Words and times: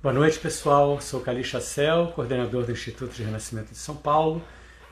Boa 0.00 0.14
noite, 0.14 0.38
pessoal. 0.38 1.00
Sou 1.00 1.20
Cali 1.20 1.42
Chacel, 1.42 2.12
coordenador 2.14 2.64
do 2.64 2.70
Instituto 2.70 3.12
de 3.12 3.24
Renascimento 3.24 3.72
de 3.72 3.78
São 3.78 3.96
Paulo, 3.96 4.40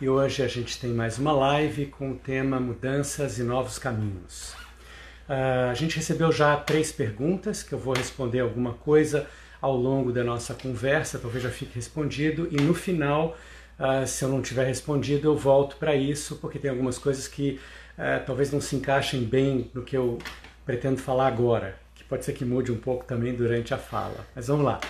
e 0.01 0.09
hoje 0.09 0.43
a 0.43 0.49
gente 0.49 0.81
tem 0.81 0.91
mais 0.91 1.17
uma 1.17 1.31
live 1.31 1.87
com 1.87 2.11
o 2.11 2.17
tema 2.17 2.59
Mudanças 2.59 3.39
e 3.39 3.45
Novos 3.45 3.79
Caminhos. 3.79 4.53
Uh, 5.29 5.71
a 5.71 5.75
gente 5.75 5.95
recebeu 5.95 6.33
já 6.33 6.57
três 6.57 6.91
perguntas 6.91 7.63
que 7.63 7.73
eu 7.73 7.79
vou 7.79 7.95
responder 7.95 8.41
alguma 8.41 8.73
coisa 8.73 9.29
ao 9.61 9.77
longo 9.77 10.11
da 10.11 10.25
nossa 10.25 10.55
conversa, 10.55 11.21
talvez 11.21 11.45
já 11.45 11.51
fique 11.51 11.77
respondido, 11.77 12.49
e 12.51 12.57
no 12.57 12.75
final, 12.75 13.37
uh, 13.79 14.05
se 14.05 14.25
eu 14.25 14.29
não 14.29 14.43
tiver 14.43 14.65
respondido, 14.65 15.29
eu 15.29 15.37
volto 15.37 15.77
para 15.77 15.95
isso, 15.95 16.35
porque 16.39 16.59
tem 16.59 16.69
algumas 16.69 16.99
coisas 16.99 17.29
que 17.29 17.61
uh, 17.97 18.27
talvez 18.27 18.51
não 18.51 18.61
se 18.61 18.75
encaixem 18.75 19.23
bem 19.23 19.71
no 19.73 19.85
que 19.85 19.97
eu 19.97 20.19
pretendo 20.65 20.97
falar 20.97 21.29
agora 21.29 21.86
pode 22.09 22.25
ser 22.25 22.33
que 22.33 22.45
mude 22.45 22.73
um 22.73 22.79
pouco 22.79 23.05
também 23.05 23.35
durante 23.35 23.75
a 23.75 23.79
fala. 23.79 24.27
Mas 24.35 24.47
vamos 24.49 24.65
lá. 24.65 24.81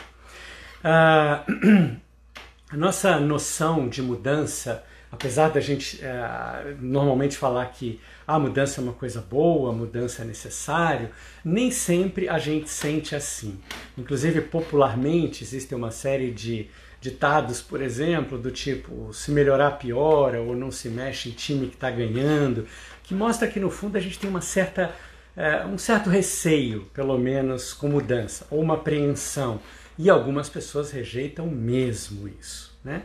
Uh, 0.85 1.97
a 2.70 2.77
nossa 2.77 3.19
noção 3.19 3.89
de 3.89 4.02
mudança, 4.02 4.84
apesar 5.11 5.51
da 5.51 5.61
gente 5.61 5.97
uh, 5.97 6.77
normalmente 6.80 7.37
falar 7.37 7.66
que 7.66 8.01
a 8.27 8.39
mudança 8.39 8.80
é 8.80 8.84
uma 8.84 8.92
coisa 8.92 9.20
boa, 9.20 9.70
a 9.70 9.73
mudança 9.73 10.23
é 10.23 10.25
necessário, 10.25 11.11
nem 11.45 11.70
sempre 11.70 12.29
a 12.29 12.39
gente 12.39 12.69
sente 12.69 13.15
assim. 13.15 13.59
Inclusive, 13.97 14.41
popularmente, 14.42 15.45
existe 15.45 15.75
uma 15.75 15.91
série 15.91 16.30
de 16.30 16.69
ditados, 17.01 17.61
por 17.61 17.80
exemplo, 17.80 18.37
do 18.37 18.51
tipo 18.51 19.12
se 19.12 19.30
melhorar 19.30 19.73
piora 19.73 20.41
ou 20.41 20.56
não 20.56 20.70
se 20.70 20.89
mexe 20.89 21.28
em 21.28 21.33
time 21.33 21.69
que 21.69 21.75
está 21.75 21.91
ganhando, 21.91 22.67
que 23.03 23.14
mostra 23.14 23.47
que 23.47 23.61
no 23.61 23.70
fundo 23.70 23.97
a 23.97 24.01
gente 24.01 24.19
tem 24.19 24.28
uma 24.28 24.41
certa 24.41 24.92
é, 25.37 25.67
um 25.67 25.77
certo 25.77 26.09
receio, 26.09 26.83
pelo 26.95 27.19
menos, 27.19 27.75
com 27.75 27.89
mudança, 27.89 28.47
ou 28.51 28.61
uma 28.61 28.75
apreensão. 28.75 29.61
E 29.99 30.09
algumas 30.09 30.49
pessoas 30.49 30.91
rejeitam 30.91 31.47
mesmo 31.47 32.29
isso. 32.29 32.77
Né? 32.85 33.03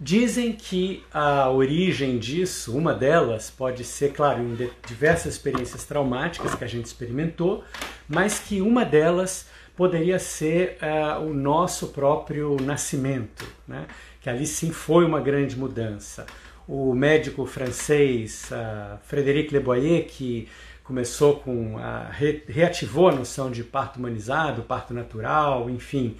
Dizem 0.00 0.52
que 0.52 1.04
a 1.12 1.48
origem 1.50 2.18
disso, 2.18 2.76
uma 2.76 2.92
delas, 2.94 3.50
pode 3.50 3.84
ser, 3.84 4.12
claro, 4.12 4.42
em 4.42 4.70
diversas 4.86 5.34
experiências 5.34 5.84
traumáticas 5.84 6.54
que 6.54 6.64
a 6.64 6.66
gente 6.66 6.86
experimentou, 6.86 7.62
mas 8.08 8.38
que 8.38 8.60
uma 8.60 8.84
delas 8.84 9.46
poderia 9.76 10.18
ser 10.18 10.76
uh, 10.82 11.24
o 11.24 11.32
nosso 11.32 11.88
próprio 11.88 12.56
nascimento, 12.60 13.46
né? 13.66 13.86
que 14.20 14.28
ali 14.28 14.46
sim 14.46 14.70
foi 14.70 15.04
uma 15.04 15.20
grande 15.20 15.56
mudança. 15.56 16.26
O 16.68 16.94
médico 16.94 17.44
francês 17.46 18.50
uh, 18.50 18.98
Frédéric 19.02 19.52
Leboyer, 19.52 20.06
que 20.06 20.48
começou 20.84 21.36
com 21.36 21.78
a, 21.78 22.10
reativou 22.48 23.08
a 23.08 23.12
noção 23.12 23.50
de 23.50 23.62
parto 23.62 23.98
humanizado, 23.98 24.62
parto 24.62 24.92
natural, 24.92 25.70
enfim. 25.70 26.16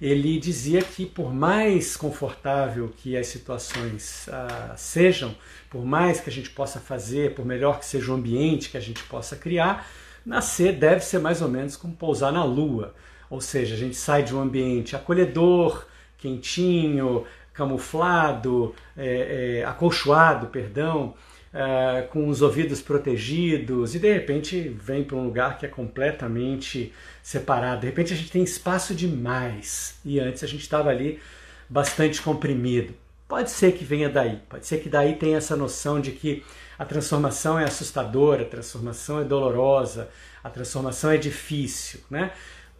Ele 0.00 0.38
dizia 0.38 0.82
que 0.82 1.06
por 1.06 1.32
mais 1.32 1.96
confortável 1.96 2.92
que 2.96 3.16
as 3.16 3.28
situações 3.28 4.28
ah, 4.28 4.74
sejam, 4.76 5.34
por 5.70 5.84
mais 5.84 6.20
que 6.20 6.28
a 6.28 6.32
gente 6.32 6.50
possa 6.50 6.80
fazer, 6.80 7.34
por 7.34 7.46
melhor 7.46 7.78
que 7.78 7.86
seja 7.86 8.10
o 8.10 8.14
ambiente 8.14 8.68
que 8.68 8.76
a 8.76 8.80
gente 8.80 9.02
possa 9.04 9.36
criar, 9.36 9.86
nascer 10.26 10.72
deve 10.72 11.00
ser 11.00 11.20
mais 11.20 11.40
ou 11.40 11.48
menos 11.48 11.76
como 11.76 11.94
pousar 11.94 12.32
na 12.32 12.44
lua. 12.44 12.94
Ou 13.30 13.40
seja, 13.40 13.74
a 13.74 13.78
gente 13.78 13.96
sai 13.96 14.22
de 14.22 14.34
um 14.34 14.40
ambiente 14.40 14.96
acolhedor, 14.96 15.86
quentinho, 16.18 17.24
camuflado, 17.52 18.74
é, 18.96 19.60
é, 19.60 19.64
acolchoado, 19.64 20.48
perdão, 20.48 21.14
uh, 21.52 22.08
com 22.08 22.28
os 22.28 22.42
ouvidos 22.42 22.80
protegidos 22.80 23.94
e 23.94 23.98
de 23.98 24.12
repente 24.12 24.68
vem 24.80 25.04
para 25.04 25.16
um 25.16 25.24
lugar 25.24 25.58
que 25.58 25.66
é 25.66 25.68
completamente 25.68 26.92
separado. 27.22 27.82
De 27.82 27.86
repente 27.86 28.12
a 28.12 28.16
gente 28.16 28.30
tem 28.30 28.42
espaço 28.42 28.94
demais 28.94 29.98
e 30.04 30.18
antes 30.18 30.42
a 30.42 30.46
gente 30.46 30.62
estava 30.62 30.90
ali 30.90 31.20
bastante 31.68 32.20
comprimido. 32.20 32.94
Pode 33.28 33.50
ser 33.50 33.72
que 33.72 33.84
venha 33.84 34.10
daí, 34.10 34.40
pode 34.48 34.66
ser 34.66 34.78
que 34.78 34.88
daí 34.88 35.16
tenha 35.16 35.38
essa 35.38 35.56
noção 35.56 36.00
de 36.00 36.12
que 36.12 36.44
a 36.78 36.84
transformação 36.84 37.58
é 37.58 37.64
assustadora, 37.64 38.42
a 38.42 38.46
transformação 38.46 39.20
é 39.20 39.24
dolorosa, 39.24 40.10
a 40.42 40.50
transformação 40.50 41.10
é 41.10 41.16
difícil, 41.16 42.00
né? 42.10 42.32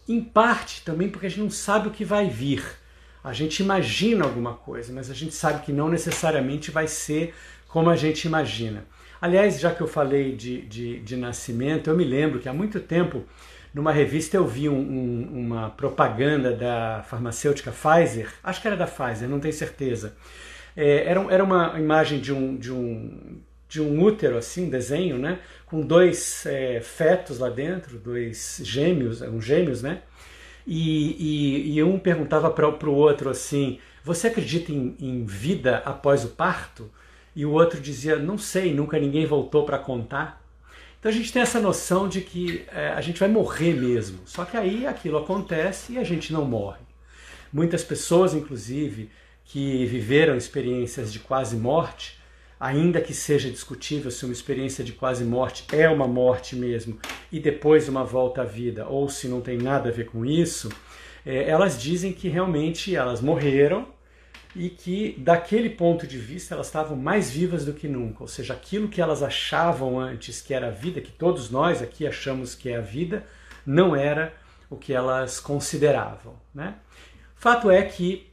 Em 0.09 0.21
parte 0.21 0.83
também 0.85 1.09
porque 1.09 1.27
a 1.27 1.29
gente 1.29 1.41
não 1.41 1.51
sabe 1.51 1.89
o 1.89 1.91
que 1.91 2.05
vai 2.05 2.29
vir. 2.29 2.63
A 3.23 3.33
gente 3.33 3.63
imagina 3.63 4.25
alguma 4.25 4.55
coisa, 4.55 4.93
mas 4.93 5.09
a 5.09 5.15
gente 5.15 5.33
sabe 5.33 5.65
que 5.65 5.73
não 5.73 5.89
necessariamente 5.89 6.73
vai 6.73 6.89
ser 6.89 7.33
como 7.73 7.89
a 7.89 7.97
gente 7.97 8.27
imagina. 8.27 8.85
Aliás, 9.19 9.59
já 9.59 9.75
que 9.75 9.81
eu 9.81 9.87
falei 9.87 10.37
de, 10.37 10.61
de, 10.61 11.01
de 11.01 11.17
nascimento, 11.17 11.89
eu 11.89 11.97
me 11.97 12.05
lembro 12.05 12.39
que 12.39 12.47
há 12.47 12.53
muito 12.53 12.79
tempo, 12.79 13.25
numa 13.73 13.91
revista, 13.91 14.37
eu 14.37 14.47
vi 14.47 14.69
um, 14.69 14.79
um, 14.79 15.47
uma 15.47 15.71
propaganda 15.71 16.55
da 16.55 17.03
farmacêutica 17.09 17.73
Pfizer, 17.73 18.31
acho 18.45 18.61
que 18.61 18.69
era 18.69 18.77
da 18.77 18.87
Pfizer, 18.87 19.27
não 19.27 19.41
tenho 19.41 19.55
certeza. 19.55 20.15
É, 20.77 21.07
era, 21.07 21.21
era 21.33 21.43
uma 21.43 21.81
imagem 21.81 22.21
de 22.21 22.31
um, 22.31 22.57
de 22.57 22.71
um, 22.71 23.41
de 23.71 23.81
um 23.81 24.03
útero, 24.03 24.37
assim, 24.37 24.69
desenho, 24.69 25.17
né? 25.17 25.39
Com 25.65 25.81
dois 25.81 26.45
é, 26.45 26.79
fetos 26.83 27.39
lá 27.39 27.49
dentro, 27.49 27.97
dois 27.97 28.61
gêmeos, 28.63 29.23
um 29.23 29.41
gêmeos, 29.41 29.83
né? 29.83 30.03
E, 30.67 31.71
e, 31.73 31.77
e 31.79 31.83
um 31.83 31.99
perguntava 31.99 32.51
para 32.51 32.69
o 32.69 32.95
outro 32.95 33.31
assim: 33.31 33.79
Você 34.05 34.27
acredita 34.27 34.71
em, 34.71 34.95
em 35.01 35.25
vida 35.25 35.79
após 35.87 36.23
o 36.23 36.29
parto? 36.29 36.91
E 37.35 37.47
o 37.47 37.53
outro 37.53 37.81
dizia, 37.81 38.17
não 38.17 38.37
sei, 38.37 38.75
nunca 38.75 38.99
ninguém 38.99 39.27
voltou 39.27 39.65
para 39.65 39.79
contar. 39.79 40.43
Então 40.99 41.11
a 41.11 41.15
gente 41.15 41.33
tem 41.33 41.43
essa 41.43 41.59
noção 41.59 42.09
de 42.09 42.21
que 42.21 42.65
é, 42.69 42.89
a 42.89 43.01
gente 43.01 43.19
vai 43.19 43.29
morrer 43.29 43.75
mesmo. 43.75 44.21
Só 44.25 44.45
que 44.45 44.57
aí 44.57 44.87
aquilo 44.87 45.19
acontece 45.19 45.95
e 45.95 45.99
a 45.99 46.05
gente 46.05 46.33
não 46.33 46.45
morre. 46.45 46.81
Muitas 47.53 47.83
pessoas, 47.83 48.35
inclusive, 48.35 49.11
que 49.45 49.85
viveram 49.87 50.37
experiências 50.37 51.13
de 51.13 51.19
quase 51.19 51.57
morte, 51.57 52.19
ainda 52.59 53.01
que 53.01 53.13
seja 53.13 53.51
discutível 53.51 54.11
se 54.11 54.25
uma 54.25 54.33
experiência 54.33 54.85
de 54.85 54.93
quase 54.93 55.25
morte 55.25 55.65
é 55.73 55.89
uma 55.89 56.07
morte 56.07 56.55
mesmo 56.55 56.97
e 57.33 57.41
depois 57.41 57.89
uma 57.89 58.05
volta 58.05 58.43
à 58.43 58.45
vida, 58.45 58.87
ou 58.87 59.09
se 59.09 59.27
não 59.27 59.41
tem 59.41 59.59
nada 59.59 59.89
a 59.89 59.93
ver 59.93 60.07
com 60.07 60.25
isso, 60.25 60.71
é, 61.27 61.49
elas 61.49 61.81
dizem 61.81 62.13
que 62.13 62.29
realmente 62.29 62.95
elas 62.95 63.21
morreram 63.21 63.89
e 64.55 64.69
que, 64.69 65.15
daquele 65.19 65.71
ponto 65.71 66.07
de 66.07 66.19
vista, 66.19 66.55
elas 66.55 66.67
estavam 66.67 66.97
mais 66.97 67.31
vivas 67.31 67.65
do 67.65 67.73
que 67.73 67.89
nunca. 67.89 68.23
Ou 68.23 68.29
seja, 68.29 68.53
aquilo 68.53 68.89
que 68.89 69.01
elas 69.01 69.23
achavam 69.23 69.99
antes 69.99 70.43
que 70.43 70.53
era 70.53 70.69
a 70.69 70.71
vida, 70.71 71.01
que 71.01 71.13
todos 71.13 71.51
nós 71.51 71.81
aqui 71.81 72.07
achamos 72.07 72.55
que 72.55 72.69
é 72.69 72.77
a 72.77 72.81
vida, 72.81 73.25
não 73.65 73.97
era 73.97 74.35
o 74.69 74.77
que 74.77 74.93
elas 74.93 75.41
consideravam. 75.41 76.35
Né? 76.55 76.75
Fato 77.35 77.71
é 77.71 77.83
que 77.83 78.31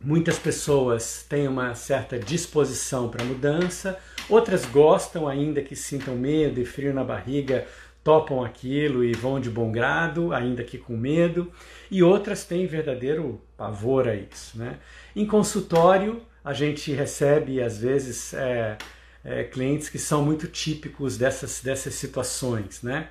muitas 0.00 0.38
pessoas 0.38 1.24
têm 1.28 1.48
uma 1.48 1.74
certa 1.74 2.18
disposição 2.18 3.08
para 3.08 3.24
mudança, 3.24 3.98
outras 4.28 4.64
gostam, 4.64 5.26
ainda 5.26 5.60
que 5.60 5.74
sintam 5.74 6.14
medo 6.14 6.60
e 6.60 6.64
frio 6.64 6.94
na 6.94 7.02
barriga, 7.02 7.66
topam 8.08 8.42
aquilo 8.42 9.04
e 9.04 9.12
vão 9.12 9.38
de 9.38 9.50
bom 9.50 9.70
grado, 9.70 10.32
ainda 10.32 10.64
que 10.64 10.78
com 10.78 10.96
medo, 10.96 11.52
e 11.90 12.02
outras 12.02 12.42
têm 12.42 12.66
verdadeiro 12.66 13.38
pavor 13.54 14.08
a 14.08 14.14
isso. 14.14 14.56
Né? 14.56 14.78
Em 15.14 15.26
consultório, 15.26 16.22
a 16.42 16.54
gente 16.54 16.90
recebe, 16.90 17.60
às 17.60 17.78
vezes, 17.78 18.32
é, 18.32 18.78
é, 19.22 19.44
clientes 19.44 19.90
que 19.90 19.98
são 19.98 20.24
muito 20.24 20.46
típicos 20.46 21.18
dessas, 21.18 21.60
dessas 21.60 21.96
situações. 21.96 22.82
Né? 22.82 23.08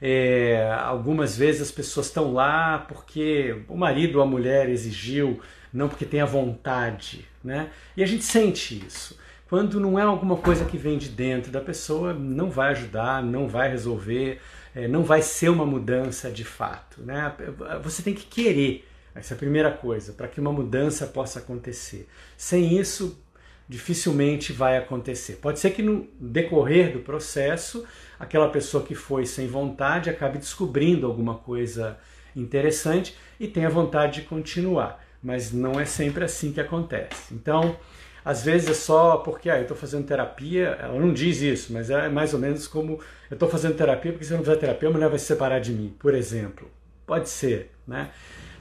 É, 0.00 0.72
algumas 0.72 1.36
vezes 1.36 1.60
as 1.60 1.70
pessoas 1.70 2.06
estão 2.06 2.32
lá 2.32 2.78
porque 2.88 3.62
o 3.68 3.76
marido 3.76 4.16
ou 4.16 4.22
a 4.22 4.26
mulher 4.26 4.70
exigiu, 4.70 5.38
não 5.70 5.86
porque 5.86 6.06
tem 6.06 6.22
a 6.22 6.24
vontade. 6.24 7.26
Né? 7.44 7.68
E 7.94 8.02
a 8.02 8.06
gente 8.06 8.24
sente 8.24 8.82
isso. 8.86 9.18
Quando 9.50 9.80
não 9.80 9.98
é 9.98 10.02
alguma 10.02 10.36
coisa 10.36 10.64
que 10.64 10.78
vem 10.78 10.96
de 10.96 11.08
dentro 11.08 11.50
da 11.50 11.60
pessoa, 11.60 12.14
não 12.14 12.48
vai 12.48 12.70
ajudar, 12.70 13.20
não 13.20 13.48
vai 13.48 13.68
resolver, 13.68 14.40
é, 14.72 14.86
não 14.86 15.02
vai 15.02 15.22
ser 15.22 15.48
uma 15.48 15.66
mudança 15.66 16.30
de 16.30 16.44
fato. 16.44 17.02
Né? 17.02 17.34
Você 17.82 18.00
tem 18.00 18.14
que 18.14 18.26
querer, 18.26 18.88
essa 19.12 19.34
é 19.34 19.36
a 19.36 19.38
primeira 19.38 19.72
coisa, 19.72 20.12
para 20.12 20.28
que 20.28 20.40
uma 20.40 20.52
mudança 20.52 21.04
possa 21.04 21.40
acontecer. 21.40 22.08
Sem 22.36 22.78
isso, 22.78 23.20
dificilmente 23.68 24.52
vai 24.52 24.76
acontecer. 24.76 25.40
Pode 25.42 25.58
ser 25.58 25.70
que 25.70 25.82
no 25.82 26.06
decorrer 26.20 26.92
do 26.92 27.00
processo, 27.00 27.84
aquela 28.20 28.50
pessoa 28.50 28.84
que 28.84 28.94
foi 28.94 29.26
sem 29.26 29.48
vontade 29.48 30.08
acabe 30.08 30.38
descobrindo 30.38 31.08
alguma 31.08 31.34
coisa 31.34 31.98
interessante 32.36 33.16
e 33.40 33.48
tenha 33.48 33.68
vontade 33.68 34.20
de 34.20 34.28
continuar, 34.28 35.04
mas 35.20 35.52
não 35.52 35.80
é 35.80 35.84
sempre 35.84 36.22
assim 36.22 36.52
que 36.52 36.60
acontece. 36.60 37.34
Então, 37.34 37.76
às 38.24 38.44
vezes 38.44 38.68
é 38.68 38.74
só 38.74 39.18
porque 39.18 39.48
ah, 39.48 39.56
eu 39.56 39.62
estou 39.62 39.76
fazendo 39.76 40.06
terapia, 40.06 40.78
ela 40.80 40.98
não 40.98 41.12
diz 41.12 41.40
isso, 41.40 41.72
mas 41.72 41.90
é 41.90 42.08
mais 42.08 42.34
ou 42.34 42.40
menos 42.40 42.66
como 42.66 43.00
eu 43.30 43.34
estou 43.34 43.48
fazendo 43.48 43.76
terapia 43.76 44.12
porque 44.12 44.24
se 44.24 44.32
eu 44.32 44.36
não 44.36 44.44
fizer 44.44 44.56
terapia 44.56 44.88
a 44.88 44.92
mulher 44.92 45.08
vai 45.08 45.18
se 45.18 45.26
separar 45.26 45.60
de 45.60 45.72
mim, 45.72 45.94
por 45.98 46.14
exemplo. 46.14 46.70
Pode 47.06 47.28
ser, 47.28 47.70
né? 47.86 48.10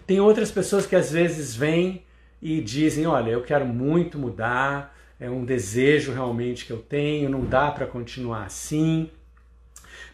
Tem 0.07 0.19
outras 0.19 0.51
pessoas 0.51 0.85
que 0.85 0.95
às 0.95 1.11
vezes 1.11 1.55
vêm 1.55 2.03
e 2.41 2.61
dizem, 2.61 3.05
olha, 3.05 3.31
eu 3.31 3.43
quero 3.43 3.65
muito 3.65 4.17
mudar, 4.17 4.95
é 5.19 5.29
um 5.29 5.43
desejo 5.43 6.13
realmente 6.13 6.65
que 6.65 6.71
eu 6.71 6.79
tenho, 6.79 7.29
não 7.29 7.43
dá 7.45 7.69
para 7.69 7.85
continuar 7.85 8.45
assim. 8.45 9.11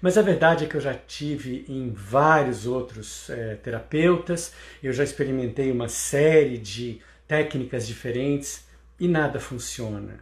Mas 0.01 0.18
a 0.18 0.21
verdade 0.21 0.65
é 0.65 0.68
que 0.68 0.75
eu 0.75 0.81
já 0.81 0.94
tive 0.94 1.65
em 1.69 1.92
vários 1.92 2.65
outros 2.65 3.30
é, 3.30 3.56
terapeutas, 3.56 4.53
eu 4.83 4.92
já 4.92 5.03
experimentei 5.03 5.71
uma 5.71 5.88
série 5.88 6.57
de 6.57 7.00
técnicas 7.27 7.88
diferentes 7.88 8.65
e 9.00 9.07
nada 9.07 9.39
funciona. 9.39 10.19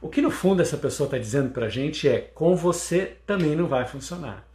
O 0.00 0.08
que 0.08 0.20
no 0.20 0.30
fundo 0.30 0.62
essa 0.62 0.76
pessoa 0.76 1.06
está 1.06 1.18
dizendo 1.18 1.50
para 1.50 1.66
a 1.66 1.70
gente 1.70 2.08
é: 2.08 2.18
com 2.34 2.54
você 2.54 3.16
também 3.26 3.56
não 3.56 3.66
vai 3.66 3.86
funcionar. 3.86 4.46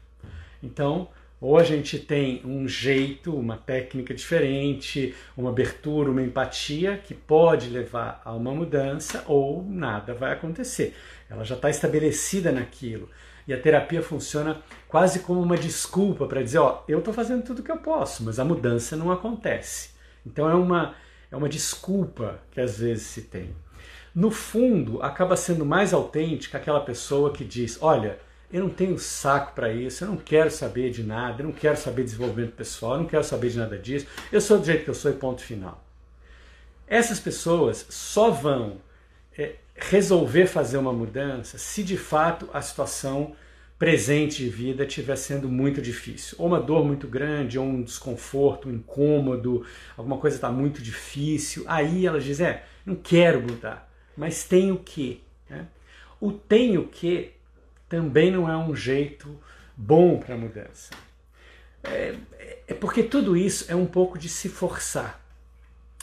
Então, 0.61 1.09
ou 1.41 1.57
a 1.57 1.63
gente 1.63 1.97
tem 1.97 2.41
um 2.45 2.67
jeito, 2.67 3.35
uma 3.35 3.57
técnica 3.57 4.13
diferente, 4.13 5.15
uma 5.35 5.49
abertura, 5.49 6.11
uma 6.11 6.21
empatia 6.21 7.01
que 7.03 7.15
pode 7.15 7.67
levar 7.67 8.21
a 8.23 8.31
uma 8.33 8.53
mudança, 8.53 9.23
ou 9.27 9.63
nada 9.63 10.13
vai 10.13 10.33
acontecer. 10.33 10.95
Ela 11.27 11.43
já 11.43 11.55
está 11.55 11.69
estabelecida 11.69 12.51
naquilo. 12.51 13.09
E 13.47 13.53
a 13.53 13.59
terapia 13.59 14.03
funciona 14.03 14.61
quase 14.87 15.21
como 15.21 15.41
uma 15.41 15.57
desculpa 15.57 16.27
para 16.27 16.43
dizer: 16.43 16.59
ó, 16.59 16.83
eu 16.87 16.99
estou 16.99 17.13
fazendo 17.13 17.43
tudo 17.43 17.59
o 17.59 17.63
que 17.63 17.71
eu 17.71 17.77
posso, 17.77 18.23
mas 18.23 18.37
a 18.37 18.45
mudança 18.45 18.95
não 18.95 19.11
acontece. 19.11 19.89
Então 20.23 20.47
é 20.47 20.53
uma, 20.53 20.93
é 21.31 21.35
uma 21.35 21.49
desculpa 21.49 22.39
que 22.51 22.59
às 22.59 22.77
vezes 22.79 23.07
se 23.07 23.21
tem. 23.21 23.55
No 24.13 24.29
fundo, 24.29 25.01
acaba 25.01 25.37
sendo 25.37 25.65
mais 25.65 25.93
autêntica 25.93 26.57
aquela 26.57 26.81
pessoa 26.81 27.31
que 27.31 27.45
diz: 27.45 27.77
olha 27.81 28.19
eu 28.51 28.61
não 28.61 28.69
tenho 28.69 28.99
saco 28.99 29.53
para 29.53 29.71
isso, 29.71 30.03
eu 30.03 30.09
não 30.09 30.17
quero 30.17 30.51
saber 30.51 30.91
de 30.91 31.03
nada, 31.03 31.41
eu 31.41 31.45
não 31.45 31.53
quero 31.53 31.77
saber 31.77 32.03
de 32.03 32.11
desenvolvimento 32.11 32.51
pessoal, 32.51 32.93
eu 32.93 32.99
não 32.99 33.05
quero 33.05 33.23
saber 33.23 33.49
de 33.49 33.57
nada 33.57 33.77
disso, 33.77 34.07
eu 34.29 34.41
sou 34.41 34.59
do 34.59 34.65
jeito 34.65 34.83
que 34.83 34.89
eu 34.89 34.93
sou 34.93 35.09
e 35.09 35.13
ponto 35.13 35.41
final. 35.41 35.81
Essas 36.85 37.19
pessoas 37.19 37.85
só 37.89 38.29
vão 38.29 38.81
é, 39.37 39.55
resolver 39.73 40.47
fazer 40.47 40.77
uma 40.77 40.91
mudança 40.91 41.57
se 41.57 41.81
de 41.81 41.95
fato 41.95 42.49
a 42.53 42.61
situação 42.61 43.33
presente 43.81 44.43
de 44.43 44.47
vida 44.47 44.85
estiver 44.85 45.15
sendo 45.15 45.49
muito 45.49 45.81
difícil. 45.81 46.35
Ou 46.37 46.45
uma 46.45 46.59
dor 46.59 46.85
muito 46.85 47.07
grande, 47.07 47.57
ou 47.57 47.65
um 47.65 47.81
desconforto, 47.81 48.69
um 48.69 48.73
incômodo, 48.73 49.65
alguma 49.97 50.19
coisa 50.19 50.35
está 50.35 50.51
muito 50.51 50.83
difícil. 50.83 51.63
Aí 51.65 52.05
elas 52.05 52.23
dizem, 52.23 52.45
é, 52.45 52.63
não 52.85 52.93
quero 52.93 53.41
mudar, 53.41 53.91
mas 54.15 54.43
tenho 54.43 54.77
que. 54.77 55.23
Né? 55.49 55.65
O 56.19 56.31
tenho 56.31 56.87
que 56.89 57.31
também 57.89 58.29
não 58.29 58.47
é 58.47 58.55
um 58.55 58.75
jeito 58.75 59.35
bom 59.75 60.19
para 60.19 60.37
mudança. 60.37 60.91
É, 61.83 62.13
é, 62.67 62.73
porque 62.75 63.01
tudo 63.01 63.35
isso 63.35 63.65
é 63.67 63.73
um 63.75 63.87
pouco 63.87 64.19
de 64.19 64.29
se 64.29 64.47
forçar. 64.47 65.19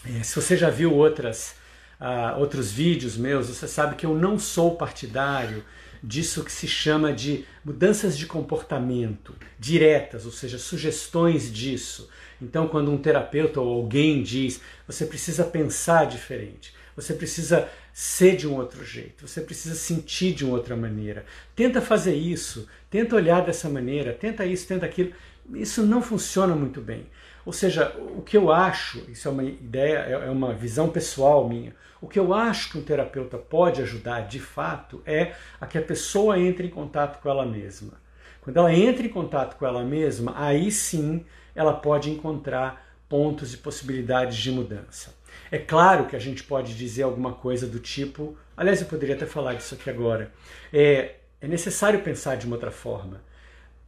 É, 0.04 0.24
se 0.24 0.34
você 0.34 0.56
já 0.56 0.68
viu 0.68 0.92
outras, 0.92 1.54
uh, 2.00 2.40
outros 2.40 2.72
vídeos 2.72 3.16
meus, 3.16 3.46
você 3.46 3.68
sabe 3.68 3.94
que 3.94 4.04
eu 4.04 4.16
não 4.16 4.36
sou 4.36 4.74
partidário 4.74 5.62
disso 6.02 6.44
que 6.44 6.52
se 6.52 6.66
chama 6.66 7.12
de 7.12 7.44
mudanças 7.64 8.16
de 8.16 8.26
comportamento 8.26 9.34
diretas, 9.58 10.24
ou 10.26 10.32
seja, 10.32 10.58
sugestões 10.58 11.52
disso. 11.52 12.08
Então, 12.40 12.68
quando 12.68 12.90
um 12.90 12.98
terapeuta 12.98 13.60
ou 13.60 13.72
alguém 13.72 14.22
diz, 14.22 14.60
você 14.86 15.04
precisa 15.04 15.44
pensar 15.44 16.06
diferente, 16.06 16.72
você 16.94 17.12
precisa 17.14 17.68
ser 17.92 18.36
de 18.36 18.46
um 18.46 18.56
outro 18.56 18.84
jeito, 18.84 19.26
você 19.26 19.40
precisa 19.40 19.74
sentir 19.74 20.32
de 20.32 20.44
uma 20.44 20.54
outra 20.54 20.76
maneira. 20.76 21.24
Tenta 21.54 21.80
fazer 21.80 22.14
isso, 22.14 22.68
tenta 22.88 23.16
olhar 23.16 23.44
dessa 23.44 23.68
maneira, 23.68 24.12
tenta 24.12 24.46
isso, 24.46 24.66
tenta 24.66 24.86
aquilo. 24.86 25.12
Isso 25.54 25.82
não 25.82 26.00
funciona 26.00 26.54
muito 26.54 26.80
bem. 26.80 27.06
Ou 27.44 27.52
seja, 27.52 27.96
o 28.16 28.22
que 28.22 28.36
eu 28.36 28.52
acho, 28.52 29.02
isso 29.08 29.26
é 29.26 29.30
uma 29.30 29.44
ideia, 29.44 29.98
é, 30.06 30.12
é 30.12 30.30
uma 30.30 30.52
visão 30.52 30.88
pessoal 30.90 31.48
minha, 31.48 31.74
o 32.00 32.08
que 32.08 32.18
eu 32.18 32.32
acho 32.32 32.70
que 32.70 32.78
um 32.78 32.82
terapeuta 32.82 33.36
pode 33.36 33.82
ajudar 33.82 34.22
de 34.22 34.38
fato 34.38 35.02
é 35.04 35.34
a 35.60 35.66
que 35.66 35.78
a 35.78 35.82
pessoa 35.82 36.38
entre 36.38 36.66
em 36.66 36.70
contato 36.70 37.20
com 37.20 37.28
ela 37.28 37.44
mesma. 37.44 37.92
Quando 38.40 38.56
ela 38.56 38.72
entra 38.72 39.04
em 39.04 39.10
contato 39.10 39.56
com 39.56 39.66
ela 39.66 39.84
mesma, 39.84 40.32
aí 40.36 40.70
sim 40.70 41.24
ela 41.54 41.72
pode 41.72 42.10
encontrar 42.10 42.86
pontos 43.08 43.52
e 43.52 43.56
possibilidades 43.56 44.36
de 44.36 44.50
mudança. 44.50 45.14
É 45.50 45.58
claro 45.58 46.06
que 46.06 46.14
a 46.14 46.18
gente 46.18 46.44
pode 46.44 46.76
dizer 46.76 47.02
alguma 47.02 47.32
coisa 47.32 47.66
do 47.66 47.78
tipo, 47.78 48.36
aliás, 48.56 48.80
eu 48.80 48.86
poderia 48.86 49.14
até 49.14 49.26
falar 49.26 49.54
disso 49.54 49.74
aqui 49.74 49.90
agora. 49.90 50.30
É, 50.72 51.16
é 51.40 51.48
necessário 51.48 52.00
pensar 52.00 52.36
de 52.36 52.46
uma 52.46 52.56
outra 52.56 52.70
forma. 52.70 53.22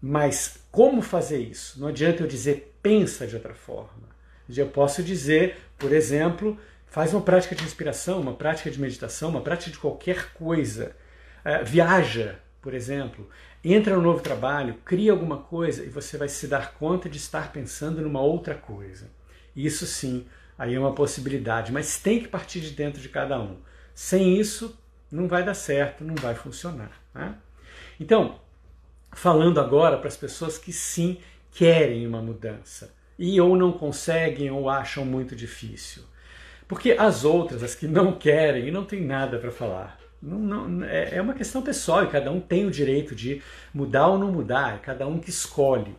Mas 0.01 0.59
como 0.71 1.03
fazer 1.03 1.39
isso? 1.39 1.79
Não 1.79 1.89
adianta 1.89 2.23
eu 2.23 2.27
dizer 2.27 2.75
pensa 2.83 3.27
de 3.27 3.37
outra 3.37 3.55
forma. 3.55 4.09
Eu 4.49 4.67
posso 4.67 5.03
dizer, 5.03 5.59
por 5.79 5.93
exemplo, 5.93 6.59
faz 6.91 7.15
uma 7.15 7.23
prática 7.23 7.55
de 7.55 7.65
inspiração, 7.65 8.21
uma 8.21 8.35
prática 8.35 8.71
de 8.71 8.81
meditação, 8.81 9.31
uma 9.31 9.41
prática 9.41 9.71
de 9.71 9.79
qualquer 9.79 10.33
coisa. 10.35 10.95
É, 11.45 11.63
viaja, 11.63 12.39
por 12.61 12.75
exemplo. 12.75 13.29
Entra 13.65 13.95
no 13.95 14.03
novo 14.03 14.23
trabalho, 14.23 14.75
cria 14.85 15.13
alguma 15.13 15.39
coisa 15.39 15.85
e 15.85 15.89
você 15.89 16.17
vai 16.17 16.29
se 16.29 16.47
dar 16.47 16.75
conta 16.75 17.09
de 17.09 17.19
estar 17.19 17.53
pensando 17.53 18.03
numa 18.03 18.21
outra 18.21 18.55
coisa. 18.55 19.11
Isso 19.55 19.87
sim 19.87 20.27
aí 20.59 20.75
é 20.75 20.79
uma 20.79 20.95
possibilidade, 20.95 21.73
mas 21.73 21.99
tem 21.99 22.21
que 22.21 22.29
partir 22.29 22.61
de 22.61 22.73
dentro 22.73 23.01
de 23.01 23.09
cada 23.09 23.41
um. 23.41 23.57
Sem 23.95 24.39
isso, 24.39 24.79
não 25.11 25.27
vai 25.27 25.43
dar 25.43 25.55
certo, 25.55 26.05
não 26.05 26.15
vai 26.15 26.35
funcionar. 26.35 26.93
Né? 27.15 27.35
Então, 27.99 28.41
falando 29.13 29.59
agora 29.59 29.97
para 29.97 30.09
as 30.09 30.17
pessoas 30.17 30.59
que 30.59 30.73
sim 30.73 31.19
querem 31.51 32.07
uma 32.07 32.21
mudança 32.21 32.95
e 33.19 33.41
ou 33.41 33.57
não 33.57 33.73
conseguem 33.73 34.51
ou 34.51 34.69
acham 34.69 35.05
muito 35.05 35.35
difícil. 35.35 36.03
Porque 36.71 36.93
as 36.93 37.25
outras, 37.25 37.65
as 37.65 37.75
que 37.75 37.89
não 37.89 38.13
querem, 38.13 38.69
e 38.69 38.71
não 38.71 38.85
tem 38.85 39.05
nada 39.05 39.41
para 39.41 39.51
falar. 39.51 39.99
Não, 40.23 40.39
não, 40.39 40.85
é, 40.85 41.17
é 41.17 41.21
uma 41.21 41.35
questão 41.35 41.63
pessoal 41.63 42.05
e 42.05 42.07
cada 42.07 42.31
um 42.31 42.41
tem 42.41 42.65
o 42.65 42.71
direito 42.71 43.13
de 43.13 43.43
mudar 43.75 44.07
ou 44.07 44.17
não 44.17 44.31
mudar, 44.31 44.77
é 44.77 44.79
cada 44.79 45.05
um 45.05 45.19
que 45.19 45.31
escolhe. 45.31 45.97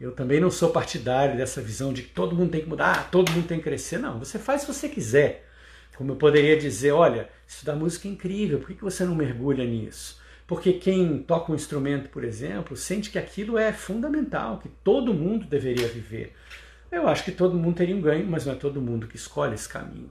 Eu 0.00 0.12
também 0.12 0.40
não 0.40 0.50
sou 0.50 0.70
partidário 0.70 1.36
dessa 1.36 1.60
visão 1.60 1.92
de 1.92 2.04
que 2.04 2.08
todo 2.08 2.34
mundo 2.34 2.52
tem 2.52 2.62
que 2.62 2.66
mudar, 2.66 3.10
todo 3.10 3.30
mundo 3.32 3.46
tem 3.46 3.58
que 3.58 3.64
crescer. 3.64 3.98
Não, 3.98 4.18
você 4.18 4.38
faz 4.38 4.62
se 4.62 4.66
você 4.66 4.88
quiser. 4.88 5.46
Como 5.94 6.12
eu 6.12 6.16
poderia 6.16 6.56
dizer, 6.56 6.92
olha, 6.92 7.28
estudar 7.46 7.74
música 7.74 8.08
é 8.08 8.10
incrível, 8.10 8.60
por 8.60 8.68
que 8.68 8.82
você 8.82 9.04
não 9.04 9.14
mergulha 9.14 9.66
nisso? 9.66 10.22
Porque 10.46 10.72
quem 10.72 11.18
toca 11.18 11.52
um 11.52 11.54
instrumento, 11.54 12.08
por 12.08 12.24
exemplo, 12.24 12.78
sente 12.78 13.10
que 13.10 13.18
aquilo 13.18 13.58
é 13.58 13.74
fundamental, 13.74 14.56
que 14.56 14.70
todo 14.82 15.12
mundo 15.12 15.44
deveria 15.44 15.86
viver. 15.86 16.32
Eu 16.94 17.08
acho 17.08 17.24
que 17.24 17.32
todo 17.32 17.56
mundo 17.56 17.76
teria 17.76 17.96
um 17.96 18.00
ganho, 18.00 18.26
mas 18.26 18.46
não 18.46 18.52
é 18.52 18.56
todo 18.56 18.80
mundo 18.80 19.06
que 19.06 19.16
escolhe 19.16 19.54
esse 19.54 19.68
caminho. 19.68 20.10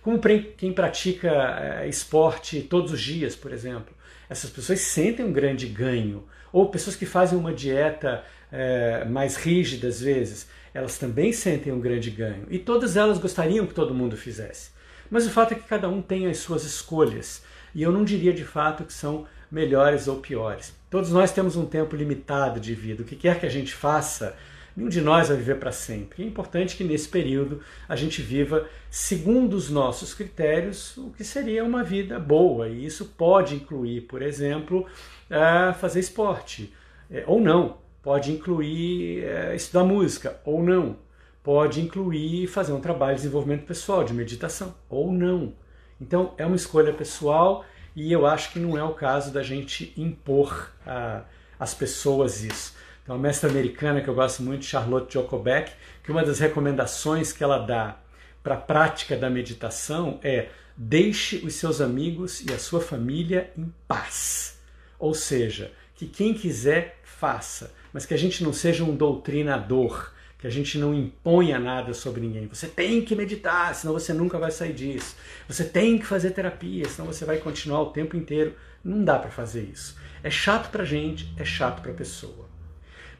Como 0.00 0.20
quem 0.56 0.72
pratica 0.72 1.28
eh, 1.28 1.88
esporte 1.88 2.60
todos 2.62 2.92
os 2.92 3.00
dias, 3.00 3.36
por 3.36 3.52
exemplo, 3.52 3.94
essas 4.28 4.50
pessoas 4.50 4.80
sentem 4.80 5.24
um 5.24 5.32
grande 5.32 5.66
ganho. 5.66 6.24
Ou 6.52 6.68
pessoas 6.68 6.96
que 6.96 7.06
fazem 7.06 7.38
uma 7.38 7.52
dieta 7.52 8.24
é, 8.50 9.04
mais 9.06 9.36
rígida 9.36 9.88
às 9.88 10.00
vezes, 10.00 10.48
elas 10.74 10.98
também 10.98 11.32
sentem 11.32 11.72
um 11.72 11.80
grande 11.80 12.10
ganho. 12.10 12.46
E 12.50 12.58
todas 12.58 12.96
elas 12.96 13.18
gostariam 13.18 13.66
que 13.66 13.74
todo 13.74 13.94
mundo 13.94 14.16
fizesse. 14.16 14.70
Mas 15.10 15.26
o 15.26 15.30
fato 15.30 15.52
é 15.52 15.54
que 15.54 15.68
cada 15.68 15.88
um 15.88 16.00
tem 16.00 16.26
as 16.26 16.38
suas 16.38 16.64
escolhas. 16.64 17.42
E 17.74 17.82
eu 17.82 17.92
não 17.92 18.04
diria 18.04 18.32
de 18.32 18.44
fato 18.44 18.84
que 18.84 18.92
são 18.92 19.26
melhores 19.50 20.08
ou 20.08 20.16
piores. 20.16 20.74
Todos 20.90 21.10
nós 21.10 21.32
temos 21.32 21.56
um 21.56 21.66
tempo 21.66 21.96
limitado 21.96 22.60
de 22.60 22.74
vida. 22.74 23.02
O 23.02 23.06
que 23.06 23.16
quer 23.16 23.38
que 23.38 23.46
a 23.46 23.50
gente 23.50 23.74
faça, 23.74 24.34
nenhum 24.76 24.88
de 24.88 25.00
nós 25.00 25.28
vai 25.28 25.36
viver 25.36 25.58
para 25.58 25.72
sempre. 25.72 26.22
é 26.22 26.26
importante 26.26 26.76
que 26.76 26.84
nesse 26.84 27.08
período 27.08 27.60
a 27.88 27.96
gente 27.96 28.22
viva 28.22 28.66
segundo 28.90 29.54
os 29.54 29.70
nossos 29.70 30.14
critérios 30.14 30.96
o 30.96 31.10
que 31.10 31.24
seria 31.24 31.64
uma 31.64 31.82
vida 31.82 32.18
boa. 32.18 32.68
E 32.68 32.84
isso 32.86 33.06
pode 33.16 33.54
incluir, 33.54 34.02
por 34.02 34.22
exemplo, 34.22 34.86
eh, 35.30 35.72
fazer 35.74 36.00
esporte. 36.00 36.72
Eh, 37.10 37.24
ou 37.26 37.40
não, 37.40 37.82
Pode 38.02 38.32
incluir 38.32 39.24
é, 39.24 39.54
estudar 39.54 39.84
música 39.84 40.40
ou 40.44 40.60
não. 40.60 40.96
Pode 41.42 41.80
incluir 41.80 42.48
fazer 42.48 42.72
um 42.72 42.80
trabalho 42.80 43.14
de 43.14 43.22
desenvolvimento 43.22 43.64
pessoal, 43.64 44.02
de 44.02 44.12
meditação 44.12 44.74
ou 44.88 45.12
não. 45.12 45.54
Então 46.00 46.34
é 46.36 46.44
uma 46.44 46.56
escolha 46.56 46.92
pessoal 46.92 47.64
e 47.94 48.12
eu 48.12 48.26
acho 48.26 48.52
que 48.52 48.58
não 48.58 48.76
é 48.76 48.82
o 48.82 48.92
caso 48.92 49.32
da 49.32 49.42
gente 49.42 49.92
impor 49.96 50.72
a, 50.84 51.22
às 51.60 51.74
pessoas 51.74 52.42
isso. 52.42 52.74
Então, 53.02 53.16
a 53.16 53.18
mestra 53.18 53.50
americana 53.50 54.00
que 54.00 54.08
eu 54.08 54.14
gosto 54.14 54.42
muito, 54.42 54.64
Charlotte 54.64 55.14
Jokobeck, 55.14 55.72
que 56.02 56.12
uma 56.12 56.24
das 56.24 56.38
recomendações 56.38 57.32
que 57.32 57.42
ela 57.42 57.58
dá 57.58 57.98
para 58.42 58.54
a 58.54 58.60
prática 58.60 59.16
da 59.16 59.28
meditação 59.28 60.20
é 60.22 60.48
deixe 60.76 61.36
os 61.44 61.54
seus 61.54 61.80
amigos 61.80 62.40
e 62.40 62.52
a 62.52 62.58
sua 62.58 62.80
família 62.80 63.50
em 63.56 63.72
paz. 63.86 64.58
Ou 64.98 65.14
seja, 65.14 65.72
que 65.94 66.06
quem 66.06 66.32
quiser 66.32 66.98
faça 67.02 67.72
mas 67.92 68.06
que 68.06 68.14
a 68.14 68.16
gente 68.16 68.42
não 68.42 68.52
seja 68.52 68.82
um 68.84 68.96
doutrinador, 68.96 70.12
que 70.38 70.46
a 70.46 70.50
gente 70.50 70.78
não 70.78 70.94
imponha 70.94 71.58
nada 71.58 71.92
sobre 71.94 72.20
ninguém. 72.20 72.46
Você 72.46 72.66
tem 72.66 73.02
que 73.02 73.14
meditar, 73.14 73.74
senão 73.74 73.92
você 73.92 74.12
nunca 74.12 74.38
vai 74.38 74.50
sair 74.50 74.72
disso. 74.72 75.14
Você 75.46 75.64
tem 75.64 75.98
que 75.98 76.06
fazer 76.06 76.30
terapia, 76.30 76.88
senão 76.88 77.06
você 77.06 77.24
vai 77.24 77.38
continuar 77.38 77.82
o 77.82 77.90
tempo 77.90 78.16
inteiro. 78.16 78.54
Não 78.82 79.04
dá 79.04 79.18
para 79.18 79.30
fazer 79.30 79.62
isso. 79.62 79.96
É 80.22 80.30
chato 80.30 80.70
para 80.70 80.84
gente, 80.84 81.32
é 81.36 81.44
chato 81.44 81.82
para 81.82 81.92
pessoa. 81.92 82.50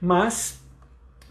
Mas, 0.04 0.60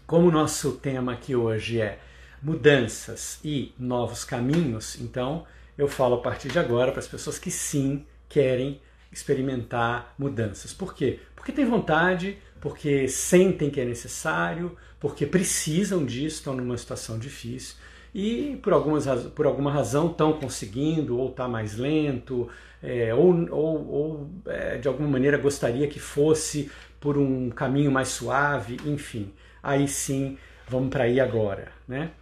como 0.06 0.28
o 0.28 0.30
nosso 0.32 0.72
tema 0.72 1.12
aqui 1.12 1.36
hoje 1.36 1.78
é 1.78 1.98
mudanças 2.42 3.38
e 3.44 3.74
novos 3.78 4.24
caminhos, 4.24 4.98
então 4.98 5.44
eu 5.76 5.86
falo 5.86 6.14
a 6.14 6.20
partir 6.22 6.48
de 6.48 6.58
agora 6.58 6.90
para 6.90 7.00
as 7.00 7.06
pessoas 7.06 7.38
que 7.38 7.50
sim 7.50 8.06
querem 8.30 8.80
experimentar 9.12 10.14
mudanças. 10.18 10.72
Por 10.72 10.94
quê? 10.94 11.20
Porque 11.36 11.52
tem 11.52 11.66
vontade, 11.66 12.38
porque 12.62 13.06
sentem 13.08 13.68
que 13.68 13.78
é 13.78 13.84
necessário, 13.84 14.74
porque 14.98 15.26
precisam 15.26 16.02
disso, 16.02 16.38
estão 16.38 16.54
numa 16.54 16.78
situação 16.78 17.18
difícil 17.18 17.76
e 18.14 18.58
por, 18.62 18.72
algumas, 18.72 19.04
por 19.34 19.44
alguma 19.44 19.70
razão 19.70 20.10
estão 20.10 20.32
conseguindo, 20.32 21.18
ou 21.18 21.28
está 21.28 21.46
mais 21.46 21.76
lento, 21.76 22.48
é, 22.82 23.14
ou, 23.14 23.34
ou, 23.50 23.88
ou 23.88 24.30
é, 24.46 24.78
de 24.78 24.88
alguma 24.88 25.10
maneira 25.10 25.36
gostaria 25.36 25.86
que 25.88 26.00
fosse 26.00 26.70
por 27.02 27.18
um 27.18 27.50
caminho 27.50 27.90
mais 27.90 28.08
suave, 28.08 28.78
enfim. 28.86 29.32
Aí 29.60 29.88
sim, 29.88 30.38
vamos 30.68 30.88
para 30.88 31.04
aí 31.04 31.20
agora. 31.20 31.68
Né? 31.86 32.12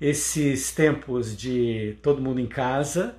Esses 0.00 0.72
tempos 0.72 1.36
de 1.36 1.98
todo 2.00 2.22
mundo 2.22 2.40
em 2.40 2.46
casa 2.46 3.16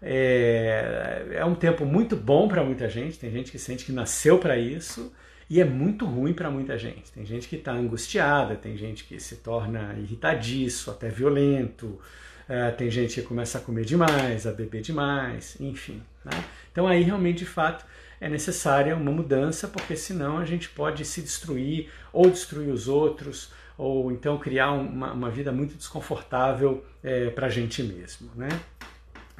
é, 0.00 1.26
é 1.32 1.44
um 1.44 1.54
tempo 1.54 1.84
muito 1.84 2.16
bom 2.16 2.48
para 2.48 2.64
muita 2.64 2.88
gente, 2.88 3.18
tem 3.18 3.30
gente 3.30 3.52
que 3.52 3.58
sente 3.58 3.84
que 3.84 3.92
nasceu 3.92 4.38
para 4.38 4.56
isso. 4.56 5.12
E 5.50 5.60
é 5.60 5.64
muito 5.66 6.06
ruim 6.06 6.32
para 6.32 6.50
muita 6.50 6.78
gente. 6.78 7.12
Tem 7.12 7.26
gente 7.26 7.46
que 7.46 7.56
está 7.56 7.72
angustiada, 7.72 8.54
tem 8.54 8.74
gente 8.74 9.04
que 9.04 9.20
se 9.20 9.36
torna 9.36 9.94
irritadiço, 9.98 10.90
até 10.90 11.10
violento, 11.10 12.00
é, 12.48 12.70
tem 12.70 12.90
gente 12.90 13.20
que 13.20 13.26
começa 13.26 13.58
a 13.58 13.60
comer 13.60 13.84
demais, 13.84 14.46
a 14.46 14.52
beber 14.52 14.80
demais, 14.80 15.60
enfim. 15.60 16.02
Né? 16.24 16.42
Então 16.70 16.86
aí 16.86 17.02
realmente, 17.02 17.40
de 17.40 17.46
fato, 17.46 17.84
é 18.22 18.28
necessária 18.28 18.94
uma 18.94 19.10
mudança, 19.10 19.66
porque 19.66 19.96
senão 19.96 20.38
a 20.38 20.44
gente 20.44 20.68
pode 20.68 21.04
se 21.04 21.20
destruir 21.20 21.90
ou 22.12 22.30
destruir 22.30 22.68
os 22.68 22.86
outros, 22.86 23.50
ou 23.76 24.12
então 24.12 24.38
criar 24.38 24.70
uma, 24.70 25.12
uma 25.12 25.28
vida 25.28 25.50
muito 25.50 25.74
desconfortável 25.74 26.84
é, 27.02 27.30
para 27.30 27.48
a 27.48 27.50
gente 27.50 27.82
mesmo. 27.82 28.30
Né? 28.36 28.48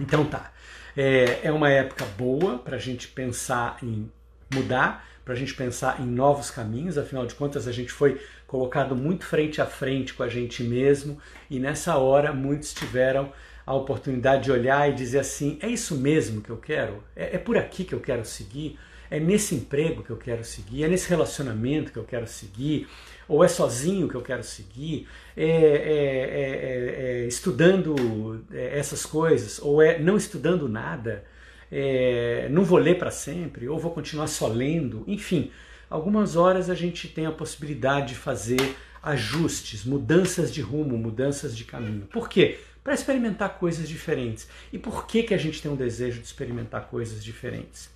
Então 0.00 0.24
tá, 0.24 0.52
é, 0.96 1.38
é 1.44 1.52
uma 1.52 1.70
época 1.70 2.04
boa 2.18 2.58
para 2.58 2.74
a 2.74 2.80
gente 2.80 3.06
pensar 3.06 3.78
em 3.84 4.10
mudar, 4.52 5.06
para 5.24 5.34
a 5.34 5.36
gente 5.36 5.54
pensar 5.54 6.00
em 6.00 6.06
novos 6.06 6.50
caminhos, 6.50 6.98
afinal 6.98 7.24
de 7.24 7.36
contas 7.36 7.68
a 7.68 7.72
gente 7.72 7.92
foi 7.92 8.20
colocado 8.48 8.96
muito 8.96 9.24
frente 9.24 9.62
a 9.62 9.66
frente 9.66 10.12
com 10.12 10.24
a 10.24 10.28
gente 10.28 10.64
mesmo 10.64 11.20
e 11.48 11.60
nessa 11.60 11.96
hora 11.98 12.32
muitos 12.32 12.74
tiveram 12.74 13.32
a 13.64 13.74
oportunidade 13.74 14.44
de 14.44 14.52
olhar 14.52 14.90
e 14.90 14.94
dizer 14.94 15.20
assim: 15.20 15.58
é 15.60 15.68
isso 15.68 15.96
mesmo 15.96 16.40
que 16.40 16.50
eu 16.50 16.56
quero? 16.56 17.02
É, 17.14 17.36
é 17.36 17.38
por 17.38 17.56
aqui 17.56 17.84
que 17.84 17.94
eu 17.94 18.00
quero 18.00 18.24
seguir? 18.24 18.78
É 19.10 19.20
nesse 19.20 19.54
emprego 19.54 20.02
que 20.02 20.10
eu 20.10 20.16
quero 20.16 20.42
seguir? 20.42 20.84
É 20.84 20.88
nesse 20.88 21.08
relacionamento 21.08 21.92
que 21.92 21.98
eu 21.98 22.04
quero 22.04 22.26
seguir? 22.26 22.88
Ou 23.28 23.44
é 23.44 23.48
sozinho 23.48 24.08
que 24.08 24.14
eu 24.14 24.22
quero 24.22 24.42
seguir? 24.42 25.06
É, 25.36 25.46
é, 25.46 27.24
é 27.24 27.26
estudando 27.26 28.42
essas 28.50 29.04
coisas? 29.04 29.58
Ou 29.60 29.82
é 29.82 29.98
não 29.98 30.16
estudando 30.16 30.66
nada? 30.68 31.24
é, 31.72 32.48
não 32.50 32.64
vou 32.64 32.78
ler 32.78 32.98
para 32.98 33.10
sempre, 33.10 33.66
ou 33.66 33.78
vou 33.78 33.90
continuar 33.90 34.26
só 34.26 34.46
lendo, 34.46 35.02
enfim, 35.06 35.50
algumas 35.88 36.36
horas 36.36 36.68
a 36.68 36.74
gente 36.74 37.08
tem 37.08 37.24
a 37.24 37.32
possibilidade 37.32 38.08
de 38.08 38.14
fazer 38.14 38.76
ajustes, 39.02 39.84
mudanças 39.84 40.52
de 40.52 40.60
rumo, 40.60 40.98
mudanças 40.98 41.56
de 41.56 41.64
caminho. 41.64 42.06
Por 42.12 42.28
quê? 42.28 42.58
Para 42.82 42.94
experimentar 42.94 43.58
coisas 43.58 43.88
diferentes. 43.88 44.48
E 44.72 44.78
por 44.78 45.06
que, 45.06 45.22
que 45.22 45.34
a 45.34 45.38
gente 45.38 45.62
tem 45.62 45.70
um 45.70 45.76
desejo 45.76 46.20
de 46.20 46.26
experimentar 46.26 46.88
coisas 46.88 47.22
diferentes? 47.22 47.90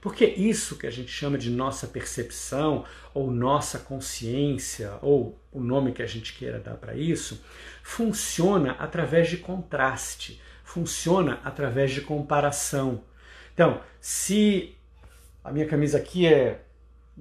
Porque 0.00 0.24
isso 0.24 0.76
que 0.76 0.86
a 0.86 0.90
gente 0.90 1.10
chama 1.10 1.36
de 1.36 1.50
nossa 1.50 1.86
percepção, 1.86 2.84
ou 3.12 3.30
nossa 3.30 3.78
consciência, 3.78 4.94
ou 5.02 5.38
o 5.52 5.60
nome 5.60 5.92
que 5.92 6.02
a 6.02 6.06
gente 6.06 6.32
queira 6.32 6.58
dar 6.58 6.74
para 6.74 6.94
isso, 6.94 7.44
funciona 7.82 8.72
através 8.72 9.28
de 9.28 9.36
contraste, 9.36 10.40
funciona 10.64 11.38
através 11.44 11.92
de 11.92 12.00
comparação. 12.00 13.02
Então, 13.52 13.82
se 14.00 14.74
a 15.44 15.52
minha 15.52 15.66
camisa 15.66 15.98
aqui 15.98 16.26
é, 16.26 16.62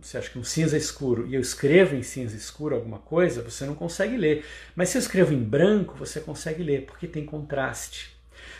você 0.02 0.18
acha 0.18 0.30
que 0.30 0.40
um 0.40 0.44
cinza 0.44 0.78
escuro, 0.78 1.28
e 1.28 1.36
eu 1.36 1.42
escrevo 1.42 1.96
em 1.96 2.04
cinza 2.04 2.36
escuro 2.36 2.76
alguma 2.76 3.00
coisa, 3.00 3.42
você 3.42 3.66
não 3.66 3.76
consegue 3.76 4.18
ler. 4.18 4.46
Mas 4.76 4.90
se 4.90 4.98
eu 4.98 5.02
escrevo 5.02 5.34
em 5.34 5.42
branco, 5.42 5.96
você 5.98 6.20
consegue 6.20 6.64
ler, 6.64 6.86
porque 6.86 7.08
tem 7.08 7.26
contraste. 7.26 8.18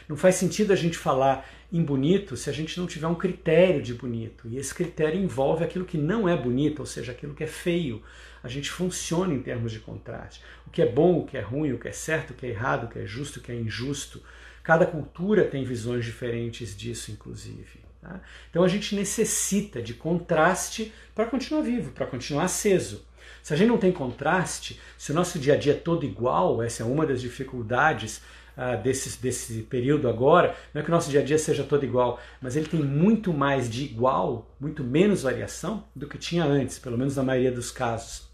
Não 0.08 0.18
faz 0.18 0.36
sentido 0.36 0.74
a 0.74 0.76
gente 0.76 0.98
falar 0.98 1.48
em 1.72 1.84
bonito 1.84 2.36
se 2.36 2.50
a 2.50 2.54
gente 2.54 2.80
não 2.80 2.88
tiver 2.88 3.08
um 3.08 3.16
critério 3.16 3.82
de 3.82 3.94
bonito. 3.94 4.48
E 4.48 4.58
esse 4.58 4.74
critério 4.74 5.20
envolve 5.20 5.64
aquilo 5.64 5.86
que 5.86 5.98
não 5.98 6.28
é 6.28 6.36
bonito, 6.36 6.80
ou 6.80 6.86
seja, 6.86 7.12
aquilo 7.12 7.36
que 7.36 7.44
é 7.44 7.48
feio. 7.48 8.02
A 8.42 8.48
gente 8.48 8.72
funciona 8.72 9.34
em 9.34 9.42
termos 9.42 9.72
de 9.72 9.80
contraste. 9.80 10.42
O 10.66 10.70
que 10.70 10.82
é 10.82 10.92
bom, 10.92 11.20
o 11.20 11.26
que 11.26 11.38
é 11.38 11.42
ruim, 11.42 11.74
o 11.74 11.80
que 11.80 11.88
é 11.88 11.92
certo, 11.92 12.32
o 12.32 12.34
que 12.34 12.46
é 12.46 12.50
errado, 12.50 12.86
o 12.86 12.88
que 12.88 13.00
é 13.00 13.06
justo, 13.06 13.40
o 13.40 13.44
que 13.44 13.52
é 13.52 13.56
injusto. 13.56 14.22
Cada 14.64 14.86
cultura 14.86 15.46
tem 15.46 15.64
visões 15.64 16.06
diferentes 16.06 16.76
disso, 16.76 17.12
inclusive. 17.12 17.89
Tá? 18.02 18.22
Então 18.50 18.64
a 18.64 18.68
gente 18.68 18.96
necessita 18.96 19.82
de 19.82 19.94
contraste 19.94 20.94
para 21.14 21.26
continuar 21.26 21.62
vivo, 21.62 21.92
para 21.92 22.06
continuar 22.06 22.46
aceso. 22.46 23.06
Se 23.44 23.54
a 23.54 23.58
gente 23.58 23.70
não 23.70 23.78
tem 23.78 23.92
contraste, 23.92 24.80
se 24.98 25.12
o 25.12 25.16
nosso 25.16 25.40
dia 25.40 25.54
a 25.54 25.58
dia 25.58 25.74
é 25.74 25.76
todo 25.76 26.06
igual, 26.06 26.62
essa 26.62 26.84
é 26.84 26.86
uma 26.86 27.06
das 27.06 27.22
dificuldades 27.22 28.22
uh, 28.58 28.82
desse, 28.82 29.22
desse 29.22 29.62
período 29.64 30.08
agora, 30.08 30.56
não 30.74 30.82
é 30.82 30.84
que 30.84 30.90
o 30.90 30.94
nosso 30.94 31.10
dia 31.10 31.22
a 31.22 31.24
dia 31.24 31.38
seja 31.38 31.64
todo 31.64 31.86
igual, 31.86 32.20
mas 32.42 32.56
ele 32.56 32.68
tem 32.68 32.82
muito 32.82 33.34
mais 33.34 33.70
de 33.70 33.86
igual, 33.86 34.50
muito 34.60 34.84
menos 34.84 35.24
variação 35.24 35.86
do 35.96 36.08
que 36.08 36.18
tinha 36.18 36.44
antes, 36.44 36.80
pelo 36.80 36.98
menos 36.98 37.16
na 37.16 37.24
maioria 37.24 37.52
dos 37.52 37.72
casos. 37.72 38.28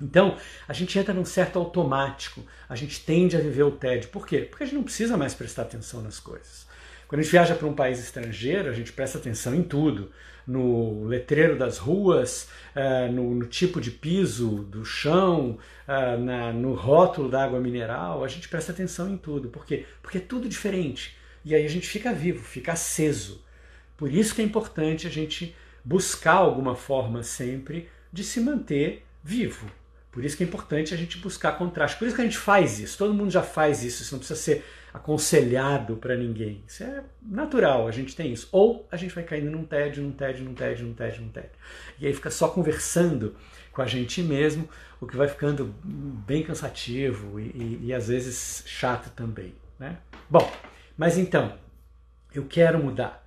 Então, 0.00 0.36
a 0.68 0.72
gente 0.72 0.98
entra 0.98 1.14
num 1.14 1.24
certo 1.24 1.58
automático, 1.58 2.42
a 2.68 2.76
gente 2.76 3.04
tende 3.04 3.36
a 3.36 3.40
viver 3.40 3.62
o 3.62 3.70
tédio. 3.70 4.10
Por 4.10 4.26
quê? 4.26 4.40
Porque 4.40 4.62
a 4.62 4.66
gente 4.66 4.76
não 4.76 4.82
precisa 4.82 5.16
mais 5.16 5.34
prestar 5.34 5.62
atenção 5.62 6.02
nas 6.02 6.20
coisas. 6.20 6.65
Quando 7.08 7.20
a 7.20 7.22
gente 7.22 7.30
viaja 7.32 7.54
para 7.54 7.66
um 7.66 7.74
país 7.74 8.00
estrangeiro, 8.00 8.68
a 8.68 8.72
gente 8.72 8.92
presta 8.92 9.18
atenção 9.18 9.54
em 9.54 9.62
tudo. 9.62 10.10
No 10.46 11.04
letreiro 11.04 11.56
das 11.56 11.78
ruas, 11.78 12.48
uh, 12.74 13.12
no, 13.12 13.34
no, 13.34 13.46
tipo 13.46 13.80
de 13.80 13.90
piso 13.90 14.64
do 14.64 14.84
chão, 14.84 15.58
uh, 15.88 16.20
na, 16.20 16.52
no 16.52 16.74
rótulo 16.74 17.28
da 17.28 17.44
água 17.44 17.60
mineral, 17.60 18.24
a 18.24 18.28
gente 18.28 18.48
presta 18.48 18.72
atenção 18.72 19.08
em 19.08 19.16
tudo. 19.16 19.48
Por 19.48 19.64
quê? 19.64 19.86
Porque 20.02 20.18
é 20.18 20.20
tudo 20.20 20.48
diferente. 20.48 21.16
E 21.44 21.54
aí 21.54 21.64
a 21.64 21.68
gente 21.68 21.86
fica 21.86 22.12
vivo, 22.12 22.42
fica 22.42 22.72
aceso. 22.72 23.44
Por 23.96 24.12
isso 24.12 24.34
que 24.34 24.42
é 24.42 24.44
importante 24.44 25.06
a 25.06 25.10
gente 25.10 25.54
buscar 25.84 26.34
alguma 26.34 26.74
forma 26.74 27.22
sempre 27.22 27.88
de 28.12 28.24
se 28.24 28.40
manter 28.40 29.04
vivo, 29.22 29.70
por 30.16 30.24
isso 30.24 30.34
que 30.34 30.42
é 30.42 30.46
importante 30.46 30.94
a 30.94 30.96
gente 30.96 31.18
buscar 31.18 31.58
contraste. 31.58 31.98
Por 31.98 32.06
isso 32.06 32.16
que 32.16 32.22
a 32.22 32.24
gente 32.24 32.38
faz 32.38 32.80
isso. 32.80 32.96
Todo 32.96 33.12
mundo 33.12 33.30
já 33.30 33.42
faz 33.42 33.84
isso. 33.84 34.02
Isso 34.02 34.14
não 34.14 34.18
precisa 34.18 34.40
ser 34.40 34.64
aconselhado 34.94 35.98
para 35.98 36.16
ninguém. 36.16 36.64
Isso 36.66 36.84
é 36.84 37.04
natural, 37.20 37.86
a 37.86 37.90
gente 37.90 38.16
tem 38.16 38.32
isso. 38.32 38.48
Ou 38.50 38.88
a 38.90 38.96
gente 38.96 39.14
vai 39.14 39.22
caindo 39.24 39.50
num 39.50 39.62
tédio, 39.62 40.02
num 40.02 40.12
tédio, 40.12 40.42
num 40.42 40.54
tédio, 40.54 40.86
num 40.86 40.94
tédio, 40.94 41.22
num 41.22 41.28
tédio. 41.28 41.50
E 42.00 42.06
aí 42.06 42.14
fica 42.14 42.30
só 42.30 42.48
conversando 42.48 43.36
com 43.70 43.82
a 43.82 43.86
gente 43.86 44.22
mesmo, 44.22 44.66
o 44.98 45.06
que 45.06 45.18
vai 45.18 45.28
ficando 45.28 45.74
bem 45.84 46.42
cansativo 46.42 47.38
e, 47.38 47.42
e, 47.42 47.80
e 47.88 47.92
às 47.92 48.08
vezes 48.08 48.62
chato 48.64 49.10
também. 49.10 49.52
Né? 49.78 49.98
Bom, 50.30 50.50
mas 50.96 51.18
então, 51.18 51.58
eu 52.34 52.46
quero 52.46 52.82
mudar. 52.82 53.22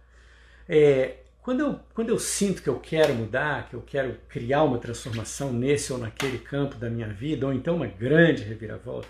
É, 0.67 1.17
quando 1.49 1.61
eu, 1.61 1.79
quando 1.95 2.09
eu 2.09 2.19
sinto 2.19 2.61
que 2.61 2.69
eu 2.69 2.79
quero 2.79 3.11
mudar, 3.15 3.67
que 3.67 3.75
eu 3.75 3.81
quero 3.81 4.15
criar 4.29 4.61
uma 4.61 4.77
transformação 4.77 5.51
nesse 5.51 5.91
ou 5.91 5.97
naquele 5.97 6.37
campo 6.37 6.75
da 6.75 6.91
minha 6.91 7.07
vida, 7.07 7.43
ou 7.47 7.51
então 7.51 7.77
uma 7.77 7.87
grande 7.87 8.43
reviravolta, 8.43 9.07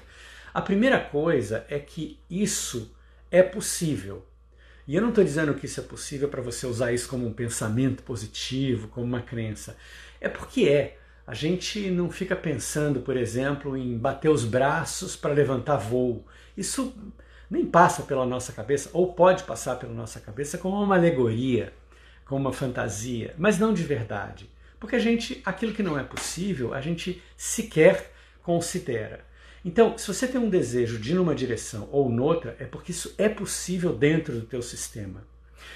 a 0.54 0.62
primeira 0.62 1.02
coisa 1.02 1.66
é 1.68 1.78
que 1.78 2.18
isso 2.30 2.96
é 3.30 3.44
possível. 3.44 4.26
E 4.88 4.96
eu 4.96 5.02
não 5.02 5.10
estou 5.10 5.22
dizendo 5.22 5.54
que 5.54 5.66
isso 5.66 5.82
é 5.82 5.84
possível 5.84 6.30
para 6.30 6.42
você 6.42 6.66
usar 6.66 6.94
isso 6.94 7.10
como 7.10 7.28
um 7.28 7.34
pensamento 7.34 8.04
positivo, 8.04 8.88
como 8.88 9.06
uma 9.06 9.22
crença. 9.22 9.76
É 10.22 10.30
porque 10.30 10.70
é. 10.70 10.98
A 11.28 11.34
gente 11.34 11.92
não 11.92 12.10
fica 12.10 12.38
pensando, 12.38 13.02
por 13.02 13.18
exemplo, 13.18 13.76
em 13.76 13.98
bater 13.98 14.30
os 14.30 14.46
braços 14.46 15.14
para 15.14 15.34
levantar 15.34 15.76
voo. 15.76 16.26
Isso 16.56 16.96
nem 17.50 17.66
passa 17.66 18.04
pela 18.04 18.26
nossa 18.26 18.54
cabeça, 18.54 18.90
ou 18.94 19.12
pode 19.14 19.44
passar 19.44 19.76
pela 19.76 19.94
nossa 19.94 20.22
cabeça 20.22 20.58
como 20.58 20.82
uma 20.82 20.96
alegoria 20.96 21.74
como 22.30 22.42
uma 22.42 22.54
fantasia, 22.54 23.34
mas 23.40 23.58
não 23.58 23.74
de 23.74 23.82
verdade. 23.82 24.48
Porque 24.80 24.96
a 24.96 25.00
gente, 25.00 25.42
aquilo 25.44 25.74
que 25.74 25.82
não 25.82 25.98
é 25.98 26.04
possível, 26.04 26.76
a 26.76 26.80
gente 26.80 27.22
sequer 27.36 28.14
considera. 28.44 29.26
Então, 29.66 29.98
se 29.98 30.08
você 30.08 30.28
tem 30.28 30.40
um 30.40 30.50
desejo 30.50 31.00
de 31.00 31.12
ir 31.12 31.16
numa 31.16 31.34
direção 31.34 31.90
ou 31.92 32.08
noutra, 32.08 32.56
é 32.60 32.66
porque 32.66 32.92
isso 32.92 33.16
é 33.18 33.28
possível 33.28 33.94
dentro 33.94 34.36
do 34.36 34.46
teu 34.46 34.62
sistema. 34.62 35.24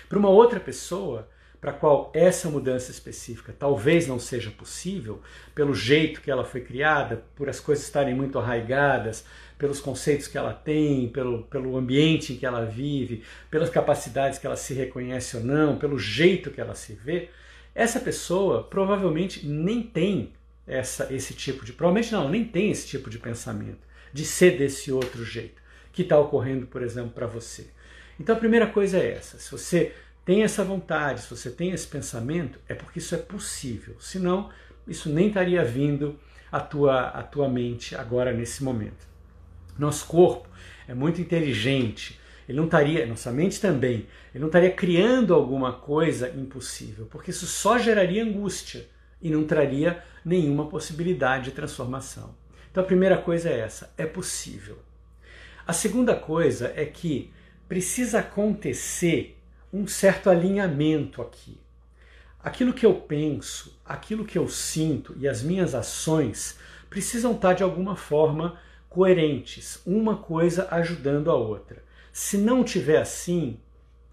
Para 0.07 0.19
uma 0.19 0.29
outra 0.29 0.59
pessoa, 0.59 1.27
para 1.63 1.71
qual 1.71 2.11
essa 2.13 2.49
mudança 2.49 2.91
específica 2.91 3.55
talvez 3.57 4.05
não 4.05 4.19
seja 4.19 4.51
possível, 4.51 5.21
pelo 5.55 5.73
jeito 5.73 6.19
que 6.19 6.29
ela 6.29 6.43
foi 6.43 6.59
criada, 6.59 7.23
por 7.37 7.47
as 7.47 7.61
coisas 7.61 7.85
estarem 7.85 8.13
muito 8.13 8.37
arraigadas, 8.37 9.23
pelos 9.57 9.79
conceitos 9.79 10.27
que 10.27 10.37
ela 10.37 10.51
tem, 10.51 11.07
pelo, 11.07 11.43
pelo 11.43 11.77
ambiente 11.77 12.33
em 12.33 12.35
que 12.35 12.45
ela 12.45 12.65
vive, 12.65 13.23
pelas 13.49 13.69
capacidades 13.69 14.37
que 14.37 14.45
ela 14.45 14.57
se 14.57 14.73
reconhece 14.73 15.37
ou 15.37 15.43
não, 15.45 15.77
pelo 15.77 15.97
jeito 15.97 16.51
que 16.51 16.59
ela 16.59 16.75
se 16.75 16.95
vê, 16.95 17.29
essa 17.73 18.01
pessoa 18.01 18.63
provavelmente 18.63 19.47
nem 19.47 19.81
tem 19.81 20.33
essa, 20.67 21.13
esse 21.13 21.33
tipo 21.33 21.63
de. 21.63 21.71
Provavelmente 21.71 22.11
não, 22.11 22.27
nem 22.27 22.43
tem 22.43 22.71
esse 22.71 22.85
tipo 22.87 23.09
de 23.09 23.19
pensamento, 23.19 23.87
de 24.11 24.25
ser 24.25 24.57
desse 24.57 24.91
outro 24.91 25.23
jeito, 25.23 25.61
que 25.93 26.01
está 26.01 26.19
ocorrendo, 26.19 26.67
por 26.67 26.83
exemplo, 26.83 27.11
para 27.11 27.25
você. 27.25 27.67
Então 28.19 28.35
a 28.35 28.39
primeira 28.39 28.67
coisa 28.67 28.97
é 28.97 29.13
essa: 29.13 29.39
se 29.39 29.49
você 29.49 29.93
tem 30.25 30.43
essa 30.43 30.63
vontade, 30.63 31.21
se 31.21 31.29
você 31.29 31.51
tem 31.51 31.71
esse 31.71 31.87
pensamento, 31.87 32.59
é 32.67 32.73
porque 32.73 32.99
isso 32.99 33.13
é 33.13 33.17
possível. 33.17 33.95
Senão, 33.99 34.49
isso 34.87 35.09
nem 35.09 35.27
estaria 35.27 35.63
vindo 35.63 36.17
à 36.51 36.59
tua, 36.59 37.07
à 37.09 37.23
tua 37.23 37.49
mente 37.49 37.95
agora 37.95 38.31
nesse 38.31 38.63
momento. 38.63 39.05
Nosso 39.77 40.05
corpo 40.05 40.47
é 40.87 40.93
muito 40.93 41.19
inteligente. 41.19 42.19
Ele 42.47 42.57
não 42.57 42.65
estaria, 42.65 43.05
nossa 43.05 43.31
mente 43.31 43.59
também, 43.59 44.07
ele 44.33 44.41
não 44.41 44.47
estaria 44.47 44.71
criando 44.71 45.33
alguma 45.33 45.73
coisa 45.73 46.29
impossível, 46.29 47.05
porque 47.05 47.31
isso 47.31 47.45
só 47.45 47.77
geraria 47.77 48.23
angústia 48.23 48.87
e 49.21 49.29
não 49.29 49.45
traria 49.45 50.03
nenhuma 50.23 50.67
possibilidade 50.67 51.45
de 51.45 51.51
transformação. 51.51 52.35
Então 52.69 52.83
a 52.83 52.87
primeira 52.87 53.17
coisa 53.17 53.49
é 53.49 53.59
essa, 53.59 53.93
é 53.97 54.05
possível. 54.05 54.77
A 55.65 55.71
segunda 55.71 56.15
coisa 56.15 56.73
é 56.75 56.85
que 56.85 57.31
precisa 57.69 58.19
acontecer 58.19 59.37
um 59.73 59.87
certo 59.87 60.29
alinhamento 60.29 61.21
aqui. 61.21 61.57
Aquilo 62.39 62.73
que 62.73 62.85
eu 62.85 62.93
penso, 62.93 63.79
aquilo 63.83 64.23
que 64.23 64.37
eu 64.37 64.47
sinto 64.47 65.15
e 65.17 65.27
as 65.27 65.41
minhas 65.41 65.73
ações 65.73 66.59
precisam 66.89 67.31
estar 67.31 67.53
de 67.53 67.63
alguma 67.63 67.95
forma 67.95 68.59
coerentes, 68.87 69.81
uma 69.85 70.17
coisa 70.17 70.67
ajudando 70.69 71.31
a 71.31 71.35
outra. 71.35 71.83
Se 72.11 72.37
não 72.37 72.63
tiver 72.63 73.01
assim, 73.01 73.57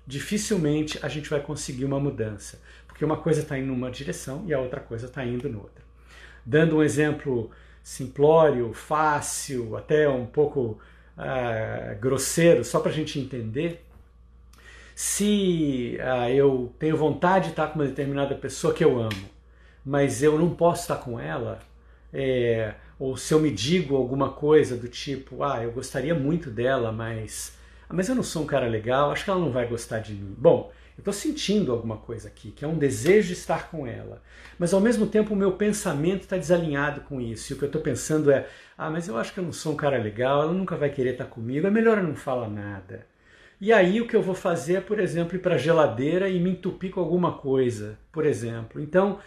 dificilmente 0.06 0.98
a 1.02 1.08
gente 1.08 1.28
vai 1.28 1.40
conseguir 1.40 1.84
uma 1.84 2.00
mudança, 2.00 2.58
porque 2.86 3.04
uma 3.04 3.18
coisa 3.18 3.42
está 3.42 3.58
indo 3.58 3.66
numa 3.66 3.90
direção 3.90 4.44
e 4.46 4.54
a 4.54 4.58
outra 4.58 4.80
coisa 4.80 5.06
está 5.06 5.22
indo 5.22 5.50
noutra. 5.50 5.84
Dando 6.46 6.76
um 6.76 6.82
exemplo 6.82 7.50
simplório, 7.82 8.72
fácil, 8.72 9.76
até 9.76 10.08
um 10.08 10.24
pouco 10.24 10.80
uh, 11.18 12.00
grosseiro, 12.00 12.64
só 12.64 12.80
para 12.80 12.90
a 12.90 12.94
gente 12.94 13.18
entender, 13.18 13.84
se 15.00 15.96
uh, 15.98 16.28
eu 16.28 16.74
tenho 16.78 16.94
vontade 16.94 17.46
de 17.46 17.50
estar 17.52 17.68
com 17.68 17.78
uma 17.78 17.86
determinada 17.86 18.34
pessoa 18.34 18.74
que 18.74 18.84
eu 18.84 19.00
amo, 19.00 19.30
mas 19.82 20.22
eu 20.22 20.38
não 20.38 20.50
posso 20.50 20.82
estar 20.82 20.96
com 20.96 21.18
ela, 21.18 21.58
é, 22.12 22.74
ou 22.98 23.16
se 23.16 23.32
eu 23.32 23.40
me 23.40 23.50
digo 23.50 23.96
alguma 23.96 24.28
coisa 24.32 24.76
do 24.76 24.88
tipo, 24.88 25.42
ah, 25.42 25.64
eu 25.64 25.72
gostaria 25.72 26.14
muito 26.14 26.50
dela, 26.50 26.92
mas, 26.92 27.56
mas 27.88 28.10
eu 28.10 28.14
não 28.14 28.22
sou 28.22 28.42
um 28.42 28.46
cara 28.46 28.66
legal, 28.66 29.10
acho 29.10 29.24
que 29.24 29.30
ela 29.30 29.40
não 29.40 29.50
vai 29.50 29.66
gostar 29.66 30.00
de 30.00 30.12
mim. 30.12 30.34
Bom, 30.36 30.70
eu 30.98 31.00
estou 31.00 31.14
sentindo 31.14 31.72
alguma 31.72 31.96
coisa 31.96 32.28
aqui, 32.28 32.50
que 32.50 32.62
é 32.62 32.68
um 32.68 32.76
desejo 32.76 33.28
de 33.28 33.32
estar 33.32 33.70
com 33.70 33.86
ela. 33.86 34.22
Mas 34.58 34.74
ao 34.74 34.82
mesmo 34.82 35.06
tempo 35.06 35.32
o 35.32 35.36
meu 35.36 35.52
pensamento 35.52 36.24
está 36.24 36.36
desalinhado 36.36 37.00
com 37.00 37.22
isso. 37.22 37.50
E 37.50 37.54
o 37.54 37.58
que 37.58 37.64
eu 37.64 37.68
estou 37.68 37.80
pensando 37.80 38.30
é: 38.30 38.46
ah, 38.76 38.90
mas 38.90 39.08
eu 39.08 39.16
acho 39.16 39.32
que 39.32 39.40
eu 39.40 39.44
não 39.44 39.52
sou 39.52 39.72
um 39.72 39.76
cara 39.76 39.96
legal, 39.96 40.42
ela 40.42 40.52
nunca 40.52 40.76
vai 40.76 40.90
querer 40.90 41.12
estar 41.12 41.24
comigo, 41.24 41.66
é 41.66 41.70
melhor 41.70 41.96
eu 41.96 42.04
não 42.04 42.14
falar 42.14 42.50
nada. 42.50 43.08
E 43.60 43.72
aí 43.72 44.00
o 44.00 44.06
que 44.06 44.16
eu 44.16 44.22
vou 44.22 44.34
fazer 44.34 44.74
é, 44.76 44.80
por 44.80 44.98
exemplo, 44.98 45.36
ir 45.36 45.40
para 45.40 45.56
a 45.56 45.58
geladeira 45.58 46.28
e 46.28 46.40
me 46.40 46.50
entupir 46.50 46.90
com 46.90 47.00
alguma 47.00 47.36
coisa, 47.36 47.98
por 48.10 48.24
exemplo. 48.24 48.80
Então, 48.80 49.20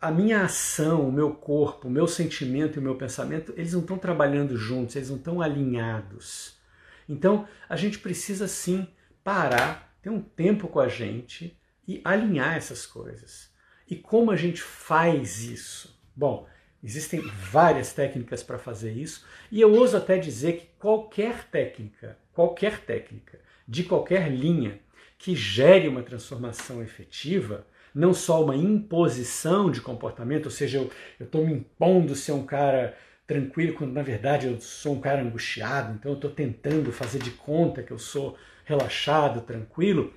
a 0.00 0.10
minha 0.10 0.42
ação, 0.42 1.06
o 1.06 1.12
meu 1.12 1.34
corpo, 1.34 1.86
o 1.86 1.90
meu 1.90 2.06
sentimento 2.06 2.76
e 2.76 2.80
o 2.80 2.82
meu 2.82 2.94
pensamento, 2.94 3.52
eles 3.56 3.74
não 3.74 3.82
estão 3.82 3.98
trabalhando 3.98 4.56
juntos, 4.56 4.96
eles 4.96 5.10
não 5.10 5.18
estão 5.18 5.42
alinhados. 5.42 6.58
Então, 7.06 7.46
a 7.68 7.76
gente 7.76 7.98
precisa 7.98 8.48
sim 8.48 8.88
parar 9.22 9.90
ter 10.00 10.08
um 10.08 10.22
tempo 10.22 10.68
com 10.68 10.80
a 10.80 10.88
gente 10.88 11.58
e 11.86 12.00
alinhar 12.04 12.56
essas 12.56 12.86
coisas. 12.86 13.50
E 13.88 13.96
como 13.96 14.30
a 14.30 14.36
gente 14.36 14.62
faz 14.62 15.42
isso? 15.42 16.00
Bom, 16.16 16.46
existem 16.82 17.20
várias 17.20 17.92
técnicas 17.92 18.42
para 18.42 18.58
fazer 18.58 18.92
isso, 18.92 19.26
e 19.50 19.60
eu 19.60 19.74
ouso 19.74 19.96
até 19.96 20.16
dizer 20.16 20.52
que 20.54 20.66
qualquer 20.78 21.44
técnica, 21.48 22.16
qualquer 22.32 22.78
técnica, 22.80 23.39
de 23.70 23.84
qualquer 23.84 24.28
linha, 24.28 24.80
que 25.16 25.36
gere 25.36 25.86
uma 25.86 26.02
transformação 26.02 26.82
efetiva, 26.82 27.64
não 27.94 28.12
só 28.12 28.42
uma 28.42 28.56
imposição 28.56 29.70
de 29.70 29.80
comportamento, 29.80 30.46
ou 30.46 30.50
seja, 30.50 30.78
eu 30.78 30.90
estou 31.20 31.46
me 31.46 31.52
impondo 31.52 32.16
ser 32.16 32.32
um 32.32 32.44
cara 32.44 32.96
tranquilo, 33.28 33.74
quando 33.74 33.92
na 33.92 34.02
verdade 34.02 34.48
eu 34.48 34.60
sou 34.60 34.94
um 34.94 35.00
cara 35.00 35.22
angustiado, 35.22 35.94
então 35.94 36.10
eu 36.10 36.16
estou 36.16 36.32
tentando 36.32 36.90
fazer 36.90 37.20
de 37.20 37.30
conta 37.30 37.80
que 37.80 37.92
eu 37.92 37.98
sou 37.98 38.36
relaxado, 38.64 39.42
tranquilo, 39.42 40.12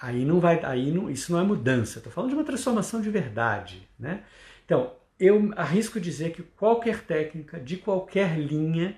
aí 0.00 0.24
não 0.24 0.40
vai, 0.40 0.58
aí 0.64 0.90
não, 0.90 1.08
isso 1.08 1.30
não 1.30 1.38
é 1.38 1.44
mudança. 1.44 1.98
Estou 1.98 2.12
falando 2.12 2.30
de 2.30 2.36
uma 2.36 2.44
transformação 2.44 3.00
de 3.00 3.08
verdade, 3.08 3.88
né? 3.96 4.24
Então, 4.64 4.96
eu 5.16 5.52
arrisco 5.54 6.00
dizer 6.00 6.32
que 6.32 6.42
qualquer 6.42 7.02
técnica 7.02 7.60
de 7.60 7.76
qualquer 7.76 8.36
linha 8.36 8.96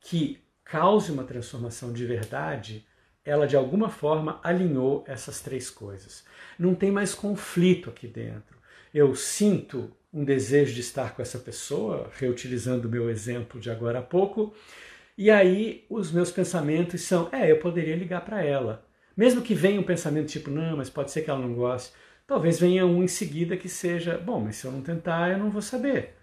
que 0.00 0.42
cause 0.64 1.12
uma 1.12 1.24
transformação 1.24 1.92
de 1.92 2.06
verdade, 2.06 2.86
ela 3.24 3.46
de 3.46 3.56
alguma 3.56 3.88
forma 3.88 4.40
alinhou 4.42 5.04
essas 5.06 5.40
três 5.40 5.68
coisas. 5.70 6.24
Não 6.58 6.74
tem 6.74 6.90
mais 6.90 7.14
conflito 7.14 7.90
aqui 7.90 8.06
dentro. 8.06 8.58
Eu 8.92 9.14
sinto 9.14 9.90
um 10.12 10.24
desejo 10.24 10.74
de 10.74 10.80
estar 10.80 11.14
com 11.14 11.22
essa 11.22 11.38
pessoa, 11.38 12.10
reutilizando 12.18 12.88
o 12.88 12.90
meu 12.90 13.08
exemplo 13.08 13.60
de 13.60 13.70
agora 13.70 14.00
há 14.00 14.02
pouco, 14.02 14.52
e 15.16 15.30
aí 15.30 15.84
os 15.88 16.10
meus 16.10 16.30
pensamentos 16.30 17.02
são: 17.02 17.28
é, 17.30 17.50
eu 17.50 17.58
poderia 17.58 17.96
ligar 17.96 18.24
para 18.24 18.42
ela. 18.42 18.84
Mesmo 19.16 19.42
que 19.42 19.54
venha 19.54 19.80
um 19.80 19.84
pensamento 19.84 20.28
tipo: 20.28 20.50
não, 20.50 20.76
mas 20.76 20.90
pode 20.90 21.10
ser 21.10 21.22
que 21.22 21.30
ela 21.30 21.38
não 21.38 21.54
goste. 21.54 21.92
Talvez 22.26 22.58
venha 22.58 22.86
um 22.86 23.02
em 23.02 23.08
seguida 23.08 23.56
que 23.56 23.68
seja: 23.68 24.18
bom, 24.18 24.40
mas 24.40 24.56
se 24.56 24.66
eu 24.66 24.72
não 24.72 24.82
tentar, 24.82 25.30
eu 25.30 25.38
não 25.38 25.50
vou 25.50 25.62
saber. 25.62 26.14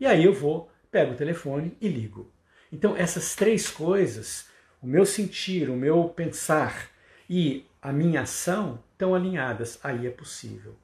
E 0.00 0.06
aí 0.06 0.24
eu 0.24 0.32
vou, 0.32 0.70
pego 0.90 1.12
o 1.12 1.16
telefone 1.16 1.76
e 1.80 1.88
ligo. 1.88 2.32
Então, 2.72 2.96
essas 2.96 3.34
três 3.34 3.68
coisas, 3.68 4.45
o 4.82 4.86
meu 4.86 5.06
sentir, 5.06 5.68
o 5.70 5.76
meu 5.76 6.08
pensar 6.08 6.90
e 7.28 7.66
a 7.80 7.92
minha 7.92 8.22
ação, 8.22 8.82
estão 8.92 9.14
alinhadas. 9.14 9.78
Aí 9.82 10.06
é 10.06 10.10
possível. 10.10 10.74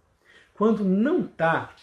Quando 0.55 0.85
não 0.85 1.25
está, 1.25 1.75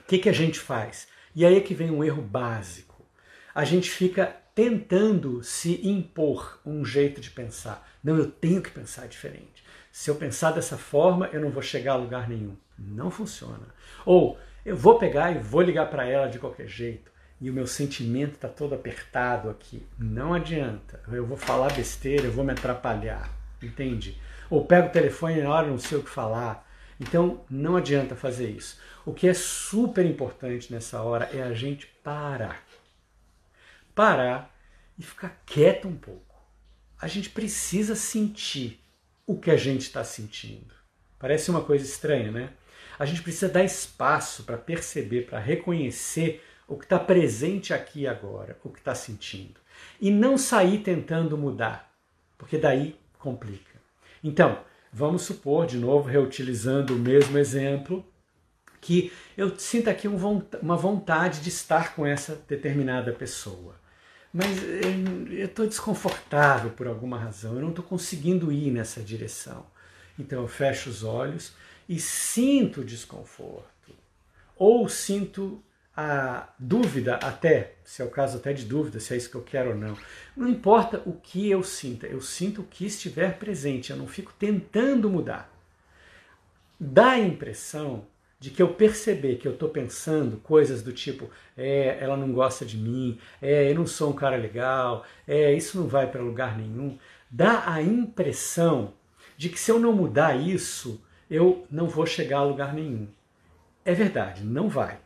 o 0.00 0.04
que, 0.04 0.18
que 0.18 0.28
a 0.28 0.32
gente 0.32 0.58
faz? 0.58 1.08
E 1.34 1.44
aí 1.44 1.56
é 1.56 1.60
que 1.60 1.74
vem 1.74 1.90
um 1.90 2.04
erro 2.04 2.22
básico. 2.22 3.04
A 3.54 3.64
gente 3.64 3.90
fica 3.90 4.36
tentando 4.54 5.42
se 5.42 5.86
impor 5.86 6.60
um 6.64 6.84
jeito 6.84 7.20
de 7.20 7.30
pensar. 7.30 7.88
Não, 8.02 8.16
eu 8.16 8.30
tenho 8.30 8.62
que 8.62 8.70
pensar 8.70 9.08
diferente. 9.08 9.64
Se 9.90 10.10
eu 10.10 10.14
pensar 10.14 10.52
dessa 10.52 10.76
forma, 10.76 11.28
eu 11.32 11.40
não 11.40 11.50
vou 11.50 11.62
chegar 11.62 11.92
a 11.92 11.96
lugar 11.96 12.28
nenhum. 12.28 12.56
Não 12.78 13.10
funciona. 13.10 13.66
Ou 14.04 14.38
eu 14.64 14.76
vou 14.76 14.98
pegar 14.98 15.32
e 15.32 15.38
vou 15.38 15.60
ligar 15.60 15.90
para 15.90 16.06
ela 16.06 16.28
de 16.28 16.38
qualquer 16.38 16.66
jeito 16.66 17.13
e 17.44 17.50
o 17.50 17.52
meu 17.52 17.66
sentimento 17.66 18.34
está 18.34 18.48
todo 18.48 18.74
apertado 18.74 19.50
aqui. 19.50 19.86
Não 19.98 20.32
adianta. 20.32 21.00
Eu 21.08 21.26
vou 21.26 21.36
falar 21.36 21.72
besteira, 21.72 22.24
eu 22.24 22.32
vou 22.32 22.44
me 22.44 22.52
atrapalhar. 22.52 23.30
Entende? 23.62 24.18
Ou 24.48 24.64
pego 24.64 24.88
o 24.88 24.92
telefone 24.92 25.42
na 25.42 25.50
hora 25.50 25.66
não 25.66 25.78
sei 25.78 25.98
o 25.98 26.02
que 26.02 26.10
falar. 26.10 26.66
Então 26.98 27.44
não 27.50 27.76
adianta 27.76 28.16
fazer 28.16 28.48
isso. 28.48 28.78
O 29.04 29.12
que 29.12 29.28
é 29.28 29.34
super 29.34 30.06
importante 30.06 30.72
nessa 30.72 31.02
hora 31.02 31.28
é 31.32 31.42
a 31.42 31.52
gente 31.52 31.86
parar 32.02 32.64
parar 33.94 34.54
e 34.98 35.02
ficar 35.02 35.42
quieto 35.46 35.86
um 35.86 35.96
pouco. 35.96 36.34
A 37.00 37.06
gente 37.06 37.30
precisa 37.30 37.94
sentir 37.94 38.80
o 39.26 39.38
que 39.38 39.50
a 39.50 39.56
gente 39.56 39.82
está 39.82 40.02
sentindo. 40.02 40.74
Parece 41.18 41.50
uma 41.50 41.62
coisa 41.62 41.84
estranha, 41.84 42.30
né? 42.30 42.50
A 42.98 43.06
gente 43.06 43.22
precisa 43.22 43.48
dar 43.48 43.64
espaço 43.64 44.44
para 44.44 44.56
perceber, 44.56 45.26
para 45.26 45.38
reconhecer 45.38 46.42
o 46.66 46.76
que 46.76 46.84
está 46.84 46.98
presente 46.98 47.72
aqui 47.72 48.06
agora, 48.06 48.58
o 48.64 48.70
que 48.70 48.78
está 48.78 48.94
sentindo. 48.94 49.60
E 50.00 50.10
não 50.10 50.38
sair 50.38 50.78
tentando 50.78 51.36
mudar, 51.36 51.92
porque 52.38 52.58
daí 52.58 52.98
complica. 53.18 53.74
Então, 54.22 54.58
vamos 54.92 55.22
supor, 55.22 55.66
de 55.66 55.76
novo, 55.76 56.08
reutilizando 56.08 56.94
o 56.94 56.98
mesmo 56.98 57.38
exemplo, 57.38 58.04
que 58.80 59.12
eu 59.36 59.58
sinto 59.58 59.88
aqui 59.88 60.06
uma 60.08 60.76
vontade 60.76 61.40
de 61.40 61.48
estar 61.48 61.94
com 61.94 62.06
essa 62.06 62.36
determinada 62.48 63.12
pessoa 63.12 63.74
mas 64.34 64.64
eu 65.30 65.44
estou 65.46 65.64
desconfortável 65.64 66.72
por 66.72 66.88
alguma 66.88 67.16
razão, 67.16 67.54
eu 67.54 67.62
não 67.62 67.68
estou 67.68 67.84
conseguindo 67.84 68.50
ir 68.50 68.72
nessa 68.72 69.00
direção. 69.00 69.64
Então 70.18 70.42
eu 70.42 70.48
fecho 70.48 70.90
os 70.90 71.04
olhos 71.04 71.52
e 71.88 72.00
sinto 72.00 72.84
desconforto. 72.84 73.94
Ou 74.56 74.88
sinto 74.88 75.62
a 75.96 76.48
dúvida 76.58 77.16
até, 77.16 77.74
se 77.84 78.02
é 78.02 78.04
o 78.04 78.10
caso 78.10 78.38
até 78.38 78.52
de 78.52 78.64
dúvida, 78.64 78.98
se 78.98 79.14
é 79.14 79.16
isso 79.16 79.30
que 79.30 79.36
eu 79.36 79.42
quero 79.42 79.70
ou 79.70 79.76
não. 79.76 79.96
Não 80.36 80.48
importa 80.48 81.02
o 81.06 81.12
que 81.12 81.48
eu 81.48 81.62
sinta, 81.62 82.06
eu 82.06 82.20
sinto 82.20 82.62
o 82.62 82.64
que 82.64 82.86
estiver 82.86 83.38
presente, 83.38 83.90
eu 83.90 83.96
não 83.96 84.06
fico 84.06 84.32
tentando 84.38 85.08
mudar. 85.08 85.52
Dá 86.78 87.10
a 87.10 87.20
impressão 87.20 88.06
de 88.40 88.50
que 88.50 88.60
eu 88.60 88.74
perceber 88.74 89.36
que 89.36 89.46
eu 89.46 89.52
estou 89.52 89.68
pensando 89.68 90.36
coisas 90.38 90.82
do 90.82 90.92
tipo, 90.92 91.30
é, 91.56 91.96
ela 92.00 92.16
não 92.16 92.32
gosta 92.32 92.66
de 92.66 92.76
mim, 92.76 93.18
é, 93.40 93.70
eu 93.70 93.74
não 93.74 93.86
sou 93.86 94.10
um 94.10 94.14
cara 94.14 94.36
legal, 94.36 95.06
é, 95.26 95.54
isso 95.54 95.78
não 95.78 95.86
vai 95.86 96.10
para 96.10 96.20
lugar 96.20 96.58
nenhum, 96.58 96.98
dá 97.30 97.72
a 97.72 97.80
impressão 97.80 98.92
de 99.36 99.48
que 99.48 99.58
se 99.58 99.70
eu 99.70 99.78
não 99.78 99.92
mudar 99.92 100.34
isso, 100.34 101.02
eu 101.30 101.66
não 101.70 101.88
vou 101.88 102.04
chegar 102.04 102.38
a 102.38 102.44
lugar 102.44 102.74
nenhum. 102.74 103.08
É 103.84 103.94
verdade, 103.94 104.44
não 104.44 104.68
vai. 104.68 105.03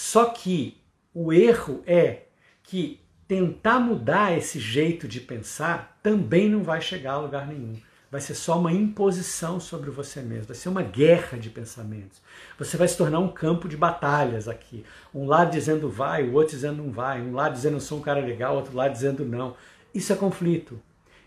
Só 0.00 0.26
que 0.26 0.80
o 1.12 1.32
erro 1.32 1.82
é 1.84 2.22
que 2.62 3.00
tentar 3.26 3.80
mudar 3.80 4.32
esse 4.32 4.60
jeito 4.60 5.08
de 5.08 5.18
pensar 5.18 5.98
também 6.00 6.48
não 6.48 6.62
vai 6.62 6.80
chegar 6.80 7.14
a 7.14 7.18
lugar 7.18 7.48
nenhum. 7.48 7.76
vai 8.08 8.20
ser 8.20 8.36
só 8.36 8.60
uma 8.60 8.72
imposição 8.72 9.58
sobre 9.58 9.90
você 9.90 10.22
mesmo, 10.22 10.46
vai 10.46 10.54
ser 10.54 10.68
uma 10.68 10.84
guerra 10.84 11.36
de 11.36 11.50
pensamentos. 11.50 12.22
Você 12.56 12.76
vai 12.76 12.86
se 12.86 12.96
tornar 12.96 13.18
um 13.18 13.32
campo 13.32 13.68
de 13.68 13.76
batalhas 13.76 14.46
aqui. 14.46 14.84
Um 15.12 15.26
lado 15.26 15.50
dizendo 15.50 15.90
vai, 15.90 16.22
o 16.22 16.34
outro 16.34 16.54
dizendo 16.54 16.80
não 16.80 16.92
vai, 16.92 17.20
um 17.20 17.34
lado 17.34 17.54
dizendo 17.54 17.80
sou 17.80 17.98
um 17.98 18.02
cara 18.02 18.20
legal, 18.20 18.54
outro 18.54 18.76
lado 18.76 18.92
dizendo 18.92 19.24
não. 19.24 19.56
Isso 19.92 20.12
é 20.12 20.16
conflito. 20.16 20.80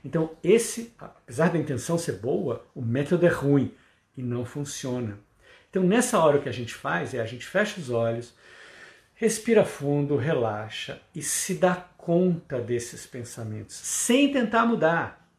Então, 0.04 0.32
esse, 0.42 0.94
apesar 0.98 1.50
da 1.50 1.60
intenção 1.60 1.98
ser 1.98 2.14
boa, 2.14 2.66
o 2.74 2.82
método 2.82 3.26
é 3.26 3.30
ruim 3.30 3.74
e 4.18 4.24
não 4.24 4.46
funciona. 4.46 5.20
Então, 5.70 5.84
nessa 5.84 6.18
hora 6.18 6.38
o 6.38 6.42
que 6.42 6.50
a 6.50 6.54
gente 6.54 6.74
faz 6.74 7.14
é 7.14 7.20
a 7.20 7.26
gente 7.26 7.46
fecha 7.46 7.82
os 7.82 7.90
olhos, 7.90 8.34
respira 9.22 9.64
fundo, 9.64 10.16
relaxa 10.16 11.00
e 11.14 11.22
se 11.22 11.54
dá 11.54 11.76
conta 11.76 12.60
desses 12.60 13.06
pensamentos, 13.06 13.76
sem 13.76 14.32
tentar 14.32 14.66
mudar, 14.66 15.30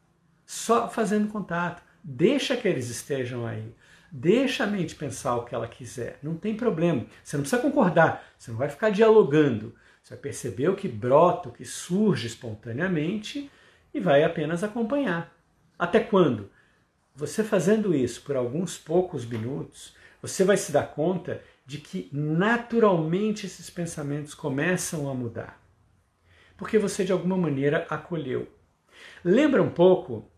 só 0.45 0.87
fazendo 0.87 1.27
contato. 1.27 1.83
Deixa 2.01 2.55
que 2.55 2.65
eles 2.65 2.87
estejam 2.87 3.45
aí. 3.45 3.75
Deixa 4.09 4.63
a 4.63 4.67
mente 4.67 4.95
pensar 4.95 5.35
o 5.35 5.43
que 5.43 5.53
ela 5.53 5.67
quiser. 5.67 6.17
Não 6.23 6.37
tem 6.37 6.55
problema. 6.55 7.05
Você 7.21 7.35
não 7.35 7.41
precisa 7.41 7.61
concordar. 7.61 8.23
Você 8.37 8.51
não 8.51 8.57
vai 8.57 8.69
ficar 8.69 8.89
dialogando. 8.89 9.75
Você 10.01 10.13
vai 10.13 10.21
perceber 10.21 10.69
o 10.69 10.77
que 10.77 10.87
brota, 10.87 11.49
o 11.49 11.51
que 11.51 11.65
surge 11.65 12.27
espontaneamente 12.27 13.51
e 13.93 13.99
vai 13.99 14.23
apenas 14.23 14.63
acompanhar. 14.63 15.35
Até 15.77 15.99
quando? 15.99 16.49
Você 17.17 17.43
fazendo 17.43 17.93
isso 17.93 18.21
por 18.21 18.37
alguns 18.37 18.77
poucos 18.77 19.25
minutos, 19.25 19.93
você 20.21 20.45
vai 20.45 20.55
se 20.55 20.71
dar 20.71 20.87
conta 20.87 21.41
de 21.65 21.77
que 21.77 22.09
naturalmente 22.11 23.45
esses 23.45 23.69
pensamentos 23.69 24.33
começam 24.33 25.09
a 25.09 25.13
mudar. 25.13 25.61
Porque 26.57 26.77
você 26.77 27.03
de 27.03 27.11
alguma 27.11 27.37
maneira 27.37 27.87
acolheu. 27.89 28.47
Lembra 29.23 29.61
um 29.61 29.69
pouco, 29.69 30.29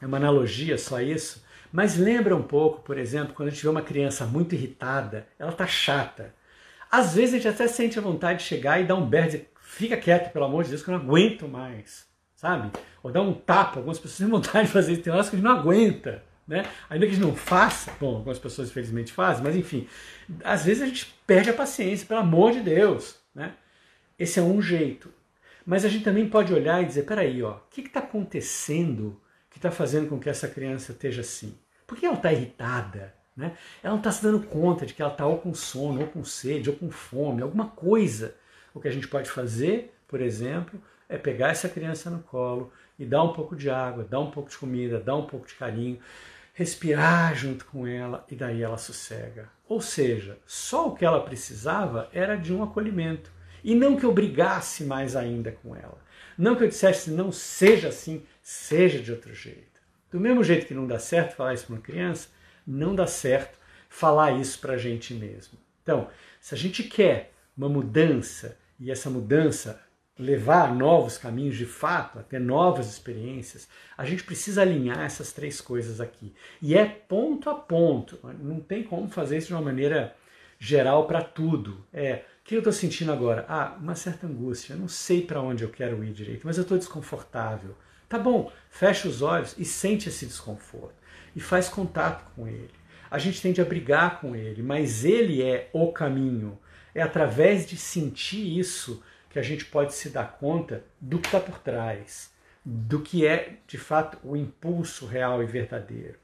é 0.00 0.06
uma 0.06 0.16
analogia 0.16 0.78
só 0.78 1.00
isso, 1.00 1.44
mas 1.72 1.96
lembra 1.96 2.36
um 2.36 2.42
pouco, 2.42 2.82
por 2.82 2.98
exemplo, 2.98 3.34
quando 3.34 3.48
a 3.48 3.50
gente 3.50 3.62
vê 3.62 3.68
uma 3.68 3.82
criança 3.82 4.26
muito 4.26 4.54
irritada, 4.54 5.26
ela 5.38 5.50
está 5.50 5.66
chata. 5.66 6.34
Às 6.90 7.14
vezes 7.14 7.34
a 7.34 7.36
gente 7.38 7.48
até 7.48 7.66
sente 7.66 7.98
a 7.98 8.02
vontade 8.02 8.40
de 8.40 8.44
chegar 8.44 8.80
e 8.80 8.84
dar 8.84 8.94
um 8.94 9.06
berro, 9.06 9.40
fica 9.62 9.96
quieto, 9.96 10.32
pelo 10.32 10.44
amor 10.44 10.64
de 10.64 10.70
Deus, 10.70 10.82
que 10.82 10.90
eu 10.90 10.98
não 10.98 11.02
aguento 11.02 11.48
mais, 11.48 12.06
sabe? 12.36 12.70
Ou 13.02 13.10
dar 13.10 13.22
um 13.22 13.32
tapa, 13.32 13.78
algumas 13.78 13.98
pessoas 13.98 14.18
têm 14.18 14.28
vontade 14.28 14.66
de 14.66 14.72
fazer 14.72 14.92
isso, 14.92 15.02
tem 15.02 15.12
horas 15.12 15.30
que 15.30 15.36
a 15.36 15.38
gente 15.38 15.48
não 15.48 15.58
aguenta. 15.58 16.22
Né? 16.52 16.66
Ainda 16.90 17.06
que 17.06 17.12
a 17.12 17.14
gente 17.14 17.24
não 17.24 17.34
faça, 17.34 17.90
bom, 17.98 18.16
algumas 18.16 18.38
pessoas 18.38 18.68
infelizmente 18.68 19.10
fazem, 19.10 19.42
mas 19.42 19.56
enfim, 19.56 19.88
às 20.44 20.66
vezes 20.66 20.82
a 20.82 20.86
gente 20.86 21.06
perde 21.26 21.48
a 21.48 21.54
paciência, 21.54 22.06
pelo 22.06 22.20
amor 22.20 22.52
de 22.52 22.60
Deus. 22.60 23.16
Né? 23.34 23.54
Esse 24.18 24.38
é 24.38 24.42
um 24.42 24.60
jeito. 24.60 25.10
Mas 25.64 25.82
a 25.82 25.88
gente 25.88 26.04
também 26.04 26.28
pode 26.28 26.52
olhar 26.52 26.82
e 26.82 26.84
dizer: 26.84 27.04
peraí, 27.04 27.42
ó, 27.42 27.52
o 27.52 27.60
que 27.70 27.80
está 27.80 28.00
acontecendo 28.00 29.18
que 29.48 29.56
está 29.56 29.70
fazendo 29.70 30.10
com 30.10 30.18
que 30.18 30.28
essa 30.28 30.46
criança 30.46 30.92
esteja 30.92 31.22
assim? 31.22 31.56
Por 31.86 31.96
que 31.96 32.04
ela 32.04 32.16
está 32.16 32.30
irritada? 32.30 33.14
Né? 33.34 33.56
Ela 33.82 33.92
não 33.92 34.00
está 34.00 34.12
se 34.12 34.22
dando 34.22 34.46
conta 34.46 34.84
de 34.84 34.92
que 34.92 35.00
ela 35.00 35.10
está 35.10 35.26
ou 35.26 35.38
com 35.38 35.54
sono, 35.54 36.02
ou 36.02 36.06
com 36.06 36.22
sede, 36.22 36.68
ou 36.68 36.76
com 36.76 36.90
fome, 36.90 37.40
alguma 37.40 37.68
coisa. 37.68 38.34
O 38.74 38.80
que 38.80 38.88
a 38.88 38.92
gente 38.92 39.08
pode 39.08 39.30
fazer, 39.30 39.94
por 40.06 40.20
exemplo, 40.20 40.78
é 41.08 41.16
pegar 41.16 41.48
essa 41.48 41.66
criança 41.66 42.10
no 42.10 42.18
colo 42.18 42.70
e 42.98 43.06
dar 43.06 43.22
um 43.22 43.32
pouco 43.32 43.56
de 43.56 43.70
água, 43.70 44.04
dar 44.04 44.20
um 44.20 44.30
pouco 44.30 44.50
de 44.50 44.58
comida, 44.58 45.00
dar 45.00 45.16
um 45.16 45.24
pouco 45.24 45.46
de 45.46 45.54
carinho, 45.54 45.98
respirar 46.52 47.34
junto 47.34 47.64
com 47.64 47.86
ela 47.86 48.26
e 48.30 48.34
daí 48.34 48.62
ela 48.62 48.76
sossega. 48.76 49.48
Ou 49.68 49.80
seja, 49.80 50.38
só 50.46 50.88
o 50.88 50.94
que 50.94 51.04
ela 51.04 51.24
precisava 51.24 52.08
era 52.12 52.36
de 52.36 52.52
um 52.52 52.62
acolhimento. 52.62 53.30
E 53.64 53.74
não 53.74 53.96
que 53.96 54.04
eu 54.04 54.12
brigasse 54.12 54.84
mais 54.84 55.16
ainda 55.16 55.52
com 55.52 55.74
ela. 55.74 55.98
Não 56.36 56.56
que 56.56 56.64
eu 56.64 56.68
dissesse 56.68 57.10
não 57.10 57.30
seja 57.30 57.88
assim, 57.88 58.24
seja 58.42 58.98
de 58.98 59.12
outro 59.12 59.34
jeito. 59.34 59.80
Do 60.10 60.20
mesmo 60.20 60.44
jeito 60.44 60.66
que 60.66 60.74
não 60.74 60.86
dá 60.86 60.98
certo 60.98 61.36
falar 61.36 61.54
isso 61.54 61.66
para 61.66 61.76
uma 61.76 61.82
criança, 61.82 62.28
não 62.66 62.94
dá 62.94 63.06
certo 63.06 63.58
falar 63.88 64.32
isso 64.32 64.58
para 64.58 64.74
a 64.74 64.78
gente 64.78 65.14
mesmo. 65.14 65.58
Então, 65.82 66.08
se 66.40 66.54
a 66.54 66.58
gente 66.58 66.82
quer 66.82 67.32
uma 67.56 67.68
mudança 67.68 68.58
e 68.78 68.90
essa 68.90 69.08
mudança 69.08 69.80
levar 70.18 70.74
novos 70.74 71.16
caminhos 71.16 71.56
de 71.56 71.64
fato, 71.64 72.18
a 72.18 72.22
ter 72.22 72.38
novas 72.38 72.88
experiências, 72.88 73.68
a 73.96 74.04
gente 74.04 74.24
precisa 74.24 74.62
alinhar 74.62 75.00
essas 75.00 75.32
três 75.32 75.60
coisas 75.60 76.00
aqui. 76.00 76.34
E 76.60 76.76
é 76.76 76.84
ponto 76.84 77.48
a 77.48 77.54
ponto. 77.54 78.18
Não 78.40 78.60
tem 78.60 78.82
como 78.82 79.08
fazer 79.08 79.38
isso 79.38 79.48
de 79.48 79.54
uma 79.54 79.62
maneira 79.62 80.14
geral 80.58 81.06
para 81.06 81.22
tudo. 81.22 81.84
É, 81.92 82.24
o 82.40 82.44
que 82.44 82.54
eu 82.54 82.58
estou 82.58 82.72
sentindo 82.72 83.10
agora? 83.12 83.44
Ah, 83.48 83.76
uma 83.80 83.94
certa 83.94 84.26
angústia. 84.26 84.74
Eu 84.74 84.78
não 84.78 84.88
sei 84.88 85.22
para 85.22 85.40
onde 85.40 85.64
eu 85.64 85.70
quero 85.70 86.04
ir 86.04 86.12
direito, 86.12 86.46
mas 86.46 86.56
eu 86.56 86.62
estou 86.62 86.78
desconfortável. 86.78 87.74
Tá 88.08 88.18
bom, 88.18 88.52
fecha 88.68 89.08
os 89.08 89.22
olhos 89.22 89.54
e 89.58 89.64
sente 89.64 90.08
esse 90.08 90.26
desconforto. 90.26 90.94
E 91.34 91.40
faz 91.40 91.68
contato 91.68 92.30
com 92.36 92.46
ele. 92.46 92.70
A 93.10 93.18
gente 93.18 93.40
tende 93.40 93.60
a 93.60 93.64
brigar 93.64 94.20
com 94.20 94.36
ele, 94.36 94.62
mas 94.62 95.04
ele 95.04 95.42
é 95.42 95.70
o 95.72 95.90
caminho. 95.90 96.58
É 96.94 97.00
através 97.00 97.66
de 97.66 97.76
sentir 97.76 98.58
isso 98.58 99.02
que 99.32 99.38
a 99.38 99.42
gente 99.42 99.64
pode 99.64 99.94
se 99.94 100.10
dar 100.10 100.36
conta 100.38 100.84
do 101.00 101.18
que 101.18 101.26
está 101.26 101.40
por 101.40 101.58
trás, 101.58 102.30
do 102.64 103.00
que 103.00 103.26
é 103.26 103.54
de 103.66 103.78
fato 103.78 104.18
o 104.22 104.36
impulso 104.36 105.06
real 105.06 105.42
e 105.42 105.46
verdadeiro. 105.46 106.18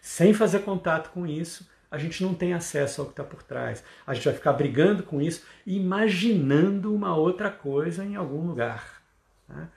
Sem 0.00 0.34
fazer 0.34 0.60
contato 0.60 1.10
com 1.10 1.26
isso, 1.26 1.68
a 1.90 1.96
gente 1.96 2.22
não 2.22 2.34
tem 2.34 2.52
acesso 2.52 3.00
ao 3.00 3.06
que 3.06 3.12
está 3.12 3.24
por 3.24 3.42
trás. 3.42 3.82
A 4.06 4.12
gente 4.12 4.24
vai 4.24 4.34
ficar 4.34 4.52
brigando 4.52 5.02
com 5.02 5.22
isso, 5.22 5.46
imaginando 5.66 6.94
uma 6.94 7.16
outra 7.16 7.50
coisa 7.50 8.04
em 8.04 8.16
algum 8.16 8.46
lugar. 8.46 9.02
Né? 9.48 9.68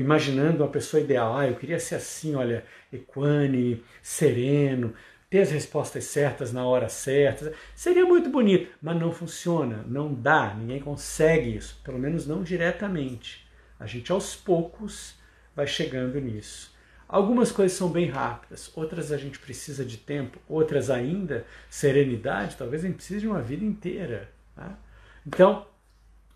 Imaginando 0.00 0.62
uma 0.62 0.70
pessoa 0.70 1.02
ideal, 1.02 1.36
ah, 1.36 1.46
eu 1.46 1.56
queria 1.56 1.78
ser 1.78 1.96
assim, 1.96 2.34
olha, 2.34 2.64
equânime, 2.90 3.84
sereno, 4.02 4.94
ter 5.34 5.40
as 5.40 5.50
respostas 5.50 6.04
certas 6.04 6.52
na 6.52 6.64
hora 6.64 6.88
certa. 6.88 7.52
Seria 7.74 8.06
muito 8.06 8.30
bonito, 8.30 8.70
mas 8.80 8.96
não 8.96 9.10
funciona, 9.10 9.84
não 9.84 10.14
dá, 10.14 10.54
ninguém 10.54 10.78
consegue 10.78 11.56
isso, 11.56 11.80
pelo 11.82 11.98
menos 11.98 12.24
não 12.24 12.44
diretamente. 12.44 13.44
A 13.80 13.84
gente 13.84 14.12
aos 14.12 14.36
poucos 14.36 15.16
vai 15.56 15.66
chegando 15.66 16.20
nisso. 16.20 16.72
Algumas 17.08 17.50
coisas 17.50 17.76
são 17.76 17.90
bem 17.90 18.08
rápidas, 18.08 18.70
outras 18.76 19.10
a 19.10 19.16
gente 19.16 19.40
precisa 19.40 19.84
de 19.84 19.96
tempo, 19.96 20.38
outras 20.48 20.88
ainda, 20.88 21.44
serenidade, 21.68 22.54
talvez 22.54 22.84
a 22.84 22.86
gente 22.86 22.96
precise 22.98 23.18
de 23.18 23.26
uma 23.26 23.42
vida 23.42 23.64
inteira. 23.64 24.30
Tá? 24.54 24.78
Então, 25.26 25.66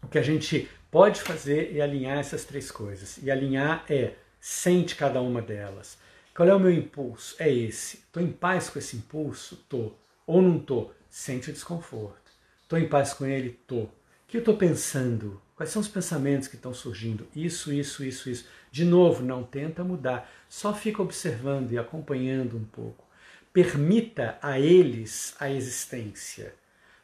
o 0.03 0.09
que 0.09 0.19
a 0.19 0.23
gente 0.23 0.69
pode 0.91 1.23
fazer 1.23 1.77
é 1.77 1.81
alinhar 1.83 2.19
essas 2.19 2.45
três 2.45 2.69
coisas. 2.69 3.17
E 3.23 3.31
alinhar 3.31 3.85
é 3.89 4.15
sente 4.41 4.97
cada 4.97 5.21
uma 5.21 5.41
delas. 5.41 5.97
Qual 6.39 6.49
é 6.49 6.55
o 6.55 6.61
meu 6.61 6.71
impulso? 6.71 7.35
É 7.41 7.53
esse. 7.53 7.97
Estou 7.97 8.23
em 8.23 8.31
paz 8.31 8.71
com 8.71 8.79
esse 8.79 8.97
impulso? 8.97 9.57
Tô. 9.69 9.91
Ou 10.25 10.41
não 10.41 10.61
tô? 10.61 10.93
Sente 11.11 11.51
o 11.51 11.53
desconforto. 11.53 12.31
Estou 12.63 12.79
em 12.79 12.89
paz 12.89 13.13
com 13.13 13.27
ele? 13.27 13.59
Tô. 13.67 13.81
O 13.81 13.91
que 14.29 14.37
eu 14.37 14.39
estou 14.39 14.57
pensando? 14.57 15.43
Quais 15.57 15.71
são 15.71 15.83
os 15.83 15.89
pensamentos 15.89 16.47
que 16.47 16.55
estão 16.55 16.73
surgindo? 16.73 17.27
Isso, 17.35 17.73
isso, 17.73 18.05
isso, 18.05 18.31
isso. 18.31 18.47
De 18.71 18.85
novo, 18.85 19.25
não 19.25 19.43
tenta 19.43 19.83
mudar. 19.83 20.31
Só 20.49 20.73
fica 20.73 21.03
observando 21.03 21.73
e 21.73 21.79
acompanhando 21.79 22.57
um 22.57 22.65
pouco. 22.67 23.05
Permita 23.53 24.39
a 24.41 24.61
eles 24.61 25.35
a 25.41 25.51
existência. 25.51 26.55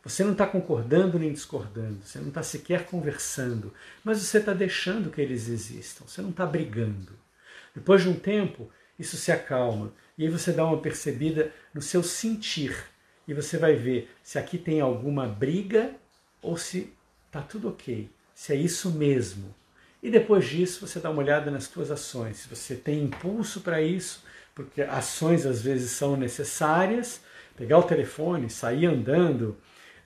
Você 0.04 0.22
não 0.22 0.30
está 0.30 0.46
concordando 0.46 1.18
nem 1.18 1.32
discordando, 1.32 2.04
você 2.04 2.20
não 2.20 2.28
está 2.28 2.44
sequer 2.44 2.86
conversando, 2.86 3.74
mas 4.04 4.18
você 4.18 4.38
está 4.38 4.52
deixando 4.52 5.10
que 5.10 5.20
eles 5.20 5.48
existam, 5.48 6.06
você 6.06 6.22
não 6.22 6.30
está 6.30 6.46
brigando. 6.46 7.18
Depois 7.74 8.02
de 8.02 8.08
um 8.10 8.14
tempo, 8.14 8.70
isso 8.98 9.16
se 9.16 9.32
acalma. 9.32 9.92
E 10.16 10.24
aí 10.24 10.30
você 10.30 10.52
dá 10.52 10.64
uma 10.64 10.80
percebida 10.80 11.52
no 11.72 11.82
seu 11.82 12.02
sentir. 12.02 12.76
E 13.26 13.34
você 13.34 13.56
vai 13.56 13.74
ver 13.74 14.10
se 14.22 14.38
aqui 14.38 14.58
tem 14.58 14.80
alguma 14.80 15.26
briga 15.26 15.92
ou 16.42 16.56
se 16.56 16.92
está 17.26 17.40
tudo 17.40 17.68
ok. 17.68 18.10
Se 18.34 18.52
é 18.52 18.56
isso 18.56 18.90
mesmo. 18.90 19.54
E 20.02 20.10
depois 20.10 20.46
disso 20.46 20.86
você 20.86 21.00
dá 21.00 21.10
uma 21.10 21.22
olhada 21.22 21.50
nas 21.50 21.64
suas 21.64 21.90
ações. 21.90 22.38
Se 22.38 22.48
você 22.48 22.76
tem 22.76 23.04
impulso 23.04 23.62
para 23.62 23.80
isso, 23.80 24.22
porque 24.54 24.82
ações 24.82 25.46
às 25.46 25.62
vezes 25.62 25.92
são 25.92 26.16
necessárias, 26.16 27.22
pegar 27.56 27.78
o 27.78 27.82
telefone, 27.82 28.50
sair 28.50 28.86
andando, 28.86 29.56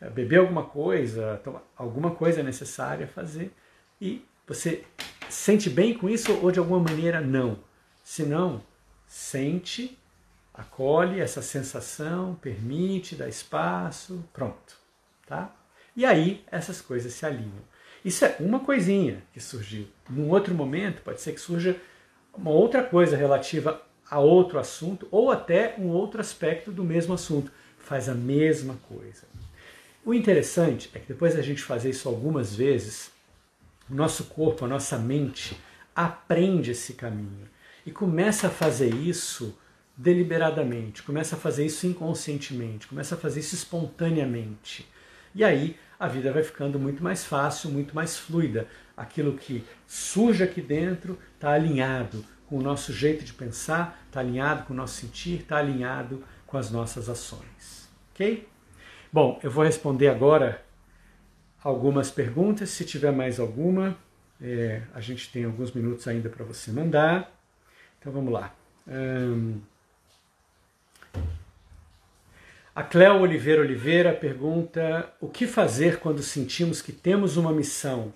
eh, 0.01 0.09
beber 0.09 0.39
alguma 0.39 0.65
coisa, 0.65 1.43
alguma 1.77 2.13
coisa 2.13 2.41
é 2.41 2.43
necessária 2.43 3.09
fazer. 3.09 3.53
E 4.01 4.25
você 4.47 4.85
sente 5.29 5.69
bem 5.69 5.93
com 5.93 6.09
isso 6.09 6.33
ou 6.43 6.51
de 6.51 6.59
alguma 6.59 6.81
maneira 6.81 7.21
não? 7.21 7.59
Se 8.05 8.23
não, 8.23 8.63
sente, 9.09 9.99
acolhe 10.53 11.19
essa 11.19 11.41
sensação, 11.41 12.35
permite, 12.35 13.17
dá 13.17 13.27
espaço, 13.27 14.23
pronto, 14.33 14.77
tá? 15.27 15.55
E 15.97 16.05
aí 16.05 16.45
essas 16.51 16.81
coisas 16.81 17.15
se 17.15 17.25
alinham. 17.25 17.67
Isso 18.05 18.25
é 18.25 18.37
uma 18.39 18.61
coisinha 18.61 19.23
que 19.33 19.41
surgiu. 19.41 19.89
Num 20.09 20.29
outro 20.31 20.55
momento 20.55 21.03
pode 21.03 21.21
ser 21.21 21.33
que 21.33 21.41
surja 21.41 21.81
uma 22.33 22.51
outra 22.51 22.85
coisa 22.85 23.17
relativa 23.17 23.83
a 24.09 24.21
outro 24.21 24.59
assunto 24.59 25.09
ou 25.11 25.31
até 25.31 25.75
um 25.79 25.89
outro 25.89 26.21
aspecto 26.21 26.71
do 26.71 26.85
mesmo 26.85 27.15
assunto. 27.15 27.51
Faz 27.79 28.09
a 28.09 28.15
mesma 28.15 28.79
coisa. 28.89 29.27
O 30.05 30.15
interessante 30.15 30.91
é 30.95 30.99
que 30.99 31.09
depois 31.09 31.35
da 31.35 31.43
gente 31.43 31.63
fazer 31.63 31.91
isso 31.91 32.09
algumas 32.09 32.55
vezes, 32.55 33.11
o 33.91 33.95
nosso 33.95 34.25
corpo, 34.25 34.65
a 34.65 34.69
nossa 34.69 34.99
mente 34.99 35.59
aprende 35.95 36.71
esse 36.71 36.95
caminho 36.95 37.49
e 37.89 37.91
começa 37.91 38.49
a 38.49 38.51
fazer 38.51 38.95
isso 38.95 39.57
deliberadamente, 39.97 41.03
começa 41.03 41.37
a 41.37 41.39
fazer 41.39 41.65
isso 41.65 41.87
inconscientemente, 41.87 42.87
começa 42.87 43.15
a 43.15 43.19
fazer 43.19 43.41
isso 43.41 43.55
espontaneamente. 43.55 44.87
E 45.35 45.43
aí 45.43 45.75
a 45.99 46.07
vida 46.07 46.31
vai 46.31 46.43
ficando 46.43 46.79
muito 46.79 47.03
mais 47.03 47.25
fácil, 47.25 47.71
muito 47.71 47.95
mais 47.95 48.19
fluida. 48.19 48.69
Aquilo 48.95 49.39
que 49.39 49.65
surge 49.87 50.43
aqui 50.43 50.61
dentro 50.61 51.19
está 51.35 51.53
alinhado 51.53 52.23
com 52.47 52.59
o 52.59 52.63
nosso 52.63 52.93
jeito 52.93 53.25
de 53.25 53.33
pensar, 53.33 53.99
está 54.07 54.21
alinhado 54.21 54.65
com 54.65 54.75
o 54.75 54.77
nosso 54.77 55.01
sentir, 55.01 55.41
está 55.41 55.57
alinhado 55.57 56.23
com 56.47 56.59
as 56.59 56.71
nossas 56.71 57.09
ações. 57.09 57.89
Ok? 58.13 58.47
Bom, 59.11 59.41
eu 59.43 59.51
vou 59.51 59.65
responder 59.65 60.09
agora 60.09 60.63
algumas 61.65 62.11
perguntas. 62.11 62.69
Se 62.69 62.85
tiver 62.85 63.13
mais 63.13 63.41
alguma, 63.41 63.97
é, 64.39 64.83
a 64.93 65.01
gente 65.01 65.33
tem 65.33 65.47
alguns 65.47 65.73
minutos 65.73 66.07
ainda 66.07 66.29
para 66.29 66.45
você 66.45 66.71
mandar. 66.71 67.38
Então 67.99 68.13
vamos 68.13 68.33
lá. 68.33 68.55
Hum... 68.87 69.61
A 72.79 72.83
Cléo 72.85 73.23
Oliveira 73.23 73.61
Oliveira 73.61 74.13
pergunta: 74.13 75.13
o 75.21 75.29
que 75.29 75.49
fazer 75.49 75.99
quando 75.99 76.23
sentimos 76.23 76.81
que 76.81 76.93
temos 76.93 77.37
uma 77.37 77.53
missão, 77.53 78.15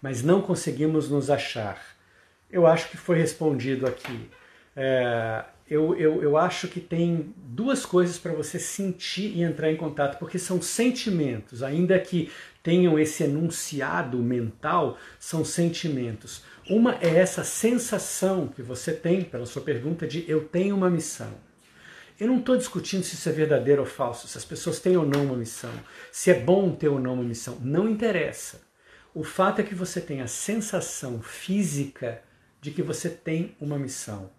mas 0.00 0.22
não 0.22 0.40
conseguimos 0.40 1.10
nos 1.10 1.30
achar? 1.30 1.82
Eu 2.48 2.64
acho 2.64 2.88
que 2.90 2.96
foi 2.96 3.18
respondido 3.18 3.88
aqui. 3.88 4.30
É, 4.76 5.44
eu, 5.68 5.94
eu, 5.96 6.22
eu 6.22 6.36
acho 6.36 6.68
que 6.68 6.80
tem 6.80 7.32
duas 7.36 7.86
coisas 7.86 8.18
para 8.18 8.32
você 8.32 8.58
sentir 8.58 9.34
e 9.34 9.42
entrar 9.42 9.72
em 9.72 9.76
contato, 9.76 10.18
porque 10.18 10.38
são 10.38 10.60
sentimentos, 10.60 11.62
ainda 11.62 11.98
que 11.98 12.30
tenham 12.62 12.98
esse 12.98 13.24
enunciado 13.24 14.18
mental, 14.18 14.98
são 15.18 15.44
sentimentos. 15.44 16.42
Uma 16.68 16.96
é 17.00 17.16
essa 17.16 17.44
sensação 17.44 18.48
que 18.48 18.62
você 18.62 18.92
tem, 18.92 19.22
pela 19.22 19.46
sua 19.46 19.62
pergunta, 19.62 20.06
de 20.06 20.24
eu 20.28 20.44
tenho 20.44 20.76
uma 20.76 20.90
missão. 20.90 21.32
Eu 22.20 22.28
não 22.28 22.38
estou 22.38 22.56
discutindo 22.56 23.02
se 23.02 23.14
isso 23.14 23.28
é 23.28 23.32
verdadeiro 23.32 23.82
ou 23.82 23.86
falso, 23.86 24.28
se 24.28 24.38
as 24.38 24.44
pessoas 24.44 24.78
têm 24.78 24.96
ou 24.96 25.06
não 25.06 25.24
uma 25.24 25.36
missão, 25.36 25.72
se 26.12 26.30
é 26.30 26.34
bom 26.34 26.70
ter 26.70 26.88
ou 26.88 27.00
não 27.00 27.14
uma 27.14 27.24
missão. 27.24 27.58
Não 27.60 27.88
interessa. 27.88 28.62
O 29.14 29.24
fato 29.24 29.60
é 29.60 29.64
que 29.64 29.74
você 29.74 30.00
tem 30.00 30.20
a 30.20 30.26
sensação 30.26 31.20
física 31.22 32.22
de 32.60 32.70
que 32.70 32.82
você 32.82 33.08
tem 33.08 33.56
uma 33.60 33.78
missão. 33.78 34.30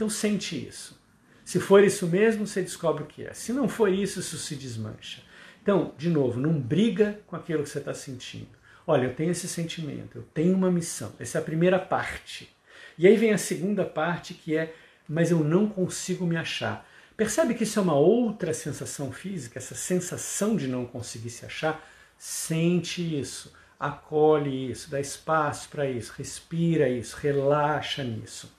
Então 0.00 0.08
sente 0.08 0.56
isso. 0.66 0.98
Se 1.44 1.60
for 1.60 1.84
isso 1.84 2.06
mesmo, 2.06 2.46
você 2.46 2.62
descobre 2.62 3.02
o 3.02 3.06
que 3.06 3.22
é. 3.22 3.34
Se 3.34 3.52
não 3.52 3.68
for 3.68 3.92
isso, 3.92 4.20
isso 4.20 4.38
se 4.38 4.56
desmancha. 4.56 5.20
Então, 5.62 5.94
de 5.98 6.08
novo, 6.08 6.40
não 6.40 6.58
briga 6.58 7.20
com 7.26 7.36
aquilo 7.36 7.62
que 7.62 7.68
você 7.68 7.80
está 7.80 7.92
sentindo. 7.92 8.48
Olha, 8.86 9.04
eu 9.04 9.14
tenho 9.14 9.30
esse 9.30 9.46
sentimento, 9.46 10.16
eu 10.16 10.22
tenho 10.32 10.56
uma 10.56 10.70
missão. 10.70 11.12
Essa 11.20 11.36
é 11.36 11.40
a 11.42 11.44
primeira 11.44 11.78
parte. 11.78 12.48
E 12.96 13.06
aí 13.06 13.14
vem 13.14 13.34
a 13.34 13.36
segunda 13.36 13.84
parte 13.84 14.32
que 14.32 14.56
é, 14.56 14.74
mas 15.06 15.30
eu 15.30 15.40
não 15.40 15.68
consigo 15.68 16.24
me 16.24 16.38
achar. 16.38 16.88
Percebe 17.14 17.52
que 17.52 17.64
isso 17.64 17.78
é 17.78 17.82
uma 17.82 17.94
outra 17.94 18.54
sensação 18.54 19.12
física, 19.12 19.58
essa 19.58 19.74
sensação 19.74 20.56
de 20.56 20.66
não 20.66 20.86
conseguir 20.86 21.28
se 21.28 21.44
achar? 21.44 21.86
Sente 22.16 23.20
isso, 23.20 23.52
acolhe 23.78 24.70
isso, 24.70 24.90
dá 24.90 24.98
espaço 24.98 25.68
para 25.68 25.84
isso, 25.84 26.14
respira 26.16 26.88
isso, 26.88 27.18
relaxa 27.18 28.02
nisso. 28.02 28.50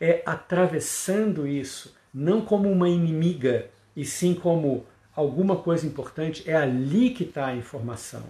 É 0.00 0.22
atravessando 0.24 1.46
isso, 1.46 1.94
não 2.12 2.40
como 2.40 2.70
uma 2.70 2.88
inimiga, 2.88 3.68
e 3.94 4.04
sim 4.04 4.34
como 4.34 4.86
alguma 5.14 5.56
coisa 5.56 5.86
importante, 5.86 6.48
é 6.48 6.56
ali 6.56 7.10
que 7.10 7.24
está 7.24 7.46
a 7.46 7.56
informação. 7.56 8.24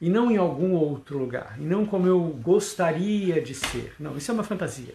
E 0.00 0.08
não 0.08 0.30
em 0.30 0.36
algum 0.36 0.72
outro 0.72 1.18
lugar. 1.18 1.56
E 1.58 1.62
não 1.62 1.84
como 1.84 2.06
eu 2.06 2.20
gostaria 2.20 3.40
de 3.42 3.54
ser. 3.54 3.94
Não, 3.98 4.16
isso 4.16 4.30
é 4.30 4.34
uma 4.34 4.44
fantasia. 4.44 4.94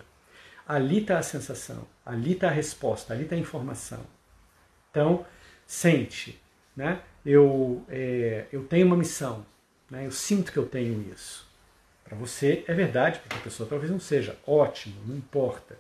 Ali 0.68 1.02
está 1.02 1.20
a 1.20 1.24
sensação, 1.24 1.86
ali 2.04 2.32
está 2.34 2.48
a 2.48 2.52
resposta, 2.52 3.14
ali 3.14 3.24
está 3.24 3.36
a 3.36 3.40
informação. 3.40 4.00
Então, 4.90 5.24
sente, 5.68 6.42
né? 6.76 7.02
Eu, 7.24 7.84
é, 7.88 8.46
eu 8.52 8.64
tenho 8.64 8.88
uma 8.88 8.98
missão, 8.98 9.46
né? 9.92 10.08
eu 10.08 10.12
sinto 10.12 10.52
que 10.52 10.58
eu 10.58 10.66
tenho 10.66 11.06
isso. 11.14 11.48
Para 12.04 12.18
você 12.18 12.64
é 12.68 12.74
verdade, 12.74 13.20
para 13.20 13.38
a 13.38 13.42
pessoa 13.42 13.70
talvez 13.70 13.92
não 13.92 14.00
seja. 14.00 14.38
Ótimo, 14.46 14.96
não 15.06 15.16
importa. 15.16 15.78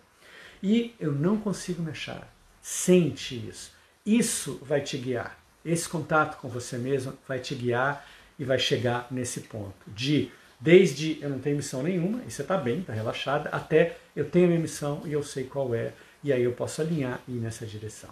E 0.61 0.93
eu 0.99 1.11
não 1.11 1.37
consigo 1.37 1.81
me 1.81 1.91
achar. 1.91 2.31
Sente 2.61 3.35
isso. 3.47 3.71
Isso 4.05 4.59
vai 4.63 4.81
te 4.81 4.97
guiar. 4.97 5.37
Esse 5.63 5.89
contato 5.89 6.39
com 6.39 6.47
você 6.47 6.77
mesmo 6.77 7.13
vai 7.27 7.39
te 7.39 7.55
guiar 7.55 8.05
e 8.37 8.43
vai 8.43 8.59
chegar 8.59 9.07
nesse 9.09 9.41
ponto 9.41 9.75
de 9.87 10.31
desde 10.59 11.17
eu 11.21 11.29
não 11.29 11.39
tenho 11.39 11.57
missão 11.57 11.83
nenhuma 11.83 12.21
e 12.25 12.31
você 12.31 12.41
está 12.41 12.57
bem, 12.57 12.79
está 12.79 12.93
relaxada, 12.93 13.49
até 13.49 13.97
eu 14.15 14.29
tenho 14.29 14.45
a 14.45 14.49
minha 14.49 14.59
missão 14.59 15.01
e 15.05 15.13
eu 15.13 15.23
sei 15.23 15.43
qual 15.43 15.73
é 15.73 15.93
e 16.23 16.31
aí 16.31 16.43
eu 16.43 16.53
posso 16.53 16.81
alinhar 16.81 17.19
e 17.27 17.33
ir 17.33 17.39
nessa 17.39 17.65
direção. 17.65 18.09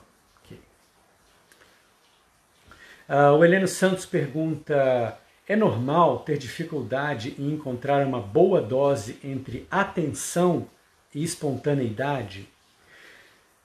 Uh, 3.08 3.38
o 3.38 3.44
Heleno 3.44 3.68
Santos 3.68 4.06
pergunta: 4.06 5.18
é 5.48 5.56
normal 5.56 6.20
ter 6.20 6.38
dificuldade 6.38 7.36
em 7.38 7.52
encontrar 7.52 8.06
uma 8.06 8.20
boa 8.20 8.62
dose 8.62 9.20
entre 9.24 9.68
atenção 9.70 10.68
e 10.68 10.83
espontaneidade? 11.22 12.48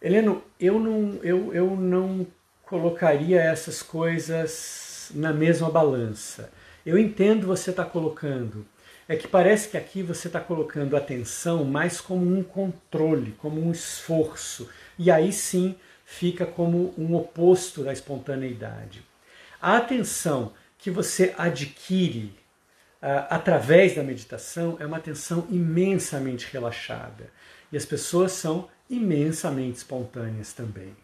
Heleno, 0.03 0.43
eu 0.59 0.79
não, 0.79 1.21
eu, 1.23 1.55
eu 1.55 1.77
não 1.77 2.27
colocaria 2.65 3.41
essas 3.41 3.83
coisas 3.83 5.11
na 5.15 5.33
mesma 5.33 5.71
balança. 5.71 6.51
Eu 6.85 6.99
entendo 6.99 7.47
você 7.47 7.71
está 7.71 7.85
colocando. 7.85 8.67
É 9.09 9.17
que 9.17 9.27
parece 9.27 9.69
que 9.69 9.77
aqui 9.77 10.03
você 10.03 10.27
está 10.27 10.39
colocando 10.39 10.97
atenção 10.97 11.65
mais 11.65 12.01
como 12.01 12.39
um 12.39 12.43
controle, 12.43 13.33
como 13.39 13.61
um 13.61 13.73
esforço. 13.73 14.69
E 14.99 15.11
aí 15.11 15.33
sim 15.33 15.77
fica 16.05 16.45
como 16.45 16.95
um 16.97 17.15
oposto 17.15 17.83
da 17.83 17.93
espontaneidade. 17.93 19.03
A 19.61 19.77
atenção 19.79 20.53
que 20.79 20.91
você 20.91 21.35
adquire 21.37 22.33
uh, 23.03 23.27
através 23.29 23.95
da 23.97 24.03
meditação 24.03 24.77
é 24.79 24.87
uma 24.87 24.99
atenção 24.99 25.47
imensamente 25.51 26.47
relaxada. 26.53 27.31
E 27.73 27.77
as 27.77 27.85
pessoas 27.85 28.33
são 28.33 28.69
imensamente 28.89 29.79
espontâneas 29.79 30.53
também. 30.53 30.97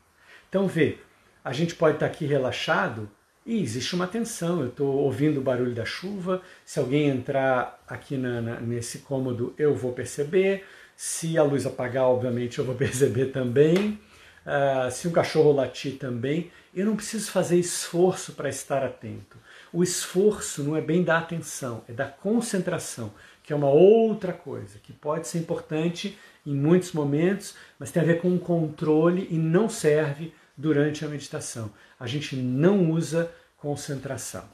Então, 0.48 0.66
vê, 0.66 0.98
a 1.44 1.53
gente 1.53 1.74
pode 1.74 1.96
estar 1.96 2.07
aqui 2.07 2.24
relaxado 2.24 3.11
e 3.44 3.61
existe 3.62 3.94
uma 3.94 4.07
tensão. 4.07 4.61
Eu 4.61 4.68
estou 4.68 4.94
ouvindo 4.94 5.38
o 5.38 5.42
barulho 5.42 5.74
da 5.74 5.85
chuva. 5.85 6.40
Se 6.64 6.79
alguém 6.79 7.09
entrar 7.09 7.83
aqui 7.87 8.16
na, 8.16 8.40
na, 8.40 8.61
nesse 8.61 9.00
cômodo, 9.00 9.55
eu 9.59 9.74
vou 9.74 9.92
perceber. 9.92 10.64
Se 10.96 11.37
a 11.37 11.42
luz 11.42 11.66
apagar, 11.66 12.05
obviamente, 12.05 12.59
eu 12.59 12.64
vou 12.64 12.74
perceber 12.77 13.27
também. 13.27 14.00
Uh, 14.46 14.90
se 14.90 15.09
um 15.09 15.12
cachorro 15.12 15.53
latir 15.53 15.98
também. 15.98 16.50
Eu 16.74 16.87
não 16.87 16.96
preciso 16.96 17.31
fazer 17.31 17.59
esforço 17.59 18.33
para 18.33 18.48
estar 18.48 18.83
atento. 18.83 19.37
O 19.72 19.83
esforço 19.83 20.62
não 20.62 20.77
é 20.77 20.81
bem 20.81 21.03
da 21.03 21.18
atenção, 21.18 21.85
é 21.88 21.92
da 21.92 22.07
concentração, 22.07 23.12
que 23.42 23.53
é 23.53 23.57
uma 23.57 23.70
outra 23.70 24.33
coisa, 24.33 24.79
que 24.79 24.92
pode 24.92 25.29
ser 25.29 25.38
importante 25.38 26.18
em 26.46 26.54
muitos 26.54 26.92
momentos, 26.92 27.54
mas 27.78 27.90
tem 27.90 28.02
a 28.02 28.07
ver 28.07 28.20
com 28.20 28.28
um 28.28 28.38
controle 28.38 29.26
e 29.30 29.38
não 29.38 29.68
serve 29.68 30.33
durante 30.57 31.04
a 31.04 31.09
meditação. 31.09 31.72
A 31.98 32.07
gente 32.07 32.37
não 32.37 32.90
usa 32.90 33.30
concentração. 33.57 34.44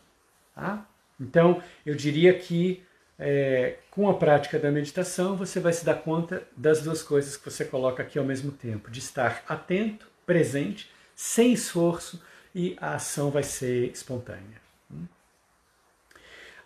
Tá? 0.54 0.86
Então, 1.20 1.62
eu 1.84 1.94
diria 1.94 2.32
que 2.38 2.82
é, 3.18 3.76
com 3.90 4.08
a 4.08 4.14
prática 4.14 4.58
da 4.58 4.70
meditação 4.70 5.36
você 5.36 5.60
vai 5.60 5.74
se 5.74 5.84
dar 5.84 5.96
conta 5.96 6.42
das 6.56 6.80
duas 6.80 7.02
coisas 7.02 7.36
que 7.36 7.50
você 7.50 7.66
coloca 7.66 8.02
aqui 8.02 8.18
ao 8.18 8.24
mesmo 8.24 8.50
tempo: 8.50 8.90
de 8.90 8.98
estar 8.98 9.44
atento, 9.46 10.06
presente, 10.24 10.90
sem 11.14 11.52
esforço 11.52 12.22
e 12.54 12.76
a 12.80 12.94
ação 12.94 13.30
vai 13.30 13.42
ser 13.42 13.90
espontânea. 13.90 14.60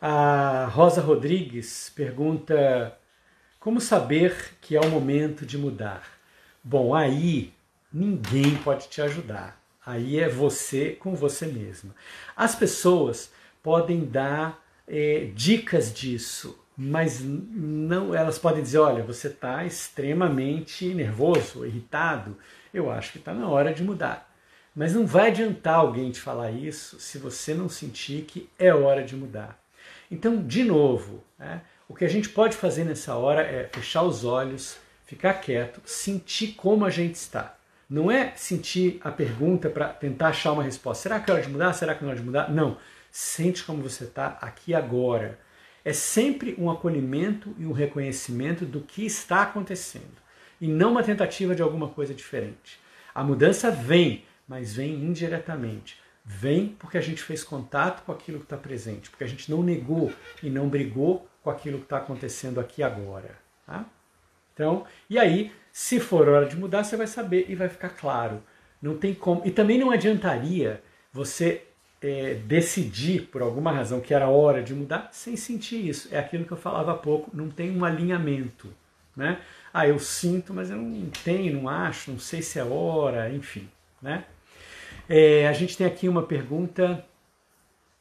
A 0.00 0.66
Rosa 0.66 1.00
Rodrigues 1.00 1.90
pergunta: 1.96 2.96
como 3.64 3.80
saber 3.80 4.58
que 4.60 4.76
é 4.76 4.80
o 4.80 4.90
momento 4.90 5.46
de 5.46 5.56
mudar? 5.56 6.06
Bom, 6.62 6.94
aí 6.94 7.50
ninguém 7.90 8.56
pode 8.56 8.88
te 8.88 9.00
ajudar. 9.00 9.58
Aí 9.86 10.20
é 10.20 10.28
você 10.28 10.90
com 10.90 11.14
você 11.14 11.46
mesma. 11.46 11.94
As 12.36 12.54
pessoas 12.54 13.32
podem 13.62 14.04
dar 14.04 14.62
é, 14.86 15.30
dicas 15.34 15.94
disso, 15.94 16.62
mas 16.76 17.22
não, 17.24 18.14
elas 18.14 18.38
podem 18.38 18.62
dizer, 18.62 18.80
olha, 18.80 19.02
você 19.02 19.28
está 19.28 19.64
extremamente 19.64 20.92
nervoso, 20.92 21.64
irritado. 21.64 22.36
Eu 22.72 22.90
acho 22.90 23.12
que 23.12 23.18
está 23.18 23.32
na 23.32 23.48
hora 23.48 23.72
de 23.72 23.82
mudar. 23.82 24.30
Mas 24.76 24.92
não 24.92 25.06
vai 25.06 25.28
adiantar 25.28 25.76
alguém 25.76 26.10
te 26.10 26.20
falar 26.20 26.50
isso 26.50 27.00
se 27.00 27.16
você 27.16 27.54
não 27.54 27.70
sentir 27.70 28.26
que 28.26 28.46
é 28.58 28.74
hora 28.74 29.02
de 29.02 29.16
mudar. 29.16 29.58
Então, 30.10 30.46
de 30.46 30.64
novo, 30.64 31.24
né, 31.38 31.62
o 31.88 31.94
que 31.94 32.04
a 32.04 32.08
gente 32.08 32.28
pode 32.28 32.56
fazer 32.56 32.84
nessa 32.84 33.14
hora 33.14 33.42
é 33.42 33.68
fechar 33.72 34.02
os 34.02 34.24
olhos, 34.24 34.78
ficar 35.04 35.34
quieto, 35.34 35.82
sentir 35.84 36.52
como 36.52 36.84
a 36.84 36.90
gente 36.90 37.16
está. 37.16 37.56
Não 37.88 38.10
é 38.10 38.32
sentir 38.36 38.98
a 39.02 39.10
pergunta 39.10 39.68
para 39.68 39.88
tentar 39.88 40.28
achar 40.28 40.52
uma 40.52 40.62
resposta. 40.62 41.02
Será 41.02 41.20
que 41.20 41.30
é 41.30 41.34
hora 41.34 41.42
de 41.42 41.50
mudar? 41.50 41.72
Será 41.74 41.94
que 41.94 42.02
não 42.02 42.10
é 42.10 42.12
hora 42.12 42.20
de 42.20 42.26
mudar? 42.26 42.50
Não. 42.50 42.78
Sente 43.12 43.62
como 43.62 43.82
você 43.82 44.04
está 44.04 44.38
aqui 44.40 44.74
agora. 44.74 45.38
É 45.84 45.92
sempre 45.92 46.54
um 46.58 46.70
acolhimento 46.70 47.54
e 47.58 47.66
um 47.66 47.72
reconhecimento 47.72 48.64
do 48.64 48.80
que 48.80 49.04
está 49.04 49.42
acontecendo. 49.42 50.24
E 50.58 50.66
não 50.66 50.92
uma 50.92 51.02
tentativa 51.02 51.54
de 51.54 51.60
alguma 51.60 51.88
coisa 51.88 52.14
diferente. 52.14 52.80
A 53.14 53.22
mudança 53.22 53.70
vem, 53.70 54.24
mas 54.48 54.74
vem 54.74 54.94
indiretamente. 54.94 56.00
Vem 56.24 56.74
porque 56.78 56.96
a 56.96 57.02
gente 57.02 57.22
fez 57.22 57.44
contato 57.44 58.02
com 58.04 58.12
aquilo 58.12 58.38
que 58.38 58.46
está 58.46 58.56
presente, 58.56 59.10
porque 59.10 59.24
a 59.24 59.28
gente 59.28 59.50
não 59.50 59.62
negou 59.62 60.10
e 60.42 60.48
não 60.48 60.70
brigou 60.70 61.28
com 61.44 61.50
aquilo 61.50 61.78
que 61.78 61.84
está 61.84 61.98
acontecendo 61.98 62.58
aqui 62.58 62.82
agora. 62.82 63.36
Tá? 63.66 63.84
Então, 64.54 64.86
e 65.10 65.18
aí, 65.18 65.52
se 65.70 66.00
for 66.00 66.26
hora 66.28 66.46
de 66.46 66.56
mudar, 66.56 66.82
você 66.82 66.96
vai 66.96 67.06
saber 67.06 67.44
e 67.48 67.54
vai 67.54 67.68
ficar 67.68 67.90
claro. 67.90 68.42
Não 68.80 68.96
tem 68.96 69.14
como. 69.14 69.42
E 69.44 69.50
também 69.50 69.78
não 69.78 69.90
adiantaria 69.90 70.82
você 71.12 71.62
é, 72.00 72.34
decidir 72.34 73.28
por 73.28 73.42
alguma 73.42 73.70
razão 73.70 74.00
que 74.00 74.14
era 74.14 74.28
hora 74.28 74.62
de 74.62 74.74
mudar 74.74 75.10
sem 75.12 75.36
sentir 75.36 75.86
isso. 75.86 76.08
É 76.10 76.18
aquilo 76.18 76.46
que 76.46 76.52
eu 76.52 76.56
falava 76.56 76.92
há 76.92 76.96
pouco, 76.96 77.30
não 77.34 77.50
tem 77.50 77.76
um 77.76 77.84
alinhamento. 77.84 78.72
Né? 79.14 79.38
Ah, 79.72 79.86
eu 79.86 79.98
sinto, 79.98 80.54
mas 80.54 80.70
eu 80.70 80.76
não 80.76 81.10
tenho, 81.22 81.60
não 81.60 81.68
acho, 81.68 82.10
não 82.10 82.18
sei 82.18 82.40
se 82.42 82.58
é 82.58 82.64
hora, 82.64 83.30
enfim. 83.30 83.68
Né? 84.00 84.24
É, 85.08 85.46
a 85.46 85.52
gente 85.52 85.76
tem 85.76 85.86
aqui 85.86 86.08
uma 86.08 86.22
pergunta, 86.22 87.04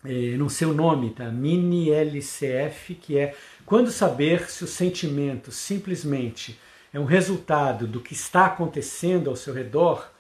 é, 0.05 0.35
não 0.37 0.49
sei 0.49 0.67
o 0.67 0.73
nome, 0.73 1.11
tá? 1.11 1.29
Mini 1.29 1.89
LCF, 1.89 2.95
que 2.95 3.17
é 3.17 3.35
quando 3.65 3.89
saber 3.89 4.49
se 4.49 4.63
o 4.63 4.67
sentimento 4.67 5.51
simplesmente 5.51 6.59
é 6.93 6.99
um 6.99 7.05
resultado 7.05 7.87
do 7.87 7.99
que 7.99 8.13
está 8.13 8.45
acontecendo 8.45 9.29
ao 9.29 9.35
seu 9.35 9.53
redor 9.53 10.11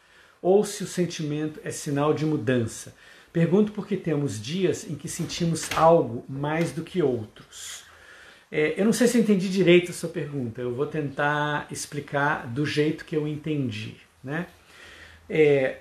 ou 0.41 0.63
se 0.63 0.83
o 0.83 0.87
sentimento 0.87 1.59
é 1.63 1.71
sinal 1.71 2.13
de 2.13 2.25
mudança. 2.25 2.95
Pergunto 3.31 3.71
porque 3.71 3.97
temos 3.97 4.41
dias 4.41 4.89
em 4.89 4.95
que 4.95 5.07
sentimos 5.07 5.69
algo 5.75 6.23
mais 6.29 6.71
do 6.71 6.83
que 6.83 7.01
outros. 7.01 7.83
É, 8.51 8.79
eu 8.79 8.85
não 8.85 8.93
sei 8.93 9.07
se 9.07 9.17
eu 9.17 9.21
entendi 9.21 9.49
direito 9.49 9.89
a 9.89 9.93
sua 9.93 10.09
pergunta, 10.09 10.61
eu 10.61 10.75
vou 10.75 10.85
tentar 10.85 11.67
explicar 11.71 12.45
do 12.45 12.65
jeito 12.65 13.03
que 13.03 13.15
eu 13.15 13.27
entendi. 13.27 13.95
Né? 14.23 14.45
É, 15.27 15.77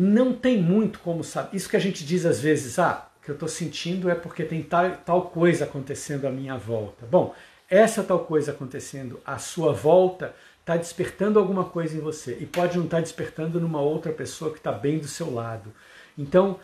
não 0.00 0.32
tem 0.32 0.62
muito 0.62 1.00
como 1.00 1.24
saber. 1.24 1.56
Isso 1.56 1.68
que 1.68 1.76
a 1.76 1.80
gente 1.80 2.06
diz 2.06 2.24
às 2.24 2.38
vezes, 2.38 2.78
ah, 2.78 3.10
o 3.18 3.24
que 3.24 3.32
eu 3.32 3.34
estou 3.34 3.48
sentindo 3.48 4.08
é 4.08 4.14
porque 4.14 4.44
tem 4.44 4.62
tal, 4.62 4.92
tal 5.04 5.22
coisa 5.22 5.64
acontecendo 5.64 6.24
à 6.24 6.30
minha 6.30 6.56
volta. 6.56 7.04
Bom, 7.04 7.34
essa 7.68 8.04
tal 8.04 8.20
coisa 8.20 8.52
acontecendo 8.52 9.20
à 9.26 9.38
sua 9.38 9.72
volta 9.72 10.32
está 10.60 10.76
despertando 10.76 11.36
alguma 11.36 11.64
coisa 11.64 11.96
em 11.96 12.00
você 12.00 12.38
e 12.40 12.46
pode 12.46 12.76
não 12.76 12.84
estar 12.84 12.98
tá 12.98 13.02
despertando 13.02 13.60
numa 13.60 13.80
outra 13.80 14.12
pessoa 14.12 14.52
que 14.52 14.58
está 14.58 14.70
bem 14.70 15.00
do 15.00 15.08
seu 15.08 15.34
lado. 15.34 15.74
Então, 16.16 16.60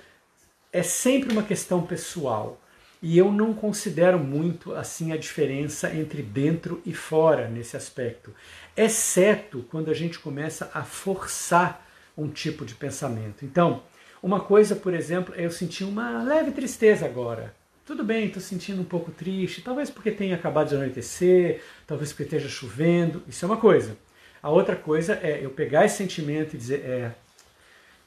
é 0.73 0.85
sempre 0.85 1.33
uma 1.33 1.43
questão 1.43 1.83
pessoal. 1.83 2.61
E 3.03 3.19
eu 3.19 3.33
não 3.33 3.53
considero 3.53 4.17
muito 4.17 4.77
assim 4.77 5.11
a 5.11 5.17
diferença 5.17 5.93
entre 5.93 6.23
dentro 6.23 6.81
e 6.87 6.95
fora 6.95 7.49
nesse 7.49 7.77
aspecto, 7.77 8.33
exceto 8.77 9.65
quando 9.71 9.91
a 9.91 9.95
gente 9.95 10.21
começa 10.21 10.71
a 10.73 10.85
forçar 10.85 11.85
um 12.17 12.29
tipo 12.29 12.65
de 12.65 12.75
pensamento. 12.75 13.45
Então, 13.45 13.83
uma 14.23 14.41
coisa, 14.41 14.75
por 14.75 14.95
exemplo, 14.95 15.35
é 15.37 15.45
eu 15.45 15.51
sentir 15.51 15.85
uma 15.85 16.23
leve 16.23 16.53
tristeza 16.53 17.05
agora. 17.05 17.55
Tudo 17.85 18.03
bem, 18.03 18.27
estou 18.27 18.41
sentindo 18.41 18.81
um 18.81 18.85
pouco 18.85 19.11
triste, 19.11 19.61
talvez 19.61 19.91
porque 19.91 20.11
tenha 20.11 20.35
acabado 20.35 20.71
de 20.71 20.75
anoitecer, 20.75 21.61
talvez 21.87 22.11
porque 22.11 22.23
esteja 22.23 22.49
chovendo, 22.49 23.23
isso 23.29 23.45
é 23.45 23.47
uma 23.47 23.59
coisa. 23.59 23.99
A 24.43 24.49
outra 24.49 24.77
coisa 24.77 25.19
é 25.23 25.45
eu 25.45 25.51
pegar 25.51 25.85
esse 25.85 25.99
sentimento 25.99 26.55
e 26.55 26.59
dizer, 26.59 26.81
é, 26.81 27.13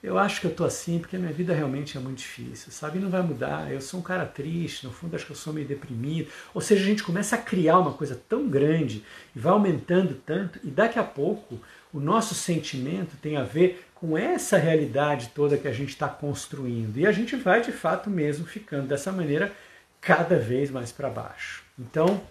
eu 0.01 0.17
acho 0.17 0.39
que 0.39 0.47
eu 0.47 0.51
estou 0.51 0.65
assim 0.65 0.99
porque 0.99 1.15
a 1.15 1.19
minha 1.19 1.31
vida 1.31 1.53
realmente 1.53 1.97
é 1.97 1.99
muito 1.99 2.19
difícil, 2.19 2.71
sabe? 2.71 2.99
Não 2.99 3.09
vai 3.09 3.21
mudar, 3.21 3.71
eu 3.71 3.81
sou 3.81 3.99
um 3.99 4.03
cara 4.03 4.25
triste, 4.25 4.85
no 4.85 4.91
fundo 4.91 5.15
acho 5.15 5.25
que 5.25 5.31
eu 5.31 5.35
sou 5.35 5.51
meio 5.51 5.67
deprimido. 5.67 6.29
Ou 6.53 6.61
seja, 6.61 6.83
a 6.83 6.85
gente 6.85 7.03
começa 7.03 7.35
a 7.35 7.39
criar 7.39 7.79
uma 7.79 7.93
coisa 7.93 8.19
tão 8.27 8.47
grande 8.47 9.03
e 9.35 9.39
vai 9.39 9.51
aumentando 9.51 10.15
tanto, 10.25 10.59
e 10.63 10.69
daqui 10.69 10.97
a 10.97 11.03
pouco 11.03 11.59
o 11.93 11.99
nosso 11.99 12.35
sentimento 12.35 13.15
tem 13.17 13.37
a 13.37 13.43
ver 13.43 13.85
com 13.95 14.17
essa 14.17 14.57
realidade 14.57 15.31
toda 15.33 15.57
que 15.57 15.67
a 15.67 15.73
gente 15.73 15.89
está 15.89 16.07
construindo. 16.07 16.97
E 16.97 17.07
a 17.07 17.11
gente 17.11 17.35
vai 17.35 17.61
de 17.61 17.71
fato 17.71 18.09
mesmo 18.09 18.45
ficando 18.45 18.87
dessa 18.87 19.11
maneira 19.11 19.51
cada 19.99 20.37
vez 20.37 20.69
mais 20.69 20.91
para 20.91 21.09
baixo. 21.09 21.63
Então, 21.79 22.21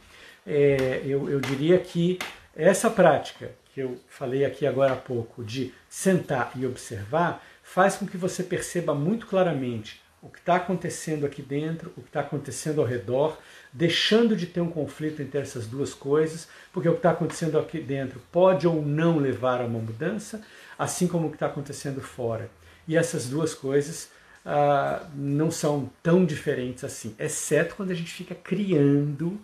é, 0.46 1.02
eu, 1.04 1.28
eu 1.28 1.40
diria 1.40 1.78
que 1.78 2.18
essa 2.54 2.88
prática 2.88 3.50
que 3.76 3.80
eu 3.80 4.00
falei 4.08 4.42
aqui 4.42 4.66
agora 4.66 4.94
há 4.94 4.96
pouco, 4.96 5.44
de 5.44 5.74
sentar 5.86 6.50
e 6.56 6.64
observar, 6.64 7.44
faz 7.62 7.96
com 7.96 8.06
que 8.06 8.16
você 8.16 8.42
perceba 8.42 8.94
muito 8.94 9.26
claramente 9.26 10.00
o 10.22 10.30
que 10.30 10.38
está 10.38 10.56
acontecendo 10.56 11.26
aqui 11.26 11.42
dentro, 11.42 11.92
o 11.94 12.00
que 12.00 12.08
está 12.08 12.20
acontecendo 12.20 12.80
ao 12.80 12.86
redor, 12.86 13.38
deixando 13.76 14.34
de 14.34 14.46
ter 14.46 14.62
um 14.62 14.70
conflito 14.70 15.20
entre 15.20 15.38
essas 15.38 15.66
duas 15.66 15.92
coisas, 15.92 16.48
porque 16.72 16.88
o 16.88 16.92
que 16.92 16.98
está 16.98 17.10
acontecendo 17.10 17.58
aqui 17.58 17.78
dentro 17.78 18.22
pode 18.32 18.66
ou 18.66 18.80
não 18.80 19.18
levar 19.18 19.60
a 19.60 19.66
uma 19.66 19.78
mudança, 19.78 20.42
assim 20.78 21.06
como 21.06 21.26
o 21.26 21.30
que 21.30 21.36
está 21.36 21.44
acontecendo 21.44 22.00
fora. 22.00 22.50
E 22.88 22.96
essas 22.96 23.28
duas 23.28 23.52
coisas 23.52 24.08
ah, 24.46 25.06
não 25.14 25.50
são 25.50 25.90
tão 26.02 26.24
diferentes 26.24 26.84
assim, 26.84 27.14
exceto 27.18 27.74
quando 27.74 27.90
a 27.90 27.94
gente 27.94 28.10
fica 28.10 28.34
criando 28.34 29.38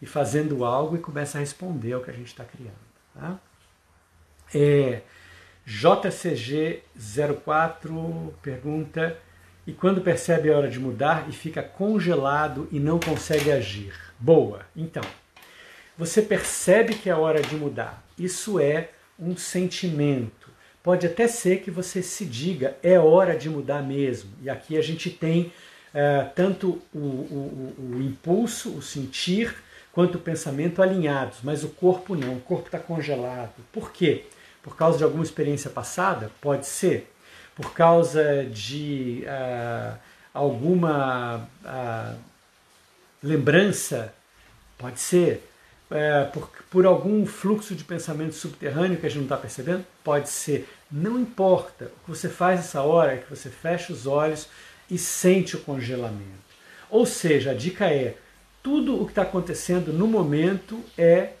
e 0.00 0.06
fazendo 0.06 0.64
algo 0.64 0.94
e 0.94 1.00
começa 1.00 1.38
a 1.38 1.40
responder 1.40 1.94
ao 1.94 2.02
que 2.02 2.10
a 2.10 2.14
gente 2.14 2.28
está 2.28 2.44
criando. 2.44 2.76
Tá? 3.14 3.40
É, 4.54 5.02
JCG04 5.66 8.32
pergunta: 8.40 9.18
e 9.66 9.72
quando 9.72 10.00
percebe 10.00 10.50
a 10.50 10.56
hora 10.56 10.68
de 10.68 10.80
mudar 10.80 11.26
e 11.28 11.32
fica 11.32 11.62
congelado 11.62 12.68
e 12.72 12.80
não 12.80 12.98
consegue 12.98 13.52
agir? 13.52 13.94
Boa, 14.18 14.66
então, 14.76 15.04
você 15.96 16.20
percebe 16.20 16.94
que 16.94 17.08
é 17.08 17.14
hora 17.14 17.40
de 17.40 17.54
mudar. 17.54 18.02
Isso 18.18 18.58
é 18.58 18.90
um 19.18 19.36
sentimento. 19.36 20.50
Pode 20.82 21.06
até 21.06 21.28
ser 21.28 21.60
que 21.60 21.70
você 21.70 22.02
se 22.02 22.24
diga, 22.24 22.76
é 22.82 22.98
hora 22.98 23.36
de 23.36 23.48
mudar 23.48 23.82
mesmo. 23.82 24.30
E 24.42 24.50
aqui 24.50 24.76
a 24.76 24.82
gente 24.82 25.10
tem 25.10 25.52
uh, 25.94 26.28
tanto 26.34 26.82
o, 26.92 26.98
o, 26.98 27.74
o, 27.78 28.02
impulso, 28.02 28.70
o 28.70 28.82
sentir, 28.82 29.54
quanto 29.92 30.16
o 30.16 30.20
pensamento 30.20 30.82
alinhados, 30.82 31.38
mas 31.44 31.62
o 31.62 31.68
corpo 31.68 32.16
não, 32.16 32.34
o 32.34 32.40
corpo 32.40 32.66
está 32.66 32.80
congelado. 32.80 33.54
Por 33.70 33.92
quê? 33.92 34.24
Por 34.60 34.74
causa 34.74 34.98
de 34.98 35.04
alguma 35.04 35.22
experiência 35.22 35.70
passada? 35.70 36.32
Pode 36.40 36.66
ser. 36.66 37.11
Por 37.62 37.72
causa 37.72 38.44
de 38.44 39.24
uh, 39.24 39.96
alguma 40.34 41.48
uh, 41.64 42.18
lembrança? 43.22 44.12
Pode 44.76 45.00
ser 45.00 45.48
é, 45.92 46.24
por, 46.24 46.50
por 46.70 46.86
algum 46.86 47.26
fluxo 47.26 47.74
de 47.74 47.84
pensamento 47.84 48.34
subterrâneo 48.34 48.98
que 48.98 49.06
a 49.06 49.08
gente 49.08 49.18
não 49.18 49.24
está 49.24 49.36
percebendo? 49.36 49.84
Pode 50.02 50.28
ser. 50.28 50.68
Não 50.90 51.18
importa. 51.18 51.84
O 51.84 52.04
que 52.04 52.18
você 52.18 52.28
faz 52.28 52.60
nessa 52.60 52.80
hora 52.82 53.14
é 53.14 53.16
que 53.18 53.28
você 53.28 53.50
fecha 53.50 53.92
os 53.92 54.06
olhos 54.06 54.48
e 54.90 54.98
sente 54.98 55.54
o 55.54 55.60
congelamento. 55.60 56.42
Ou 56.90 57.04
seja, 57.06 57.50
a 57.50 57.54
dica 57.54 57.86
é: 57.86 58.16
tudo 58.62 59.00
o 59.00 59.04
que 59.04 59.12
está 59.12 59.22
acontecendo 59.22 59.92
no 59.92 60.06
momento 60.06 60.80
é 60.96 61.32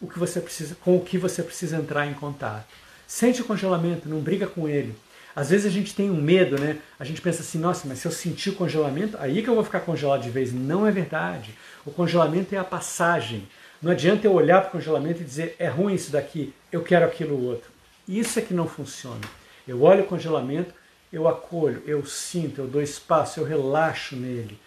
o 0.00 0.08
que 0.08 0.18
você 0.18 0.40
precisa, 0.40 0.74
com 0.74 0.96
o 0.96 1.04
que 1.04 1.18
você 1.18 1.42
precisa 1.42 1.76
entrar 1.76 2.06
em 2.06 2.14
contato. 2.14 2.66
Sente 3.06 3.42
o 3.42 3.44
congelamento, 3.44 4.08
não 4.08 4.20
briga 4.20 4.46
com 4.46 4.68
ele. 4.68 4.96
Às 5.34 5.50
vezes 5.50 5.66
a 5.66 5.70
gente 5.70 5.94
tem 5.94 6.10
um 6.10 6.20
medo, 6.20 6.60
né? 6.60 6.78
A 6.98 7.04
gente 7.04 7.20
pensa 7.20 7.42
assim, 7.42 7.58
nossa, 7.58 7.88
mas 7.88 7.98
se 7.98 8.06
eu 8.06 8.12
sentir 8.12 8.50
o 8.50 8.54
congelamento, 8.54 9.16
aí 9.18 9.42
que 9.42 9.48
eu 9.48 9.54
vou 9.54 9.64
ficar 9.64 9.80
congelado 9.80 10.22
de 10.22 10.30
vez. 10.30 10.52
Não 10.52 10.86
é 10.86 10.90
verdade. 10.90 11.54
O 11.84 11.90
congelamento 11.90 12.54
é 12.54 12.58
a 12.58 12.64
passagem. 12.64 13.48
Não 13.80 13.90
adianta 13.90 14.26
eu 14.26 14.32
olhar 14.32 14.60
para 14.60 14.68
o 14.68 14.72
congelamento 14.72 15.22
e 15.22 15.24
dizer 15.24 15.56
é 15.58 15.66
ruim 15.66 15.94
isso 15.94 16.12
daqui, 16.12 16.54
eu 16.70 16.82
quero 16.82 17.04
aquilo 17.04 17.44
outro. 17.44 17.70
Isso 18.06 18.38
é 18.38 18.42
que 18.42 18.54
não 18.54 18.68
funciona. 18.68 19.20
Eu 19.66 19.82
olho 19.82 20.04
o 20.04 20.06
congelamento, 20.06 20.72
eu 21.12 21.26
acolho, 21.26 21.82
eu 21.84 22.04
sinto, 22.06 22.60
eu 22.60 22.68
dou 22.68 22.80
espaço, 22.80 23.40
eu 23.40 23.44
relaxo 23.44 24.14
nele. 24.14 24.58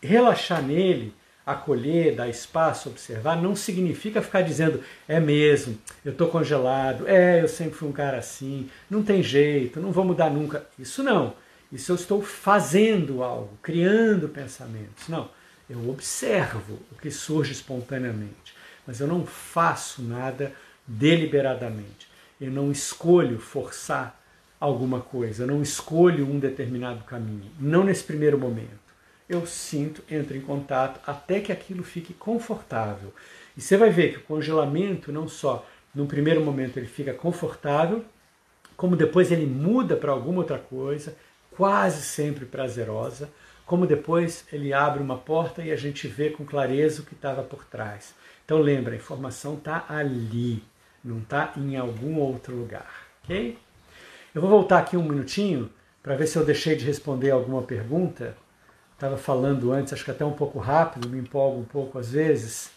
Relaxar 0.00 0.62
nele, 0.62 1.12
acolher, 1.48 2.14
dar 2.14 2.28
espaço, 2.28 2.90
observar, 2.90 3.40
não 3.40 3.56
significa 3.56 4.20
ficar 4.20 4.42
dizendo 4.42 4.82
é 5.08 5.18
mesmo, 5.18 5.78
eu 6.04 6.12
estou 6.12 6.28
congelado, 6.28 7.08
é, 7.08 7.42
eu 7.42 7.48
sempre 7.48 7.74
fui 7.74 7.88
um 7.88 7.92
cara 7.92 8.18
assim, 8.18 8.68
não 8.90 9.02
tem 9.02 9.22
jeito, 9.22 9.80
não 9.80 9.90
vou 9.90 10.04
mudar 10.04 10.30
nunca. 10.30 10.66
Isso 10.78 11.02
não. 11.02 11.34
Isso 11.72 11.92
eu 11.92 11.96
estou 11.96 12.22
fazendo 12.22 13.22
algo, 13.22 13.58
criando 13.62 14.28
pensamentos. 14.28 15.08
Não. 15.08 15.30
Eu 15.68 15.88
observo 15.90 16.78
o 16.92 16.94
que 17.00 17.10
surge 17.10 17.52
espontaneamente, 17.52 18.54
mas 18.86 19.00
eu 19.00 19.06
não 19.06 19.26
faço 19.26 20.02
nada 20.02 20.52
deliberadamente. 20.86 22.08
Eu 22.40 22.50
não 22.50 22.70
escolho 22.70 23.38
forçar 23.38 24.18
alguma 24.60 25.00
coisa, 25.00 25.42
eu 25.42 25.46
não 25.46 25.62
escolho 25.62 26.26
um 26.26 26.38
determinado 26.38 27.04
caminho, 27.04 27.50
não 27.60 27.84
nesse 27.84 28.02
primeiro 28.02 28.38
momento. 28.38 28.87
Eu 29.28 29.46
sinto, 29.46 30.02
entro 30.10 30.36
em 30.36 30.40
contato 30.40 31.00
até 31.06 31.40
que 31.40 31.52
aquilo 31.52 31.82
fique 31.82 32.14
confortável. 32.14 33.12
E 33.56 33.60
você 33.60 33.76
vai 33.76 33.90
ver 33.90 34.12
que 34.12 34.18
o 34.18 34.22
congelamento 34.22 35.12
não 35.12 35.28
só 35.28 35.66
no 35.94 36.06
primeiro 36.06 36.40
momento 36.40 36.78
ele 36.78 36.86
fica 36.86 37.12
confortável, 37.12 38.04
como 38.76 38.96
depois 38.96 39.32
ele 39.32 39.46
muda 39.46 39.96
para 39.96 40.12
alguma 40.12 40.38
outra 40.38 40.58
coisa, 40.58 41.16
quase 41.50 42.02
sempre 42.02 42.46
prazerosa, 42.46 43.28
como 43.66 43.86
depois 43.86 44.46
ele 44.52 44.72
abre 44.72 45.02
uma 45.02 45.18
porta 45.18 45.62
e 45.62 45.72
a 45.72 45.76
gente 45.76 46.06
vê 46.06 46.30
com 46.30 46.44
clareza 46.44 47.02
o 47.02 47.04
que 47.04 47.14
estava 47.14 47.42
por 47.42 47.64
trás. 47.64 48.14
Então 48.44 48.58
lembra, 48.58 48.94
a 48.94 48.96
informação 48.96 49.54
está 49.54 49.84
ali, 49.88 50.62
não 51.04 51.18
está 51.18 51.52
em 51.56 51.76
algum 51.76 52.18
outro 52.18 52.54
lugar. 52.54 52.90
ok? 53.24 53.58
Eu 54.34 54.40
vou 54.40 54.48
voltar 54.48 54.78
aqui 54.78 54.96
um 54.96 55.02
minutinho 55.02 55.68
para 56.02 56.16
ver 56.16 56.26
se 56.26 56.38
eu 56.38 56.44
deixei 56.44 56.76
de 56.76 56.84
responder 56.84 57.30
alguma 57.30 57.62
pergunta. 57.62 58.36
Estava 58.98 59.16
falando 59.16 59.70
antes, 59.70 59.92
acho 59.92 60.04
que 60.04 60.10
até 60.10 60.24
um 60.24 60.32
pouco 60.32 60.58
rápido, 60.58 61.08
me 61.08 61.20
empolgo 61.20 61.60
um 61.60 61.64
pouco 61.64 62.00
às 62.00 62.10
vezes. 62.10 62.68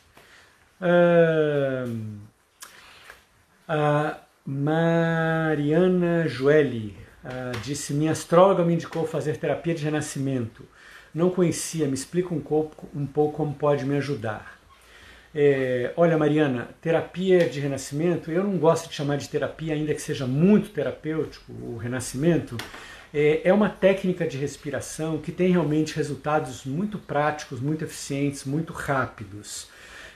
Uh, 0.80 2.20
a 3.68 4.18
Mariana 4.46 6.28
Joeli 6.28 6.96
uh, 7.26 7.58
disse: 7.64 7.92
Minha 7.92 8.12
astróloga 8.12 8.64
me 8.64 8.76
indicou 8.76 9.08
fazer 9.08 9.38
terapia 9.38 9.74
de 9.74 9.84
renascimento. 9.84 10.64
Não 11.12 11.32
conhecia, 11.32 11.88
me 11.88 11.96
explica 11.96 12.32
um 12.36 12.40
pouco, 12.40 12.88
um 12.96 13.08
pouco 13.08 13.38
como 13.38 13.56
pode 13.56 13.84
me 13.84 13.98
ajudar. 13.98 14.60
É, 15.34 15.92
olha, 15.98 16.20
Mariana, 16.20 16.70
terapia 16.82 17.50
de 17.50 17.60
renascimento, 17.60 18.30
eu 18.30 18.44
não 18.44 18.60
gosto 18.60 18.88
de 18.88 18.94
chamar 18.94 19.18
de 19.18 19.28
terapia, 19.28 19.74
ainda 19.74 19.92
que 19.96 20.02
seja 20.02 20.28
muito 20.28 20.70
terapêutico 20.70 21.52
o 21.52 21.78
renascimento. 21.78 22.58
É, 23.14 23.42
é 23.44 23.54
uma 23.54 23.70
técnica 23.70 24.26
de 24.26 24.38
respiração 24.38 25.18
que 25.18 25.32
tem 25.32 25.52
realmente 25.52 25.96
resultados 25.96 26.66
muito 26.66 26.98
práticos, 26.98 27.60
muito 27.60 27.84
eficientes, 27.84 28.46
muito 28.46 28.72
rápidos. 28.72 29.68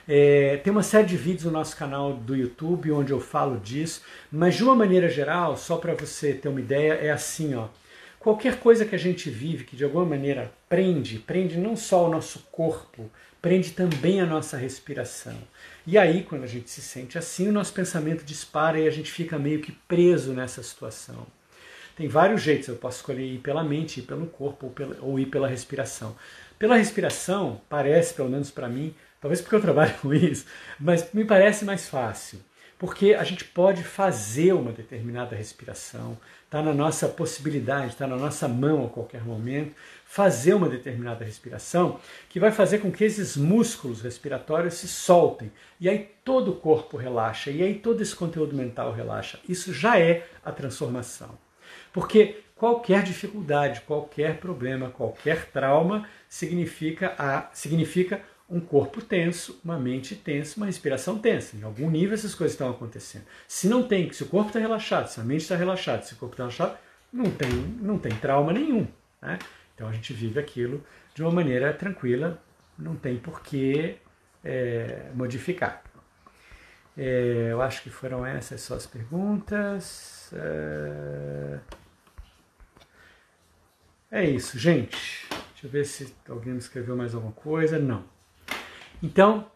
É, 0.08 0.58
tem 0.62 0.70
uma 0.70 0.84
série 0.84 1.06
de 1.06 1.16
vídeos 1.16 1.44
no 1.44 1.50
nosso 1.50 1.76
canal 1.76 2.14
do 2.14 2.36
YouTube 2.36 2.92
onde 2.92 3.12
eu 3.12 3.20
falo 3.20 3.58
disso, 3.58 4.02
mas 4.30 4.54
de 4.54 4.62
uma 4.62 4.74
maneira 4.74 5.08
geral, 5.08 5.56
só 5.56 5.76
para 5.76 5.94
você 5.94 6.32
ter 6.32 6.48
uma 6.48 6.60
ideia, 6.60 6.92
é 6.94 7.10
assim, 7.10 7.54
ó. 7.54 7.68
Qualquer 8.18 8.58
coisa 8.58 8.84
que 8.84 8.94
a 8.94 8.98
gente 8.98 9.30
vive 9.30 9.64
que 9.64 9.76
de 9.76 9.84
alguma 9.84 10.04
maneira 10.04 10.52
prende, 10.68 11.18
prende 11.18 11.56
não 11.56 11.76
só 11.76 12.06
o 12.06 12.10
nosso 12.10 12.40
corpo, 12.50 13.10
prende 13.40 13.70
também 13.72 14.20
a 14.20 14.26
nossa 14.26 14.56
respiração. 14.56 15.36
E 15.86 15.96
aí, 15.96 16.24
quando 16.24 16.42
a 16.42 16.48
gente 16.48 16.68
se 16.68 16.80
sente 16.80 17.16
assim, 17.16 17.48
o 17.48 17.52
nosso 17.52 17.72
pensamento 17.72 18.24
dispara 18.24 18.80
e 18.80 18.88
a 18.88 18.90
gente 18.90 19.12
fica 19.12 19.38
meio 19.38 19.60
que 19.60 19.70
preso 19.70 20.32
nessa 20.32 20.62
situação. 20.62 21.26
Tem 21.96 22.08
vários 22.08 22.42
jeitos, 22.42 22.68
eu 22.68 22.76
posso 22.76 22.98
escolher 22.98 23.24
ir 23.24 23.38
pela 23.38 23.64
mente, 23.64 24.00
ir 24.00 24.02
pelo 24.02 24.26
corpo 24.26 24.66
ou, 24.66 24.72
pela, 24.72 24.98
ou 25.00 25.18
ir 25.18 25.26
pela 25.26 25.48
respiração. 25.48 26.14
Pela 26.58 26.76
respiração, 26.76 27.58
parece, 27.70 28.12
pelo 28.12 28.28
menos 28.28 28.50
para 28.50 28.68
mim, 28.68 28.94
talvez 29.18 29.40
porque 29.40 29.54
eu 29.54 29.62
trabalho 29.62 29.94
com 30.02 30.12
isso, 30.12 30.44
mas 30.78 31.10
me 31.14 31.24
parece 31.24 31.64
mais 31.64 31.88
fácil. 31.88 32.38
Porque 32.78 33.14
a 33.14 33.24
gente 33.24 33.46
pode 33.46 33.82
fazer 33.82 34.52
uma 34.52 34.72
determinada 34.72 35.34
respiração, 35.34 36.18
está 36.44 36.62
na 36.62 36.74
nossa 36.74 37.08
possibilidade, 37.08 37.92
está 37.92 38.06
na 38.06 38.16
nossa 38.16 38.46
mão 38.46 38.84
a 38.84 38.90
qualquer 38.90 39.24
momento, 39.24 39.74
fazer 40.04 40.52
uma 40.52 40.68
determinada 40.68 41.24
respiração 41.24 41.98
que 42.28 42.38
vai 42.38 42.52
fazer 42.52 42.80
com 42.80 42.92
que 42.92 43.04
esses 43.04 43.38
músculos 43.38 44.02
respiratórios 44.02 44.74
se 44.74 44.86
soltem. 44.86 45.50
E 45.80 45.88
aí 45.88 46.10
todo 46.22 46.50
o 46.50 46.56
corpo 46.56 46.98
relaxa, 46.98 47.50
e 47.50 47.62
aí 47.62 47.76
todo 47.76 48.02
esse 48.02 48.14
conteúdo 48.14 48.54
mental 48.54 48.92
relaxa. 48.92 49.40
Isso 49.48 49.72
já 49.72 49.98
é 49.98 50.26
a 50.44 50.52
transformação. 50.52 51.45
Porque 51.96 52.42
qualquer 52.54 53.02
dificuldade, 53.02 53.80
qualquer 53.80 54.36
problema, 54.36 54.90
qualquer 54.90 55.46
trauma 55.46 56.06
significa, 56.28 57.14
a, 57.16 57.48
significa 57.54 58.20
um 58.50 58.60
corpo 58.60 59.00
tenso, 59.00 59.58
uma 59.64 59.78
mente 59.78 60.14
tensa, 60.14 60.58
uma 60.58 60.66
respiração 60.66 61.18
tensa. 61.18 61.56
Em 61.56 61.62
algum 61.62 61.88
nível 61.88 62.12
essas 62.12 62.34
coisas 62.34 62.52
estão 62.52 62.68
acontecendo. 62.68 63.24
Se 63.48 63.66
não 63.66 63.82
tem, 63.82 64.12
se 64.12 64.22
o 64.22 64.26
corpo 64.26 64.48
está 64.48 64.58
relaxado, 64.60 65.06
se 65.06 65.18
a 65.18 65.24
mente 65.24 65.40
está 65.40 65.56
relaxada, 65.56 66.02
se 66.02 66.12
o 66.12 66.16
corpo 66.18 66.34
está 66.34 66.42
relaxado, 66.42 66.78
não 67.10 67.30
tem, 67.30 67.50
não 67.80 67.98
tem 67.98 68.12
trauma 68.12 68.52
nenhum. 68.52 68.86
Né? 69.22 69.38
Então 69.74 69.88
a 69.88 69.92
gente 69.92 70.12
vive 70.12 70.38
aquilo 70.38 70.84
de 71.14 71.22
uma 71.22 71.30
maneira 71.30 71.72
tranquila, 71.72 72.38
não 72.78 72.94
tem 72.94 73.16
por 73.16 73.40
que 73.40 73.96
é, 74.44 75.10
modificar. 75.14 75.82
É, 76.94 77.48
eu 77.52 77.62
acho 77.62 77.82
que 77.82 77.88
foram 77.88 78.26
essas 78.26 78.60
só 78.60 78.74
as 78.74 78.86
perguntas. 78.86 80.30
É, 80.34 81.58
é 84.10 84.24
isso, 84.24 84.58
gente. 84.58 85.26
Deixa 85.28 85.66
eu 85.66 85.70
ver 85.70 85.84
se 85.84 86.14
alguém 86.28 86.52
me 86.52 86.58
escreveu 86.58 86.96
mais 86.96 87.14
alguma 87.14 87.32
coisa. 87.32 87.78
Não. 87.78 88.04
Então, 89.02 89.50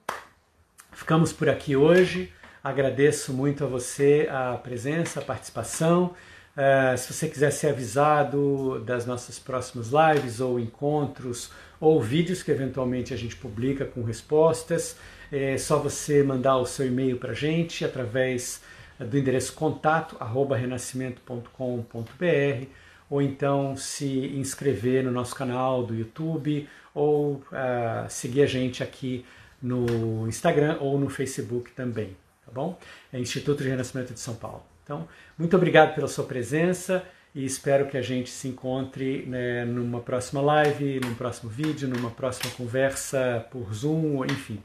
ficamos 0.92 1.32
por 1.32 1.48
aqui 1.48 1.76
hoje. 1.76 2.32
Agradeço 2.62 3.32
muito 3.32 3.64
a 3.64 3.66
você 3.66 4.28
a 4.30 4.56
presença, 4.56 5.20
a 5.20 5.22
participação. 5.22 6.14
Uh, 6.56 6.98
se 6.98 7.12
você 7.12 7.28
quiser 7.28 7.50
ser 7.52 7.68
avisado 7.68 8.80
das 8.80 9.06
nossas 9.06 9.38
próximas 9.38 9.88
lives 9.88 10.40
ou 10.40 10.58
encontros 10.58 11.50
ou 11.78 12.02
vídeos 12.02 12.42
que 12.42 12.50
eventualmente 12.50 13.14
a 13.14 13.16
gente 13.16 13.36
publica 13.36 13.86
com 13.86 14.02
respostas, 14.02 14.96
é 15.32 15.56
só 15.56 15.78
você 15.78 16.22
mandar 16.22 16.58
o 16.58 16.66
seu 16.66 16.86
e-mail 16.86 17.18
para 17.18 17.30
a 17.30 17.34
gente 17.34 17.84
através 17.84 18.60
do 18.98 19.16
endereço 19.16 19.54
contato 19.54 20.16
renascimento.com.br 20.54 22.66
ou 23.10 23.20
então 23.20 23.76
se 23.76 24.06
inscrever 24.36 25.04
no 25.04 25.10
nosso 25.10 25.34
canal 25.34 25.82
do 25.82 25.94
YouTube 25.94 26.68
ou 26.94 27.34
uh, 27.34 28.08
seguir 28.08 28.42
a 28.42 28.46
gente 28.46 28.82
aqui 28.82 29.24
no 29.60 30.26
Instagram 30.28 30.78
ou 30.80 30.98
no 30.98 31.10
Facebook 31.10 31.72
também, 31.72 32.16
tá 32.46 32.52
bom? 32.52 32.78
É 33.12 33.18
Instituto 33.18 33.62
de 33.62 33.68
Renascimento 33.68 34.14
de 34.14 34.20
São 34.20 34.36
Paulo. 34.36 34.62
Então, 34.84 35.06
muito 35.36 35.54
obrigado 35.56 35.94
pela 35.94 36.08
sua 36.08 36.24
presença 36.24 37.04
e 37.34 37.44
espero 37.44 37.86
que 37.86 37.96
a 37.96 38.02
gente 38.02 38.30
se 38.30 38.48
encontre 38.48 39.24
né, 39.26 39.64
numa 39.64 40.00
próxima 40.00 40.40
live, 40.40 41.00
num 41.00 41.14
próximo 41.14 41.50
vídeo, 41.50 41.88
numa 41.88 42.10
próxima 42.10 42.50
conversa 42.54 43.46
por 43.50 43.72
Zoom, 43.72 44.24
enfim. 44.24 44.60